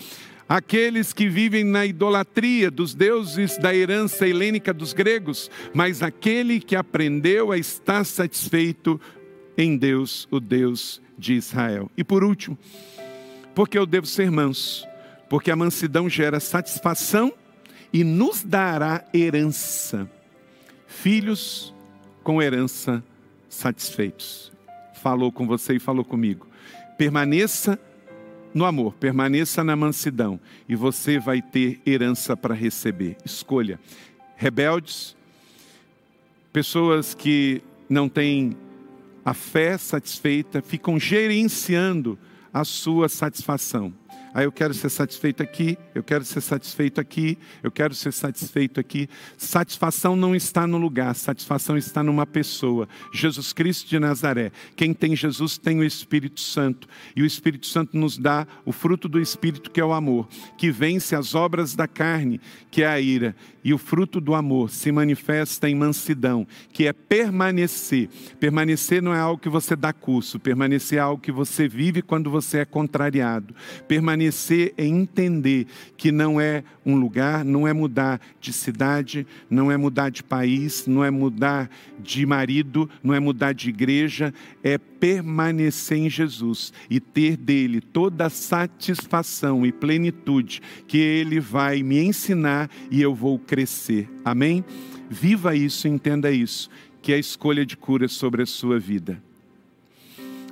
aqueles 0.49 1.13
que 1.13 1.29
vivem 1.29 1.63
na 1.63 1.87
idolatria 1.87 2.73
dos 2.73 2.93
deuses 2.93 3.57
da 3.57 3.73
herança 3.73 4.27
helênica 4.27 4.75
dos 4.75 4.93
gregos, 4.93 5.49
mas 5.73 6.03
aquele 6.03 6.59
que 6.59 6.75
aprendeu 6.75 7.53
a 7.53 7.59
estar 7.59 8.05
satisfeito 8.05 9.01
em 9.57 9.77
Deus, 9.77 10.27
o 10.29 10.41
Deus 10.41 11.01
de 11.17 11.35
Israel. 11.35 11.89
E 11.97 12.03
por 12.03 12.25
último, 12.25 12.59
porque 13.55 13.79
eu 13.79 13.87
devo 13.87 14.07
ser 14.07 14.29
manso, 14.33 14.85
porque 15.29 15.53
a 15.53 15.57
mansidão 15.57 16.09
gera 16.09 16.41
satisfação 16.41 17.33
e 17.93 18.03
nos 18.03 18.43
dará 18.43 19.05
herança 19.15 20.11
filhos 21.01 21.75
com 22.23 22.43
herança 22.43 23.03
satisfeitos. 23.49 24.53
Falou 24.95 25.33
com 25.33 25.47
você 25.47 25.77
e 25.77 25.79
falou 25.79 26.05
comigo. 26.05 26.47
Permaneça 26.99 27.81
no 28.53 28.67
amor, 28.67 28.93
permaneça 28.95 29.65
na 29.65 29.75
mansidão 29.75 30.39
e 30.69 30.77
você 30.77 31.19
vai 31.19 31.41
ter 31.41 31.81
herança 31.87 32.37
para 32.37 32.55
receber. 32.55 33.17
Escolha. 33.25 33.81
Rebeldes, 34.37 35.17
pessoas 36.53 37.15
que 37.15 37.63
não 37.89 38.07
têm 38.07 38.55
a 39.25 39.33
fé 39.33 39.79
satisfeita, 39.79 40.61
ficam 40.61 40.99
gerenciando 40.99 42.19
a 42.53 42.63
sua 42.63 43.09
satisfação. 43.09 43.95
Ah, 44.33 44.45
eu 44.45 44.53
quero 44.53 44.73
ser 44.73 44.91
satisfeito 44.91 45.43
aqui, 45.43 45.77
eu 45.93 46.05
quero 46.05 46.25
ser 46.25 46.41
satisfeito 46.41 47.01
aqui, 47.01 47.37
eu 47.65 47.71
quero 47.71 47.95
ser 47.95 48.13
satisfeito 48.13 48.79
aqui. 48.79 49.09
Satisfação 49.37 50.15
não 50.15 50.37
está 50.37 50.69
no 50.69 50.79
lugar, 50.79 51.15
satisfação 51.17 51.77
está 51.77 52.01
numa 52.01 52.25
pessoa. 52.25 52.89
Jesus 53.13 53.53
Cristo 53.53 53.89
de 53.89 53.99
Nazaré. 53.99 54.53
Quem 54.77 54.95
tem 54.95 55.17
Jesus 55.17 55.59
tem 55.59 55.81
o 55.81 55.85
Espírito 55.85 56.41
Santo. 56.41 56.87
E 57.17 57.23
o 57.23 57.27
Espírito 57.27 57.67
Santo 57.67 57.97
nos 57.97 58.17
dá 58.17 58.47
o 58.65 58.71
fruto 58.71 59.09
do 59.09 59.21
Espírito, 59.21 59.69
que 59.69 59.81
é 59.81 59.85
o 59.85 59.93
amor, 59.93 60.29
que 60.57 60.71
vence 60.71 61.17
as 61.17 61.35
obras 61.35 61.75
da 61.75 61.89
carne, 61.89 62.41
que 62.71 62.85
é 62.85 62.87
a 62.87 63.01
ira. 63.01 63.35
E 63.65 63.75
o 63.75 63.79
fruto 63.79 64.21
do 64.21 64.35
amor 64.35 64.71
se 64.71 64.93
manifesta 64.93 65.69
em 65.69 65.75
mansidão, 65.75 66.47
que 66.73 66.87
é 66.87 66.93
permanecer. 66.93 68.09
Permanecer 68.39 69.03
não 69.03 69.13
é 69.13 69.19
algo 69.19 69.43
que 69.43 69.49
você 69.49 69.75
dá 69.75 69.93
curso, 69.93 70.39
permanecer 70.39 70.99
é 70.99 71.03
algo 71.03 71.21
que 71.21 71.33
você 71.33 71.69
vive 71.69 72.01
quando 72.01 72.31
você 72.31 72.59
é 72.59 72.65
contrariado. 72.65 73.55
Permanecer 73.89 74.20
é 74.27 74.85
entender 74.85 75.67
que 75.97 76.13
não 76.13 76.41
é 76.41 76.63
um 76.85 76.97
lugar, 76.97 77.45
não 77.45 77.67
é 77.67 77.73
mudar 77.73 78.21
de 78.41 78.53
cidade, 78.53 79.27
não 79.49 79.71
é 79.71 79.77
mudar 79.77 80.11
de 80.11 80.23
país, 80.23 80.87
não 80.87 81.05
é 81.05 81.11
mudar 81.11 81.71
de 81.99 82.25
marido, 82.27 82.89
não 83.03 83.15
é 83.15 83.21
mudar 83.21 83.53
de 83.53 83.69
igreja, 83.69 84.33
é 84.63 84.79
permanecer 84.79 85.99
em 85.99 86.11
Jesus 86.11 86.73
e 86.89 87.01
ter 87.01 87.37
dele 87.37 87.81
toda 87.81 88.27
a 88.27 88.31
satisfação 88.31 89.65
e 89.65 89.73
plenitude 89.73 90.61
que 90.87 90.99
ele 90.99 91.41
vai 91.41 91.83
me 91.83 92.03
ensinar 92.03 92.71
e 92.91 93.01
eu 93.01 93.15
vou 93.15 93.39
crescer. 93.39 94.09
Amém? 94.25 94.65
Viva 95.09 95.57
isso, 95.57 95.89
entenda 95.89 96.31
isso, 96.31 96.71
que 97.03 97.13
é 97.13 97.17
a 97.17 97.19
escolha 97.19 97.67
de 97.67 97.77
cura 97.77 98.07
sobre 98.07 98.43
a 98.43 98.47
sua 98.47 98.79
vida. 98.79 99.21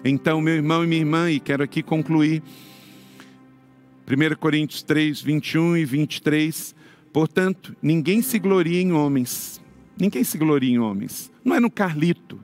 Então, 0.05 0.41
meu 0.41 0.55
irmão 0.55 0.85
e 0.85 0.87
minha 0.87 1.01
irmã, 1.01 1.31
e 1.31 1.41
quero 1.41 1.62
aqui 1.62 1.83
concluir 1.83 2.43
1 4.09 4.36
Coríntios 4.36 4.82
3, 4.82 5.20
21 5.20 5.76
e 5.76 5.84
23. 5.84 6.74
Portanto, 7.12 7.76
ninguém 7.82 8.22
se 8.22 8.38
gloria 8.38 8.80
em 8.80 8.92
homens. 8.92 9.61
Ninguém 9.98 10.24
se 10.24 10.38
gloria 10.38 10.70
em 10.70 10.78
homens. 10.78 11.30
Não 11.44 11.54
é 11.54 11.61
no 11.61 11.70
Carlito. 11.70 12.40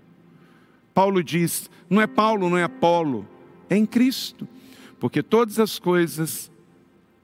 Paulo 0.92 1.24
diz: 1.24 1.70
não 1.88 2.02
é 2.02 2.06
Paulo, 2.06 2.50
não 2.50 2.58
é 2.58 2.64
Apolo, 2.64 3.26
é 3.70 3.76
em 3.76 3.86
Cristo. 3.86 4.46
Porque 5.00 5.22
todas 5.22 5.58
as 5.58 5.78
coisas 5.78 6.50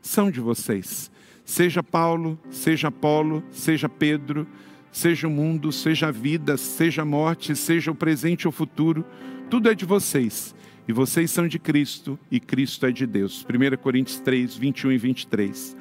são 0.01 0.30
de 0.30 0.41
vocês. 0.41 1.11
Seja 1.45 1.82
Paulo, 1.82 2.38
seja 2.51 2.88
Apolo, 2.88 3.43
seja 3.51 3.88
Pedro, 3.88 4.47
seja 4.91 5.28
o 5.28 5.30
mundo, 5.30 5.70
seja 5.70 6.09
a 6.09 6.11
vida, 6.11 6.57
seja 6.57 7.03
a 7.03 7.05
morte, 7.05 7.55
seja 7.55 7.91
o 7.91 7.95
presente 7.95 8.47
ou 8.47 8.51
o 8.51 8.55
futuro, 8.57 9.05
tudo 9.51 9.68
é 9.68 9.74
de 9.74 9.84
vocês. 9.84 10.55
E 10.91 10.93
vocês 10.93 11.30
são 11.30 11.47
de 11.47 11.57
Cristo 11.57 12.18
e 12.32 12.41
Cristo 12.41 12.84
é 12.84 12.91
de 12.91 13.07
Deus. 13.07 13.47
1 13.49 13.76
Coríntios 13.80 14.18
3, 14.18 14.57
21 14.57 14.91
e 14.91 14.99
23. 14.99 15.76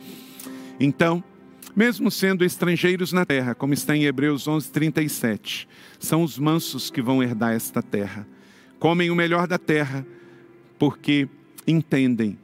Então, 0.80 1.24
mesmo 1.76 2.12
sendo 2.12 2.46
estrangeiros 2.46 3.12
na 3.12 3.26
terra, 3.26 3.56
como 3.56 3.74
está 3.74 3.98
em 3.98 4.04
Hebreus 4.04 4.48
11, 4.48 4.70
37, 4.70 5.68
são 5.98 6.22
os 6.22 6.38
mansos 6.38 6.92
que 6.92 7.02
vão 7.02 7.24
herdar 7.24 7.56
esta 7.56 7.82
terra. 7.82 8.28
Comem 8.78 9.10
o 9.10 9.16
melhor 9.16 9.48
da 9.48 9.58
terra, 9.58 10.06
porque 10.78 11.28
entendem 11.66 12.38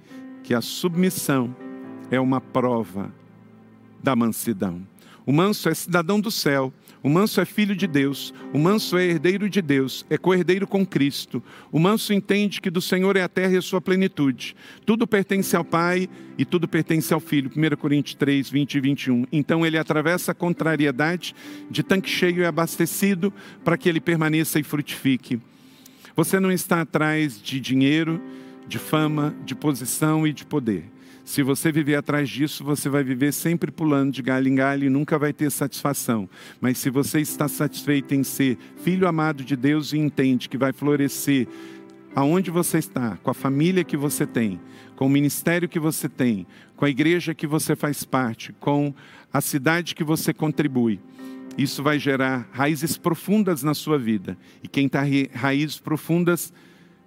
que 0.43 0.55
a 0.55 0.59
submissão 0.59 1.55
é 2.09 2.19
uma 2.19 2.41
prova 2.41 3.13
da 4.01 4.15
mansidão. 4.15 4.81
O 5.23 5.31
manso 5.31 5.69
é 5.69 5.75
cidadão 5.75 6.19
do 6.19 6.31
céu 6.31 6.73
o 7.05 7.09
manso 7.09 7.39
é 7.39 7.45
filho 7.45 7.75
de 7.75 7.85
Deus, 7.85 8.33
o 8.51 8.57
manso 8.57 8.97
é 8.97 9.05
herdeiro 9.05 9.47
de 9.47 9.61
Deus, 9.61 10.03
é 10.09 10.17
coerdeiro 10.17 10.65
com 10.65 10.83
Cristo. 10.83 11.43
O 11.71 11.77
manso 11.77 12.11
entende 12.11 12.59
que 12.59 12.71
do 12.71 12.81
Senhor 12.81 13.15
é 13.15 13.21
a 13.21 13.29
terra 13.29 13.53
e 13.53 13.57
a 13.57 13.61
sua 13.61 13.79
plenitude. 13.79 14.55
Tudo 14.87 15.05
pertence 15.05 15.55
ao 15.55 15.63
Pai 15.63 16.09
e 16.35 16.43
tudo 16.43 16.67
pertence 16.67 17.13
ao 17.13 17.19
Filho. 17.19 17.51
1 17.55 17.75
Coríntios 17.75 18.15
3, 18.15 18.49
20 18.49 18.73
e 18.73 18.79
21. 18.79 19.25
Então 19.31 19.63
ele 19.63 19.77
atravessa 19.77 20.31
a 20.31 20.33
contrariedade 20.33 21.35
de 21.69 21.83
tanque 21.83 22.09
cheio 22.09 22.39
e 22.39 22.45
abastecido 22.45 23.31
para 23.63 23.77
que 23.77 23.87
ele 23.87 24.01
permaneça 24.01 24.59
e 24.59 24.63
frutifique. 24.63 25.39
Você 26.15 26.39
não 26.39 26.51
está 26.51 26.81
atrás 26.81 27.39
de 27.39 27.59
dinheiro, 27.59 28.19
de 28.67 28.79
fama, 28.79 29.35
de 29.45 29.53
posição 29.53 30.25
e 30.25 30.33
de 30.33 30.43
poder. 30.43 30.94
Se 31.25 31.41
você 31.41 31.71
viver 31.71 31.95
atrás 31.95 32.29
disso, 32.29 32.63
você 32.63 32.87
vai 32.87 33.03
viver 33.03 33.33
sempre 33.33 33.71
pulando 33.71 34.13
de 34.13 34.21
galho 34.21 34.47
em 34.47 34.53
galho 34.53 34.85
e 34.85 34.91
nunca 34.91 35.17
vai 35.17 35.33
ter 35.33 35.49
satisfação. 35.49 36.29
Mas 36.61 36.77
se 36.77 36.91
você 36.91 37.19
está 37.19 37.47
satisfeito 37.47 38.13
em 38.13 38.23
ser 38.23 38.59
filho 38.77 39.07
amado 39.07 39.43
de 39.43 39.55
Deus 39.55 39.91
e 39.91 39.97
entende 39.97 40.47
que 40.47 40.55
vai 40.55 40.71
florescer 40.71 41.47
aonde 42.15 42.51
você 42.51 42.77
está, 42.77 43.17
com 43.23 43.31
a 43.31 43.33
família 43.33 43.83
que 43.83 43.97
você 43.97 44.27
tem, 44.27 44.61
com 44.95 45.07
o 45.07 45.09
ministério 45.09 45.67
que 45.67 45.79
você 45.79 46.07
tem, 46.07 46.45
com 46.75 46.85
a 46.85 46.89
igreja 46.91 47.33
que 47.33 47.47
você 47.47 47.75
faz 47.75 48.03
parte, 48.03 48.53
com 48.53 48.93
a 49.33 49.41
cidade 49.41 49.95
que 49.95 50.03
você 50.03 50.31
contribui, 50.31 50.99
isso 51.57 51.81
vai 51.81 51.97
gerar 51.97 52.47
raízes 52.51 52.99
profundas 52.99 53.63
na 53.63 53.73
sua 53.73 53.97
vida. 53.97 54.37
E 54.61 54.67
quem 54.67 54.85
está 54.85 55.01
raízes 55.33 55.79
profundas 55.79 56.53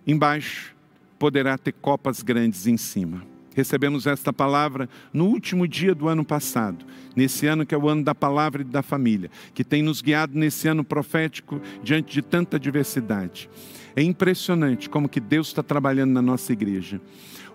embaixo 0.05 0.75
poderá 1.21 1.57
ter 1.57 1.73
copas 1.73 2.21
grandes 2.21 2.67
em 2.67 2.77
cima 2.77 3.38
recebemos 3.59 4.07
esta 4.07 4.33
palavra 4.33 4.89
no 5.13 5.25
último 5.27 5.67
dia 5.67 5.93
do 5.93 6.07
ano 6.07 6.25
passado, 6.25 6.87
nesse 7.17 7.45
ano 7.45 7.67
que 7.67 7.75
é 7.75 7.79
o 7.79 7.89
ano 7.89 8.05
da 8.05 8.15
palavra 8.15 8.63
e 8.63 8.65
da 8.65 8.85
família, 8.85 9.33
que 9.53 9.65
tem 9.65 9.83
nos 9.83 10.01
guiado 10.01 10.39
nesse 10.39 10.69
ano 10.69 10.85
profético 10.85 11.61
diante 11.83 12.13
de 12.13 12.23
tanta 12.23 12.57
diversidade. 12.57 13.51
É 13.97 14.03
impressionante 14.03 14.89
como 14.89 15.09
que 15.09 15.19
Deus 15.19 15.49
está 15.49 15.61
trabalhando 15.61 16.13
na 16.13 16.23
nossa 16.23 16.53
igreja. 16.53 17.01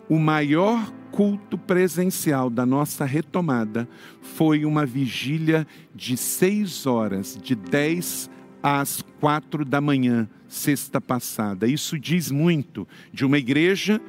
O 0.09 0.19
maior 0.19 0.91
culto 1.09 1.57
presencial 1.57 2.49
da 2.49 2.65
nossa 2.65 3.05
retomada 3.05 3.87
foi 4.21 4.65
uma 4.65 4.85
vigília 4.85 5.65
de 5.95 6.17
seis 6.17 6.85
horas, 6.85 7.39
de 7.41 7.55
dez 7.55 8.29
às 8.61 9.01
quatro 9.21 9.63
da 9.63 9.79
manhã, 9.79 10.27
sexta 10.49 10.99
passada. 10.99 11.65
Isso 11.65 11.97
diz 11.97 12.29
muito 12.29 12.85
de 13.13 13.23
uma 13.23 13.37
igreja 13.37 14.01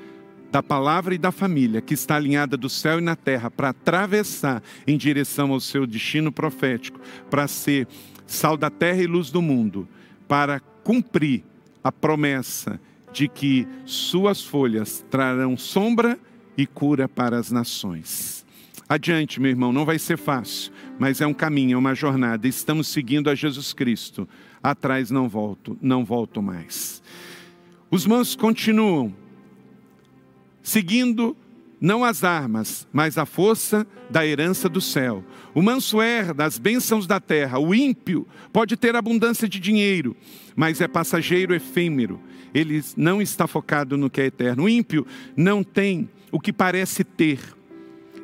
da 0.55 0.63
palavra 0.63 1.17
e 1.17 1.19
da 1.19 1.33
família, 1.33 1.81
que 1.81 1.95
está 1.95 2.15
alinhada 2.15 2.57
do 2.57 2.69
céu 2.69 3.01
e 3.01 3.03
na 3.03 3.17
terra, 3.17 3.51
para 3.51 3.71
atravessar 3.71 4.63
em 4.87 4.97
direção 4.97 5.51
ao 5.51 5.59
seu 5.59 5.85
destino 5.85 6.31
profético, 6.31 7.01
para 7.29 7.49
ser 7.49 7.89
sal 8.25 8.57
da 8.57 8.71
terra 8.71 9.03
e 9.03 9.07
luz 9.09 9.33
do 9.33 9.43
mundo, 9.43 9.89
para 10.29 10.61
cumprir 10.61 11.43
a 11.83 11.91
promessa 11.91 12.81
de 13.13 13.27
que 13.27 13.67
suas 13.85 14.45
folhas 14.45 15.05
trarão 15.11 15.57
sombra 15.57 16.17
e 16.57 16.69
cura 16.69 17.09
para 17.09 17.37
as 17.37 17.51
nações. 17.51 18.47
Adiante, 18.89 19.41
meu 19.41 19.51
irmão, 19.51 19.73
não 19.73 19.85
vai 19.85 19.99
ser 19.99 20.17
fácil, 20.17 20.73
mas 21.01 21.21
é 21.21 21.27
um 21.27 21.35
caminho, 21.35 21.75
é 21.75 21.77
uma 21.77 21.97
jornada. 21.97 22.47
Estamos 22.47 22.87
seguindo 22.87 23.29
a 23.29 23.35
Jesus 23.35 23.73
Cristo. 23.73 24.29
Atrás 24.63 25.11
não 25.11 25.29
volto, 25.29 25.77
não 25.83 26.05
volto 26.05 26.41
mais. 26.41 27.03
Os 27.91 28.07
mansos 28.07 28.37
continuam 28.37 29.24
seguindo 30.65 31.37
não 31.81 32.03
as 32.03 32.25
armas, 32.25 32.89
mas 32.91 33.19
a 33.19 33.27
força 33.27 33.87
da 34.09 34.27
herança 34.27 34.69
do 34.71 34.81
céu. 34.81 35.23
O 35.55 35.61
manso 35.61 36.01
herda 36.01 36.47
as 36.47 36.59
bênçãos 36.59 37.07
da 37.07 37.21
terra. 37.21 37.59
O 37.59 37.75
ímpio 37.75 38.27
pode 38.53 38.75
ter 38.75 38.97
abundância 38.97 39.47
de 39.47 39.61
dinheiro, 39.61 40.17
mas 40.57 40.81
é 40.81 40.89
passageiro 40.89 41.55
efêmero. 41.55 42.19
Ele 42.55 42.83
não 42.97 43.21
está 43.21 43.47
focado 43.47 43.99
no 43.99 44.09
que 44.09 44.23
é 44.23 44.27
eterno. 44.27 44.65
O 44.65 44.69
ímpio 44.69 45.07
não 45.37 45.63
tem 45.63 46.09
o 46.33 46.41
que 46.41 46.53
parece 46.53 47.05
ter. 47.05 47.39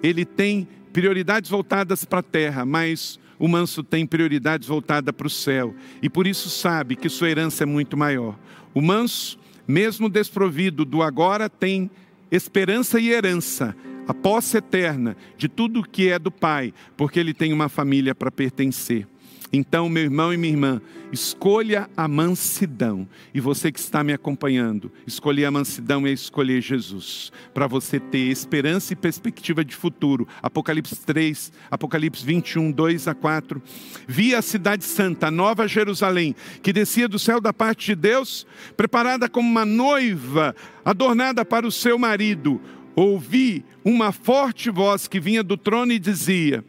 Ele 0.03 0.25
tem 0.25 0.67
prioridades 0.91 1.51
voltadas 1.51 2.05
para 2.05 2.21
a 2.21 2.23
terra, 2.23 2.65
mas 2.65 3.21
o 3.39 3.47
manso 3.47 3.83
tem 3.83 4.07
prioridades 4.07 4.69
voltadas 4.69 5.15
para 5.15 5.27
o 5.27 5.31
céu. 5.31 5.75
E 6.03 6.09
por 6.09 6.27
isso 6.27 6.49
sabe 6.49 6.97
que 6.97 7.09
sua 7.11 7.29
herança 7.29 7.65
é 7.65 7.67
muito 7.67 7.97
maior. 7.97 8.39
O 8.73 8.81
manso, 8.81 9.39
mesmo 9.69 10.09
desprovido 10.09 10.85
do 10.85 11.03
agora, 11.03 11.51
tem 11.51 11.91
esperança 12.31 13.01
e 13.01 13.11
herança, 13.11 13.75
a 14.07 14.15
posse 14.15 14.57
eterna 14.57 15.17
de 15.37 15.49
tudo 15.49 15.83
que 15.83 16.09
é 16.09 16.19
do 16.19 16.31
Pai, 16.31 16.73
porque 16.97 17.21
ele 17.21 17.35
tem 17.35 17.53
uma 17.53 17.69
família 17.69 18.15
para 18.15 18.31
pertencer. 18.31 19.07
Então, 19.53 19.89
meu 19.89 20.05
irmão 20.05 20.33
e 20.33 20.37
minha 20.37 20.53
irmã, 20.53 20.81
escolha 21.13 21.91
a 21.97 22.07
mansidão. 22.07 23.09
E 23.35 23.41
você 23.41 23.73
que 23.73 23.81
está 23.81 24.05
me 24.05 24.13
acompanhando, 24.13 24.93
escolher 25.05 25.45
a 25.47 25.51
mansidão 25.51 26.07
é 26.07 26.11
escolher 26.11 26.61
Jesus, 26.61 27.33
para 27.53 27.67
você 27.67 27.99
ter 27.99 28.29
esperança 28.29 28.93
e 28.93 28.97
perspectiva 28.97 29.65
de 29.65 29.75
futuro. 29.75 30.29
Apocalipse 30.41 30.97
3, 31.05 31.53
Apocalipse 31.69 32.25
21, 32.25 32.71
2 32.71 33.09
a 33.09 33.15
4. 33.15 33.61
Vi 34.07 34.37
a 34.37 34.43
cidade 34.43 34.85
santa, 34.85 35.27
a 35.27 35.31
nova 35.33 35.67
Jerusalém, 35.67 36.35
que 36.63 36.73
descia 36.73 37.09
do 37.09 37.19
céu 37.19 37.41
da 37.41 37.53
parte 37.53 37.87
de 37.87 37.97
Deus, 37.97 38.47
preparada 38.77 39.29
como 39.29 39.49
uma 39.49 39.65
noiva, 39.65 40.55
adornada 40.85 41.45
para 41.45 41.67
o 41.67 41.73
seu 41.73 41.99
marido. 41.99 42.61
Ouvi 42.95 43.65
uma 43.85 44.13
forte 44.13 44.71
voz 44.71 45.09
que 45.09 45.19
vinha 45.19 45.43
do 45.43 45.57
trono 45.57 45.93
e 45.93 45.99
dizia: 45.99 46.65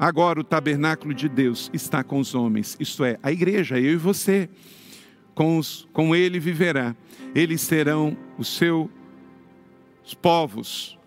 Agora 0.00 0.40
o 0.40 0.44
tabernáculo 0.44 1.12
de 1.12 1.28
Deus 1.28 1.70
está 1.74 2.02
com 2.02 2.18
os 2.18 2.34
homens, 2.34 2.74
isto 2.80 3.04
é, 3.04 3.18
a 3.22 3.30
igreja, 3.30 3.78
eu 3.78 3.92
e 3.92 3.96
você. 3.96 4.48
Com, 5.34 5.58
os, 5.58 5.86
com 5.92 6.16
ele 6.16 6.40
viverá. 6.40 6.96
Eles 7.34 7.60
serão 7.60 8.16
os 8.38 8.56
seus 8.56 8.88
povos. 10.22 10.98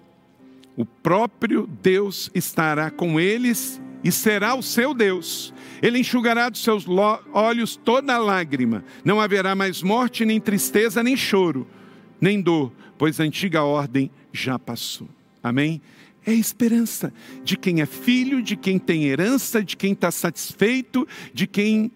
O 0.78 0.86
próprio 0.86 1.68
Deus 1.82 2.30
estará 2.36 2.92
com 2.92 3.20
eles 3.20 3.82
e 4.04 4.12
será 4.12 4.54
o 4.54 4.62
seu 4.62 4.94
Deus. 4.94 5.52
Ele 5.82 5.98
enxugará 5.98 6.48
dos 6.48 6.64
seus 6.64 6.86
olhos 7.34 7.76
toda 7.76 8.20
lágrima. 8.20 8.86
Não 9.04 9.20
haverá 9.20 9.56
mais 9.56 9.82
morte, 9.82 10.24
nem 10.24 10.40
tristeza, 10.40 11.02
nem 11.02 11.18
choro, 11.18 11.68
nem 12.22 12.40
dor, 12.40 12.72
pois 12.96 13.20
a 13.20 13.24
antiga 13.24 13.64
ordem 13.64 14.12
já 14.32 14.60
passou. 14.60 15.10
Amém? 15.42 15.82
É 16.26 16.32
a 16.32 16.36
esperança 16.36 17.14
de 17.44 17.58
quem 17.58 17.82
é 17.82 17.86
filho, 17.86 18.42
de 18.42 18.56
quem 18.56 18.80
tem 18.80 19.06
herança, 19.06 19.64
de 19.64 19.76
quem 19.76 19.94
está 19.94 20.10
satisfeito, 20.12 21.08
de 21.34 21.48
quem 21.48 21.92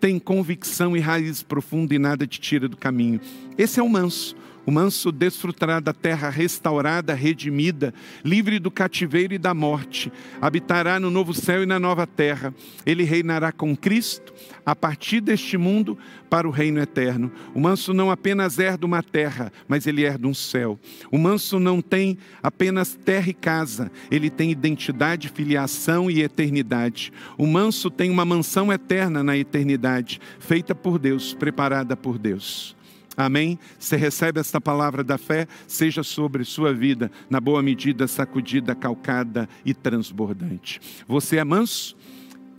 tem 0.00 0.18
convicção 0.18 0.96
e 0.96 1.00
raiz 1.00 1.42
profunda 1.42 1.94
e 1.94 1.98
nada 1.98 2.26
te 2.26 2.40
tira 2.40 2.68
do 2.68 2.76
caminho. 2.76 3.20
Esse 3.56 3.80
é 3.80 3.82
o 3.82 3.88
manso. 3.88 4.36
O 4.68 4.70
manso 4.70 5.10
desfrutará 5.10 5.80
da 5.80 5.94
terra 5.94 6.28
restaurada, 6.28 7.14
redimida, 7.14 7.94
livre 8.22 8.58
do 8.58 8.70
cativeiro 8.70 9.32
e 9.32 9.38
da 9.38 9.54
morte. 9.54 10.12
Habitará 10.42 11.00
no 11.00 11.10
novo 11.10 11.32
céu 11.32 11.62
e 11.62 11.66
na 11.66 11.78
nova 11.78 12.06
terra. 12.06 12.52
Ele 12.84 13.02
reinará 13.02 13.50
com 13.50 13.74
Cristo 13.74 14.34
a 14.66 14.76
partir 14.76 15.22
deste 15.22 15.56
mundo 15.56 15.96
para 16.28 16.46
o 16.46 16.50
reino 16.50 16.78
eterno. 16.80 17.32
O 17.54 17.60
manso 17.60 17.94
não 17.94 18.10
apenas 18.10 18.58
herda 18.58 18.84
uma 18.84 19.02
terra, 19.02 19.50
mas 19.66 19.86
ele 19.86 20.02
herda 20.02 20.28
um 20.28 20.34
céu. 20.34 20.78
O 21.10 21.16
manso 21.16 21.58
não 21.58 21.80
tem 21.80 22.18
apenas 22.42 22.94
terra 22.94 23.30
e 23.30 23.32
casa, 23.32 23.90
ele 24.10 24.28
tem 24.28 24.50
identidade, 24.50 25.30
filiação 25.30 26.10
e 26.10 26.20
eternidade. 26.20 27.10
O 27.38 27.46
manso 27.46 27.90
tem 27.90 28.10
uma 28.10 28.26
mansão 28.26 28.70
eterna 28.70 29.24
na 29.24 29.34
eternidade, 29.34 30.20
feita 30.38 30.74
por 30.74 30.98
Deus, 30.98 31.32
preparada 31.32 31.96
por 31.96 32.18
Deus. 32.18 32.76
Amém? 33.18 33.58
Você 33.76 33.96
recebe 33.96 34.38
esta 34.38 34.60
palavra 34.60 35.02
da 35.02 35.18
fé, 35.18 35.48
seja 35.66 36.04
sobre 36.04 36.44
sua 36.44 36.72
vida, 36.72 37.10
na 37.28 37.40
boa 37.40 37.60
medida, 37.60 38.06
sacudida, 38.06 38.76
calcada 38.76 39.48
e 39.64 39.74
transbordante. 39.74 40.80
Você 41.08 41.36
é 41.36 41.42
manso? 41.42 41.96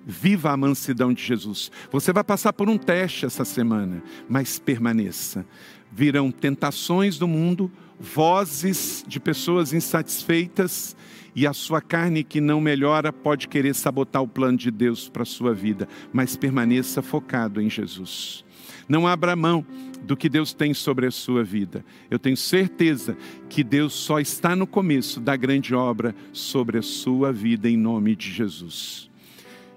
Viva 0.05 0.51
a 0.51 0.57
mansidão 0.57 1.13
de 1.13 1.23
Jesus. 1.23 1.71
Você 1.89 2.11
vai 2.11 2.25
passar 2.25 2.51
por 2.51 2.67
um 2.67 2.77
teste 2.77 3.25
essa 3.25 3.45
semana, 3.45 4.03
mas 4.27 4.59
permaneça. 4.59 5.45
Virão 5.93 6.29
tentações 6.29 7.17
do 7.17 7.27
mundo, 7.27 7.71
vozes 7.97 9.05
de 9.07 9.17
pessoas 9.17 9.71
insatisfeitas, 9.71 10.93
e 11.39 11.47
a 11.47 11.53
sua 11.53 11.79
carne 11.79 12.21
que 12.21 12.41
não 12.41 12.59
melhora 12.59 13.13
pode 13.13 13.47
querer 13.47 13.73
sabotar 13.73 14.21
o 14.21 14.27
plano 14.27 14.57
de 14.57 14.69
Deus 14.69 15.07
para 15.07 15.23
a 15.23 15.25
sua 15.25 15.53
vida, 15.53 15.87
mas 16.11 16.35
permaneça 16.35 17.01
focado 17.01 17.61
em 17.61 17.69
Jesus. 17.69 18.43
Não 18.89 19.07
abra 19.07 19.37
mão 19.37 19.65
do 20.03 20.17
que 20.17 20.27
Deus 20.27 20.51
tem 20.53 20.73
sobre 20.73 21.07
a 21.07 21.11
sua 21.11 21.41
vida. 21.41 21.85
Eu 22.11 22.19
tenho 22.19 22.35
certeza 22.35 23.15
que 23.47 23.63
Deus 23.63 23.93
só 23.93 24.19
está 24.19 24.53
no 24.53 24.67
começo 24.67 25.21
da 25.21 25.37
grande 25.37 25.73
obra 25.73 26.13
sobre 26.33 26.77
a 26.77 26.81
sua 26.81 27.31
vida, 27.31 27.69
em 27.69 27.77
nome 27.77 28.17
de 28.17 28.29
Jesus. 28.29 29.09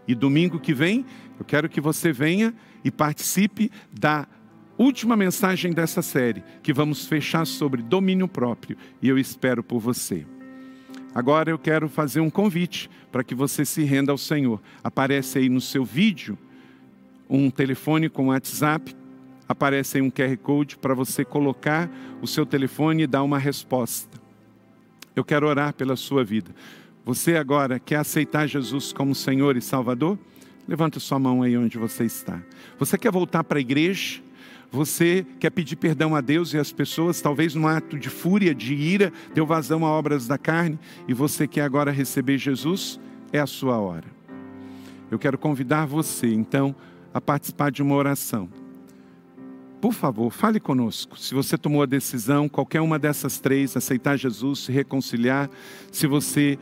E 0.09 0.17
domingo 0.17 0.59
que 0.59 0.75
vem, 0.75 1.07
eu 1.39 1.45
quero 1.45 1.69
que 1.69 1.81
você 1.81 2.13
venha 2.13 2.53
e 2.83 2.91
participe 2.91 3.71
da 3.93 4.27
última 4.77 5.17
mensagem 5.17 5.73
dessa 5.73 6.03
série, 6.03 6.43
que 6.61 6.73
vamos 6.73 7.07
fechar 7.07 7.47
sobre 7.47 7.83
domínio 7.83 8.27
próprio, 8.27 8.77
e 9.01 9.09
eu 9.09 9.17
espero 9.17 9.63
por 9.63 9.79
você. 9.79 10.27
Agora 11.15 11.51
eu 11.51 11.59
quero 11.59 11.89
fazer 11.89 12.21
um 12.21 12.31
convite 12.31 12.91
para 13.11 13.23
que 13.23 13.35
você 13.35 13.65
se 13.65 13.83
renda 13.83 14.13
ao 14.13 14.19
Senhor. 14.19 14.61
Aparece 14.83 15.39
aí 15.39 15.49
no 15.49 15.61
seu 15.61 15.85
vídeo 15.85 16.39
um 17.29 17.51
telefone 17.51 18.09
com 18.09 18.29
WhatsApp 18.29 18.95
aparece 19.53 19.99
aí 19.99 20.03
um 20.03 20.11
QR 20.11 20.37
Code 20.39 20.77
para 20.77 20.95
você 20.95 21.25
colocar 21.25 21.89
o 22.21 22.27
seu 22.27 22.45
telefone 22.45 23.05
e 23.05 23.07
dar 23.07 23.23
uma 23.23 23.39
resposta. 23.39 24.21
Eu 25.15 25.25
quero 25.25 25.47
orar 25.47 25.75
pela 25.75 25.95
sua 25.95 26.25
vida. 26.25 26.51
Você 27.05 27.37
agora 27.37 27.79
quer 27.79 27.97
aceitar 27.97 28.47
Jesus 28.47 28.93
como 28.93 29.15
Senhor 29.15 29.57
e 29.57 29.61
Salvador? 29.61 30.19
Levanta 30.67 31.01
sua 31.01 31.19
mão 31.19 31.43
aí 31.43 31.57
onde 31.57 31.77
você 31.77 32.05
está. 32.05 32.41
Você 32.79 32.97
quer 32.97 33.11
voltar 33.11 33.45
para 33.45 33.59
a 33.59 33.61
igreja? 33.61 34.21
Você 34.73 35.25
quer 35.39 35.51
pedir 35.51 35.77
perdão 35.77 36.17
a 36.17 36.21
Deus 36.21 36.55
e 36.55 36.59
às 36.59 36.73
pessoas, 36.73 37.21
talvez 37.21 37.55
num 37.55 37.69
ato 37.69 37.99
de 37.99 38.09
fúria, 38.09 38.55
de 38.55 38.75
ira, 38.75 39.13
deu 39.35 39.47
vazão 39.47 39.85
a 39.85 39.91
obras 39.91 40.27
da 40.27 40.39
carne, 40.39 40.79
e 41.07 41.13
você 41.13 41.47
quer 41.47 41.61
agora 41.61 41.91
receber 41.91 42.39
Jesus? 42.39 42.99
É 43.31 43.39
a 43.39 43.47
sua 43.47 43.79
hora. 43.79 44.07
Eu 45.11 45.19
quero 45.19 45.37
convidar 45.37 45.85
você, 45.85 46.27
então, 46.33 46.75
a 47.13 47.21
participar 47.21 47.71
de 47.71 47.83
uma 47.83 47.95
oração 47.95 48.49
por 49.83 49.93
favor, 49.93 50.31
fale 50.31 50.61
conosco. 50.61 51.19
Se 51.19 51.35
você 51.35 51.59
tomou 51.59 51.83
a 51.83 51.87
decisão, 51.87 52.49
qualquer 52.49 52.81
uma 52.81 53.01
dessas 53.01 53.41
três, 53.41 53.77
aceitar 53.77 54.17
Jesus, 54.17 54.61
se 54.61 54.71
reconciliar, 54.71 55.51
se 55.91 56.07
você 56.07 56.57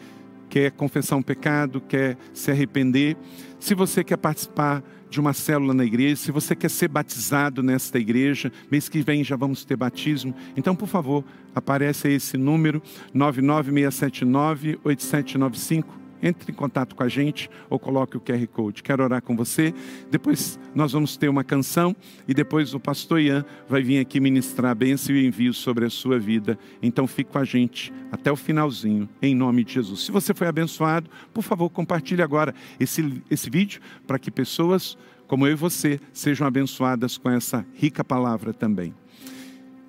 quer 0.49 0.71
confessar 0.71 1.17
um 1.17 1.23
pecado, 1.23 1.83
quer 1.83 2.17
se 2.33 2.51
arrepender, 2.51 3.19
se 3.61 3.75
você 3.75 4.03
quer 4.03 4.17
participar 4.17 4.83
de 5.09 5.21
uma 5.21 5.33
célula 5.33 5.75
na 5.75 5.85
igreja, 5.85 6.17
se 6.17 6.33
você 6.33 6.57
quer 6.57 6.71
ser 6.71 6.89
batizado 6.89 7.63
nesta 7.63 7.99
igreja, 7.99 8.51
mês 8.71 8.89
que 8.89 9.03
vem 9.03 9.23
já 9.23 9.37
vamos 9.37 9.65
ter 9.65 9.77
batismo. 9.77 10.35
Então, 10.57 10.75
por 10.75 10.89
favor, 10.89 11.25
aparece 11.55 12.09
esse 12.09 12.37
número 12.39 12.83
99679 13.13 14.79
8795 14.83 16.00
entre 16.23 16.53
em 16.53 16.55
contato 16.55 16.95
com 16.95 17.03
a 17.03 17.09
gente 17.09 17.51
ou 17.69 17.79
coloque 17.79 18.17
o 18.17 18.21
QR 18.21 18.47
Code. 18.49 18.83
Quero 18.83 19.03
orar 19.03 19.23
com 19.23 19.37
você. 19.37 19.75
Depois 20.11 20.59
nós 20.75 20.93
vamos 20.93 21.17
ter 21.17 21.29
uma 21.29 21.45
canção 21.45 21.95
e 22.27 22.35
depois 22.35 22.75
o 22.75 22.81
pastor 22.81 23.21
Ian 23.21 23.45
vai 23.69 23.83
vir 23.83 23.99
aqui 23.99 24.21
ministrar 24.21 24.73
a 24.73 24.75
bênção 24.75 25.15
e 25.15 25.23
o 25.23 25.27
envio 25.27 25.53
sobre 25.55 25.85
a 25.85 25.91
sua 25.91 26.19
vida. 26.19 26.59
Então 26.83 27.07
fique 27.07 27.31
com 27.31 27.39
a 27.39 27.45
gente 27.45 27.93
até 28.11 28.31
o 28.31 28.37
finalzinho, 28.37 29.09
em 29.21 29.35
nome 29.35 29.65
de 29.65 29.75
Jesus. 29.75 30.01
Se 30.01 30.13
você 30.13 30.35
foi 30.35 30.47
abençoado, 30.47 31.11
por 31.33 31.43
favor, 31.43 31.71
compartilhe 31.71 32.23
agora 32.23 32.55
esse, 32.79 33.23
esse 33.31 33.49
vídeo 33.49 33.81
para 34.07 34.19
que 34.19 34.31
pessoas 34.31 34.97
como 35.31 35.47
eu 35.47 35.53
e 35.53 35.55
você 35.55 36.01
sejam 36.13 36.45
abençoadas 36.45 37.17
com 37.17 37.31
essa 37.31 37.65
rica 37.75 38.03
palavra 38.03 38.53
também. 38.53 38.93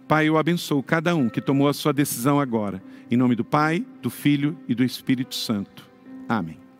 Pai, 0.07 0.29
eu 0.29 0.37
abençoo 0.37 0.83
cada 0.83 1.15
um 1.15 1.29
que 1.29 1.41
tomou 1.41 1.67
a 1.67 1.73
sua 1.73 1.91
decisão 1.91 2.39
agora. 2.39 2.83
Em 3.09 3.17
nome 3.17 3.33
do 3.33 3.43
Pai, 3.43 3.83
do 4.03 4.09
Filho 4.09 4.55
e 4.67 4.75
do 4.75 4.83
Espírito 4.83 5.33
Santo. 5.33 5.90
Amém. 6.31 6.70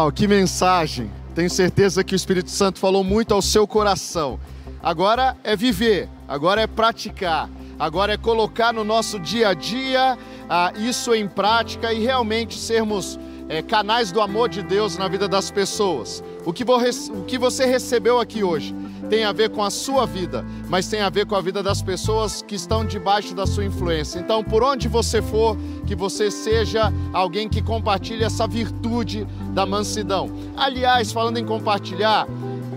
Uau, 0.00 0.10
que 0.10 0.26
mensagem! 0.26 1.10
Tenho 1.34 1.50
certeza 1.50 2.02
que 2.02 2.14
o 2.14 2.16
Espírito 2.16 2.48
Santo 2.48 2.78
falou 2.78 3.04
muito 3.04 3.34
ao 3.34 3.42
seu 3.42 3.66
coração. 3.66 4.40
Agora 4.82 5.36
é 5.44 5.54
viver, 5.54 6.08
agora 6.26 6.62
é 6.62 6.66
praticar, 6.66 7.50
agora 7.78 8.14
é 8.14 8.16
colocar 8.16 8.72
no 8.72 8.82
nosso 8.82 9.20
dia 9.20 9.50
a 9.50 9.52
dia 9.54 10.16
ah, 10.48 10.72
isso 10.74 11.14
em 11.14 11.28
prática 11.28 11.92
e 11.92 12.02
realmente 12.02 12.58
sermos 12.58 13.20
eh, 13.46 13.60
canais 13.60 14.10
do 14.10 14.22
amor 14.22 14.48
de 14.48 14.62
Deus 14.62 14.96
na 14.96 15.06
vida 15.06 15.28
das 15.28 15.50
pessoas. 15.50 16.24
O 16.46 16.52
que, 16.54 16.64
vo- 16.64 16.78
o 17.12 17.24
que 17.26 17.36
você 17.36 17.66
recebeu 17.66 18.18
aqui 18.18 18.42
hoje 18.42 18.74
tem 19.08 19.24
a 19.24 19.32
ver 19.32 19.50
com 19.50 19.62
a 19.62 19.70
sua 19.70 20.06
vida, 20.06 20.44
mas 20.68 20.88
tem 20.88 21.00
a 21.00 21.08
ver 21.08 21.26
com 21.26 21.34
a 21.34 21.40
vida 21.40 21.62
das 21.62 21.80
pessoas 21.82 22.42
que 22.42 22.54
estão 22.54 22.84
debaixo 22.84 23.34
da 23.34 23.46
sua 23.46 23.64
influência. 23.64 24.18
Então, 24.18 24.42
por 24.44 24.62
onde 24.62 24.88
você 24.88 25.22
for, 25.22 25.56
que 25.86 25.94
você 25.94 26.30
seja 26.30 26.92
alguém 27.12 27.48
que 27.48 27.62
compartilhe 27.62 28.24
essa 28.24 28.46
virtude 28.46 29.26
da 29.52 29.66
mansidão. 29.66 30.30
Aliás, 30.56 31.12
falando 31.12 31.38
em 31.38 31.44
compartilhar, 31.44 32.26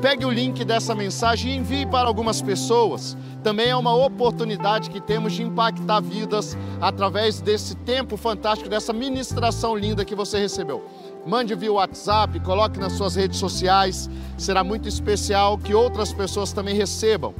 pegue 0.01 0.25
o 0.25 0.31
link 0.31 0.65
dessa 0.65 0.93
mensagem 0.93 1.53
e 1.53 1.57
envie 1.57 1.85
para 1.85 2.07
algumas 2.07 2.41
pessoas. 2.41 3.15
Também 3.43 3.69
é 3.69 3.75
uma 3.75 3.93
oportunidade 3.93 4.89
que 4.89 5.01
temos 5.01 5.33
de 5.33 5.43
impactar 5.43 6.01
vidas 6.01 6.57
através 6.81 7.41
desse 7.41 7.75
tempo 7.75 8.17
fantástico, 8.17 8.69
dessa 8.69 8.93
ministração 8.93 9.75
linda 9.75 10.03
que 10.03 10.15
você 10.15 10.39
recebeu. 10.39 10.83
Mande 11.25 11.55
via 11.55 11.71
WhatsApp, 11.71 12.37
coloque 12.41 12.77
nas 12.77 12.93
suas 12.93 13.15
redes 13.15 13.39
sociais. 13.39 14.09
Será 14.37 14.61
muito 14.61 14.89
especial 14.89 15.57
que 15.57 15.73
outras 15.73 16.11
pessoas 16.11 16.51
também 16.51 16.75
recebam. 16.75 17.33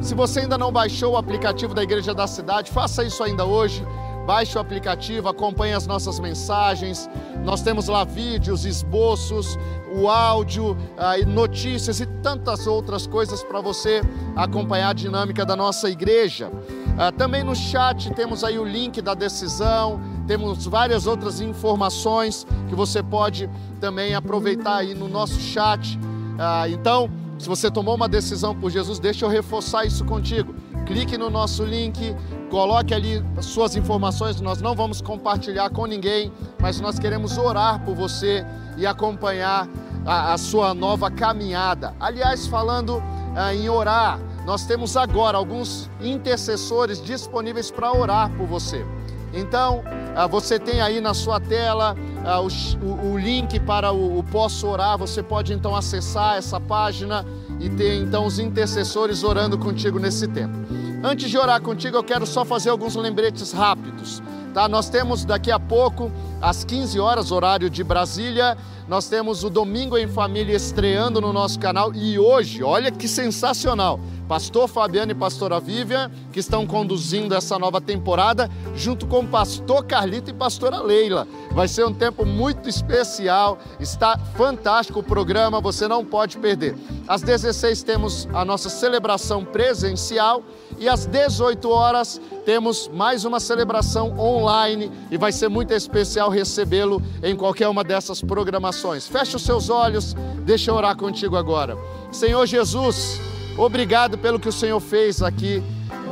Se 0.00 0.14
você 0.14 0.40
ainda 0.40 0.58
não 0.58 0.72
baixou 0.72 1.12
o 1.12 1.16
aplicativo 1.16 1.72
da 1.72 1.82
Igreja 1.82 2.12
da 2.12 2.26
Cidade, 2.26 2.70
faça 2.70 3.04
isso 3.04 3.22
ainda 3.22 3.44
hoje. 3.44 3.86
Baixe 4.26 4.58
o 4.58 4.60
aplicativo, 4.60 5.28
acompanhe 5.28 5.72
as 5.72 5.86
nossas 5.86 6.18
mensagens. 6.18 7.08
Nós 7.44 7.62
temos 7.62 7.86
lá 7.86 8.04
vídeos, 8.04 8.64
esboços, 8.64 9.56
o 9.94 10.08
áudio, 10.08 10.76
ah, 10.98 11.16
notícias 11.26 12.00
e 12.00 12.06
tantas 12.06 12.66
outras 12.66 13.06
coisas 13.06 13.42
para 13.42 13.60
você 13.60 14.02
acompanhar 14.36 14.90
a 14.90 14.92
dinâmica 14.92 15.46
da 15.46 15.56
nossa 15.56 15.88
igreja. 15.88 16.50
Ah, 16.98 17.12
também 17.12 17.42
no 17.44 17.54
chat 17.54 18.12
temos 18.14 18.42
aí 18.42 18.58
o 18.58 18.64
link 18.64 19.00
da 19.00 19.14
decisão, 19.14 20.00
temos 20.28 20.66
várias 20.66 21.06
outras 21.06 21.40
informações 21.40 22.46
que 22.68 22.74
você 22.74 23.02
pode 23.02 23.48
também 23.80 24.14
aproveitar 24.14 24.76
aí 24.76 24.94
no 24.94 25.08
nosso 25.08 25.40
chat. 25.40 25.98
Ah, 26.38 26.68
então, 26.68 27.10
se 27.38 27.48
você 27.48 27.70
tomou 27.70 27.94
uma 27.94 28.08
decisão 28.08 28.54
por 28.54 28.70
Jesus, 28.70 28.98
deixa 28.98 29.24
eu 29.24 29.28
reforçar 29.30 29.86
isso 29.86 30.04
contigo. 30.04 30.54
Clique 30.84 31.16
no 31.16 31.30
nosso 31.30 31.64
link, 31.64 32.14
coloque 32.50 32.92
ali 32.92 33.24
suas 33.40 33.74
informações. 33.74 34.38
Nós 34.40 34.60
não 34.60 34.74
vamos 34.74 35.00
compartilhar 35.00 35.70
com 35.70 35.86
ninguém, 35.86 36.30
mas 36.60 36.78
nós 36.78 36.98
queremos 36.98 37.38
orar 37.38 37.82
por 37.82 37.94
você 37.94 38.44
e 38.76 38.86
acompanhar 38.86 39.66
a, 40.04 40.34
a 40.34 40.38
sua 40.38 40.74
nova 40.74 41.10
caminhada. 41.10 41.94
Aliás, 41.98 42.46
falando 42.46 43.02
ah, 43.34 43.54
em 43.54 43.66
orar, 43.70 44.20
nós 44.44 44.66
temos 44.66 44.94
agora 44.94 45.38
alguns 45.38 45.90
intercessores 46.02 47.02
disponíveis 47.02 47.70
para 47.70 47.92
orar 47.92 48.30
por 48.36 48.46
você. 48.46 48.84
Então, 49.32 49.82
ah, 50.16 50.26
você 50.26 50.58
tem 50.58 50.80
aí 50.80 51.00
na 51.00 51.14
sua 51.14 51.38
tela 51.38 51.96
ah, 52.24 52.40
o, 52.40 53.18
link 53.18 53.60
para 53.60 53.92
o, 53.92 54.18
o 54.18 54.22
Posso 54.22 54.66
Orar. 54.66 54.98
Você 54.98 55.22
pode 55.22 55.52
então 55.52 55.74
acessar 55.76 56.36
essa 56.36 56.60
página 56.60 57.24
e 57.60 57.68
ter 57.68 57.96
então 57.96 58.26
os 58.26 58.38
intercessores 58.38 59.22
orando 59.22 59.58
contigo 59.58 59.98
nesse 59.98 60.26
tempo. 60.28 60.56
Antes 61.02 61.30
de 61.30 61.38
orar 61.38 61.60
contigo, 61.60 61.96
eu 61.96 62.04
quero 62.04 62.26
só 62.26 62.44
fazer 62.44 62.70
alguns 62.70 62.96
lembretes 62.96 63.52
rápidos. 63.52 64.22
Tá? 64.52 64.68
Nós 64.68 64.88
temos 64.88 65.24
daqui 65.24 65.50
a 65.50 65.60
pouco, 65.60 66.10
às 66.40 66.64
15 66.64 66.98
horas, 67.00 67.30
horário 67.30 67.68
de 67.68 67.82
Brasília, 67.82 68.56
nós 68.88 69.08
temos 69.08 69.44
o 69.44 69.50
Domingo 69.50 69.98
em 69.98 70.08
Família 70.08 70.56
estreando 70.56 71.20
no 71.20 71.32
nosso 71.32 71.58
canal 71.58 71.92
e 71.94 72.18
hoje, 72.18 72.62
olha 72.62 72.90
que 72.90 73.06
sensacional! 73.06 74.00
Pastor 74.28 74.68
Fabiano 74.68 75.10
e 75.10 75.14
Pastora 75.14 75.58
Vivian, 75.58 76.10
que 76.30 76.38
estão 76.38 76.66
conduzindo 76.66 77.34
essa 77.34 77.58
nova 77.58 77.80
temporada, 77.80 78.48
junto 78.76 79.06
com 79.06 79.26
Pastor 79.26 79.84
Carlito 79.86 80.30
e 80.30 80.34
Pastora 80.34 80.82
Leila. 80.82 81.26
Vai 81.52 81.66
ser 81.66 81.86
um 81.86 81.94
tempo 81.94 82.26
muito 82.26 82.68
especial, 82.68 83.58
está 83.80 84.18
fantástico 84.36 85.00
o 85.00 85.02
programa, 85.02 85.62
você 85.62 85.88
não 85.88 86.04
pode 86.04 86.36
perder. 86.36 86.76
Às 87.08 87.22
16 87.22 87.82
temos 87.82 88.28
a 88.34 88.44
nossa 88.44 88.68
celebração 88.68 89.42
presencial 89.46 90.42
e 90.78 90.88
às 90.88 91.06
18 91.06 91.70
horas 91.70 92.20
temos 92.44 92.88
mais 92.88 93.24
uma 93.24 93.40
celebração 93.40 94.18
online 94.18 94.92
e 95.10 95.16
vai 95.16 95.32
ser 95.32 95.48
muito 95.48 95.72
especial 95.72 96.27
recebê-lo 96.28 97.02
em 97.22 97.36
qualquer 97.36 97.68
uma 97.68 97.84
dessas 97.84 98.20
programações. 98.20 99.06
Feche 99.06 99.36
os 99.36 99.42
seus 99.42 99.70
olhos, 99.70 100.14
deixa 100.44 100.70
eu 100.70 100.74
orar 100.74 100.96
contigo 100.96 101.36
agora. 101.36 101.76
Senhor 102.10 102.46
Jesus, 102.46 103.20
obrigado 103.56 104.18
pelo 104.18 104.38
que 104.38 104.48
o 104.48 104.52
Senhor 104.52 104.80
fez 104.80 105.22
aqui 105.22 105.62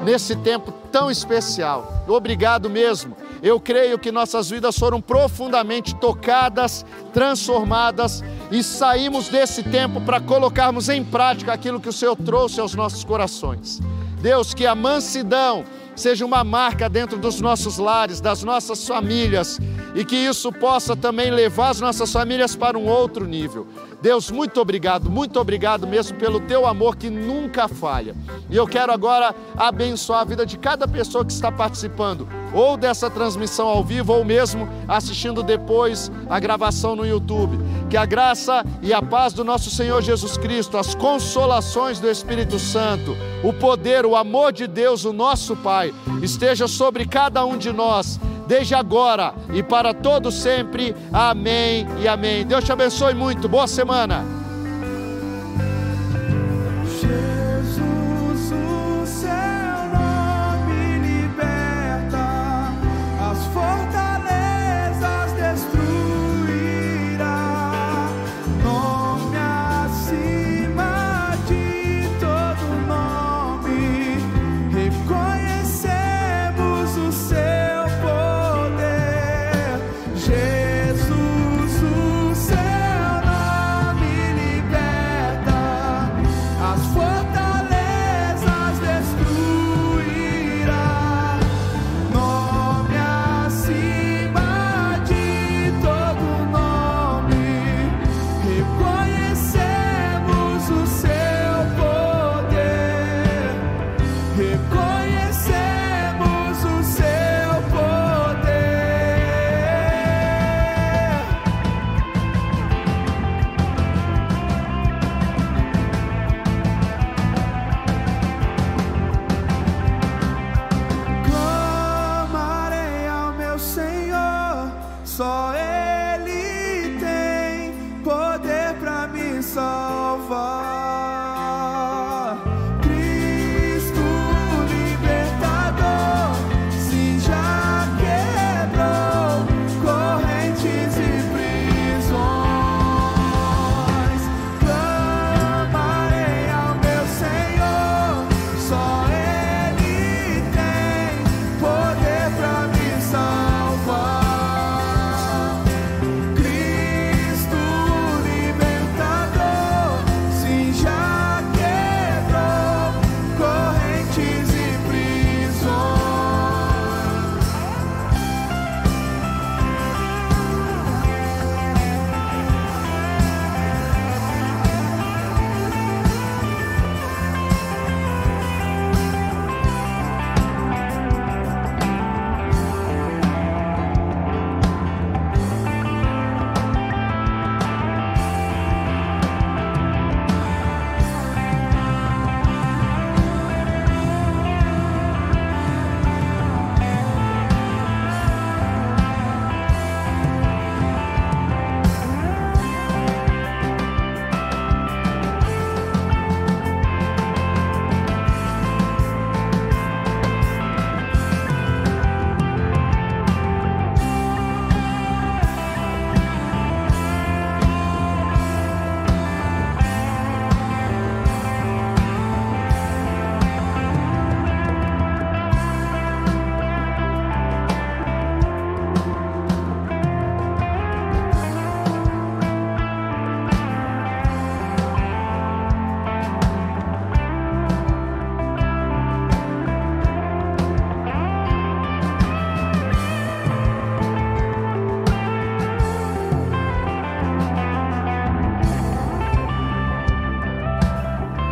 nesse 0.05 0.37
tempo 0.37 0.73
tão 0.93 1.11
especial. 1.11 2.05
Obrigado 2.07 2.71
mesmo. 2.71 3.17
Eu 3.43 3.61
creio 3.61 3.99
que 3.99 4.13
nossas 4.13 4.51
vidas 4.51 4.79
foram 4.79 5.01
profundamente 5.01 5.95
tocadas, 5.97 6.85
transformadas 7.13 8.23
e 8.51 8.63
saímos 8.63 9.29
desse 9.29 9.63
tempo 9.63 10.01
para 10.01 10.21
colocarmos 10.21 10.89
em 10.89 11.05
prática 11.05 11.53
aquilo 11.53 11.81
que 11.81 11.89
o 11.89 11.93
Senhor 11.93 12.17
trouxe 12.17 12.61
aos 12.61 12.75
nossos 12.75 13.05
corações. 13.05 13.81
Deus, 14.21 14.55
que 14.55 14.67
a 14.67 14.75
mansidão 14.75 15.65
seja 15.97 16.25
uma 16.25 16.45
marca 16.45 16.89
dentro 16.89 17.19
dos 17.19 17.41
nossos 17.41 17.79
lares, 17.79 18.21
das 18.21 18.43
nossas 18.45 18.87
famílias 18.87 19.59
e 19.95 20.05
que 20.05 20.15
isso 20.15 20.53
possa 20.53 20.95
também 20.95 21.31
levar 21.31 21.71
as 21.71 21.81
nossas 21.81 22.13
famílias 22.13 22.55
para 22.55 22.79
um 22.79 22.87
outro 22.87 23.27
nível. 23.27 23.67
Deus, 24.07 24.31
muito 24.31 24.61
obrigado, 24.61 25.11
muito 25.11 25.41
obrigado 25.41 25.85
mesmo 25.85 26.17
pelo 26.17 26.39
teu 26.39 26.65
amor 26.65 26.95
que 26.95 27.11
nunca 27.11 27.67
falha. 27.67 28.15
E 28.49 28.55
eu 28.55 28.65
quero 28.65 28.93
agora 28.93 29.35
abençoar 29.57 30.21
a 30.21 30.25
vida 30.25 30.47
de 30.47 30.57
cada 30.57 30.87
pessoa 30.87 31.25
que 31.25 31.33
está 31.33 31.51
participando, 31.51 32.29
ou 32.55 32.77
dessa 32.77 33.11
transmissão 33.11 33.67
ao 33.67 33.83
vivo, 33.83 34.13
ou 34.13 34.25
mesmo 34.25 34.69
assistindo 34.87 35.43
depois 35.43 36.09
a 36.31 36.39
gravação 36.39 36.95
no 36.95 37.05
YouTube. 37.05 37.59
Que 37.91 37.97
a 37.97 38.07
graça 38.07 38.65
e 38.81 38.95
a 38.95 39.03
paz 39.03 39.33
do 39.33 39.43
nosso 39.43 39.71
Senhor 39.71 40.01
Jesus 40.01 40.37
Cristo, 40.37 40.79
as 40.79 40.95
consolações 40.95 41.99
do 41.99 42.09
Espírito 42.09 42.61
Santo, 42.61 43.17
o 43.43 43.53
poder, 43.53 44.07
o 44.07 44.15
amor 44.15 44.53
de 44.53 44.69
Deus, 44.69 45.05
o 45.05 45.13
nosso 45.13 45.57
Pai, 45.57 45.93
esteja 46.23 46.69
sobre 46.69 47.07
cada 47.07 47.45
um 47.45 47.59
de 47.59 47.73
nós 47.73 48.21
desde 48.47 48.75
agora 48.75 49.35
e 49.53 49.63
para 49.63 49.93
todo 49.93 50.31
sempre. 50.31 50.95
Amém 51.13 51.87
e 52.01 52.09
amém. 52.09 52.47
Deus 52.47 52.65
te 52.65 52.73
abençoe 52.73 53.15
muito. 53.15 53.49
Boa 53.49 53.67
semana. 53.67 53.96
Jesus, 53.97 54.46